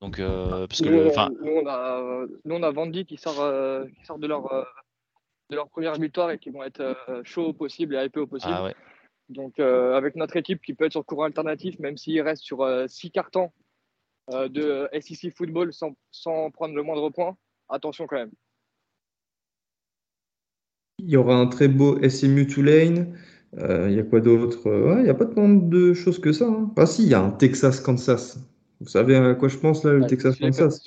[0.00, 3.84] Donc, euh, parce que, nous, nous, on a, nous, on a Vandy qui sort, euh,
[3.98, 4.62] qui sort de, leur, euh,
[5.50, 8.54] de leur première victoire et qui vont être chauds au possible et hypés au possible.
[8.54, 8.72] Ah
[9.28, 13.10] Donc, avec notre équipe qui peut être sur courant alternatif, même s'il reste sur six
[13.10, 13.50] cartons
[14.30, 17.36] de SEC football sans, sans prendre le moindre point,
[17.68, 18.32] attention quand même.
[20.98, 23.16] Il y aura un très beau SMU Tulane.
[23.56, 24.68] Il y a quoi d'autre?
[24.98, 26.46] Il n'y a pas tant de choses que ça.
[26.46, 26.70] Hein.
[26.76, 28.38] Ah si, il y a un Texas-Kansas.
[28.80, 30.84] Vous savez à quoi je pense là, le Texas Kansas?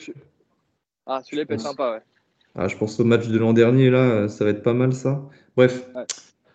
[1.06, 2.02] Ah, celui-là peut être sympa, ouais.
[2.56, 5.22] Ah, je pense au match de l'an dernier, là, ça va être pas mal ça.
[5.56, 5.90] Bref.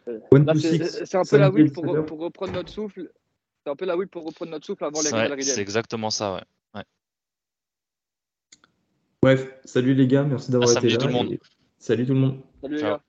[0.04, 3.10] C'est un peu la whip pour, pour, reprendre notre souffle.
[3.64, 6.34] C'est un peu la whip pour reprendre notre souffle avant les ouais, C'est exactement ça,
[6.34, 6.42] ouais.
[6.74, 6.84] ouais.
[9.22, 10.96] Bref, salut les gars, merci d'avoir ah, été là.
[10.98, 11.38] Tout le monde.
[11.78, 12.40] Salut tout le monde.
[12.62, 13.02] Salut les gars.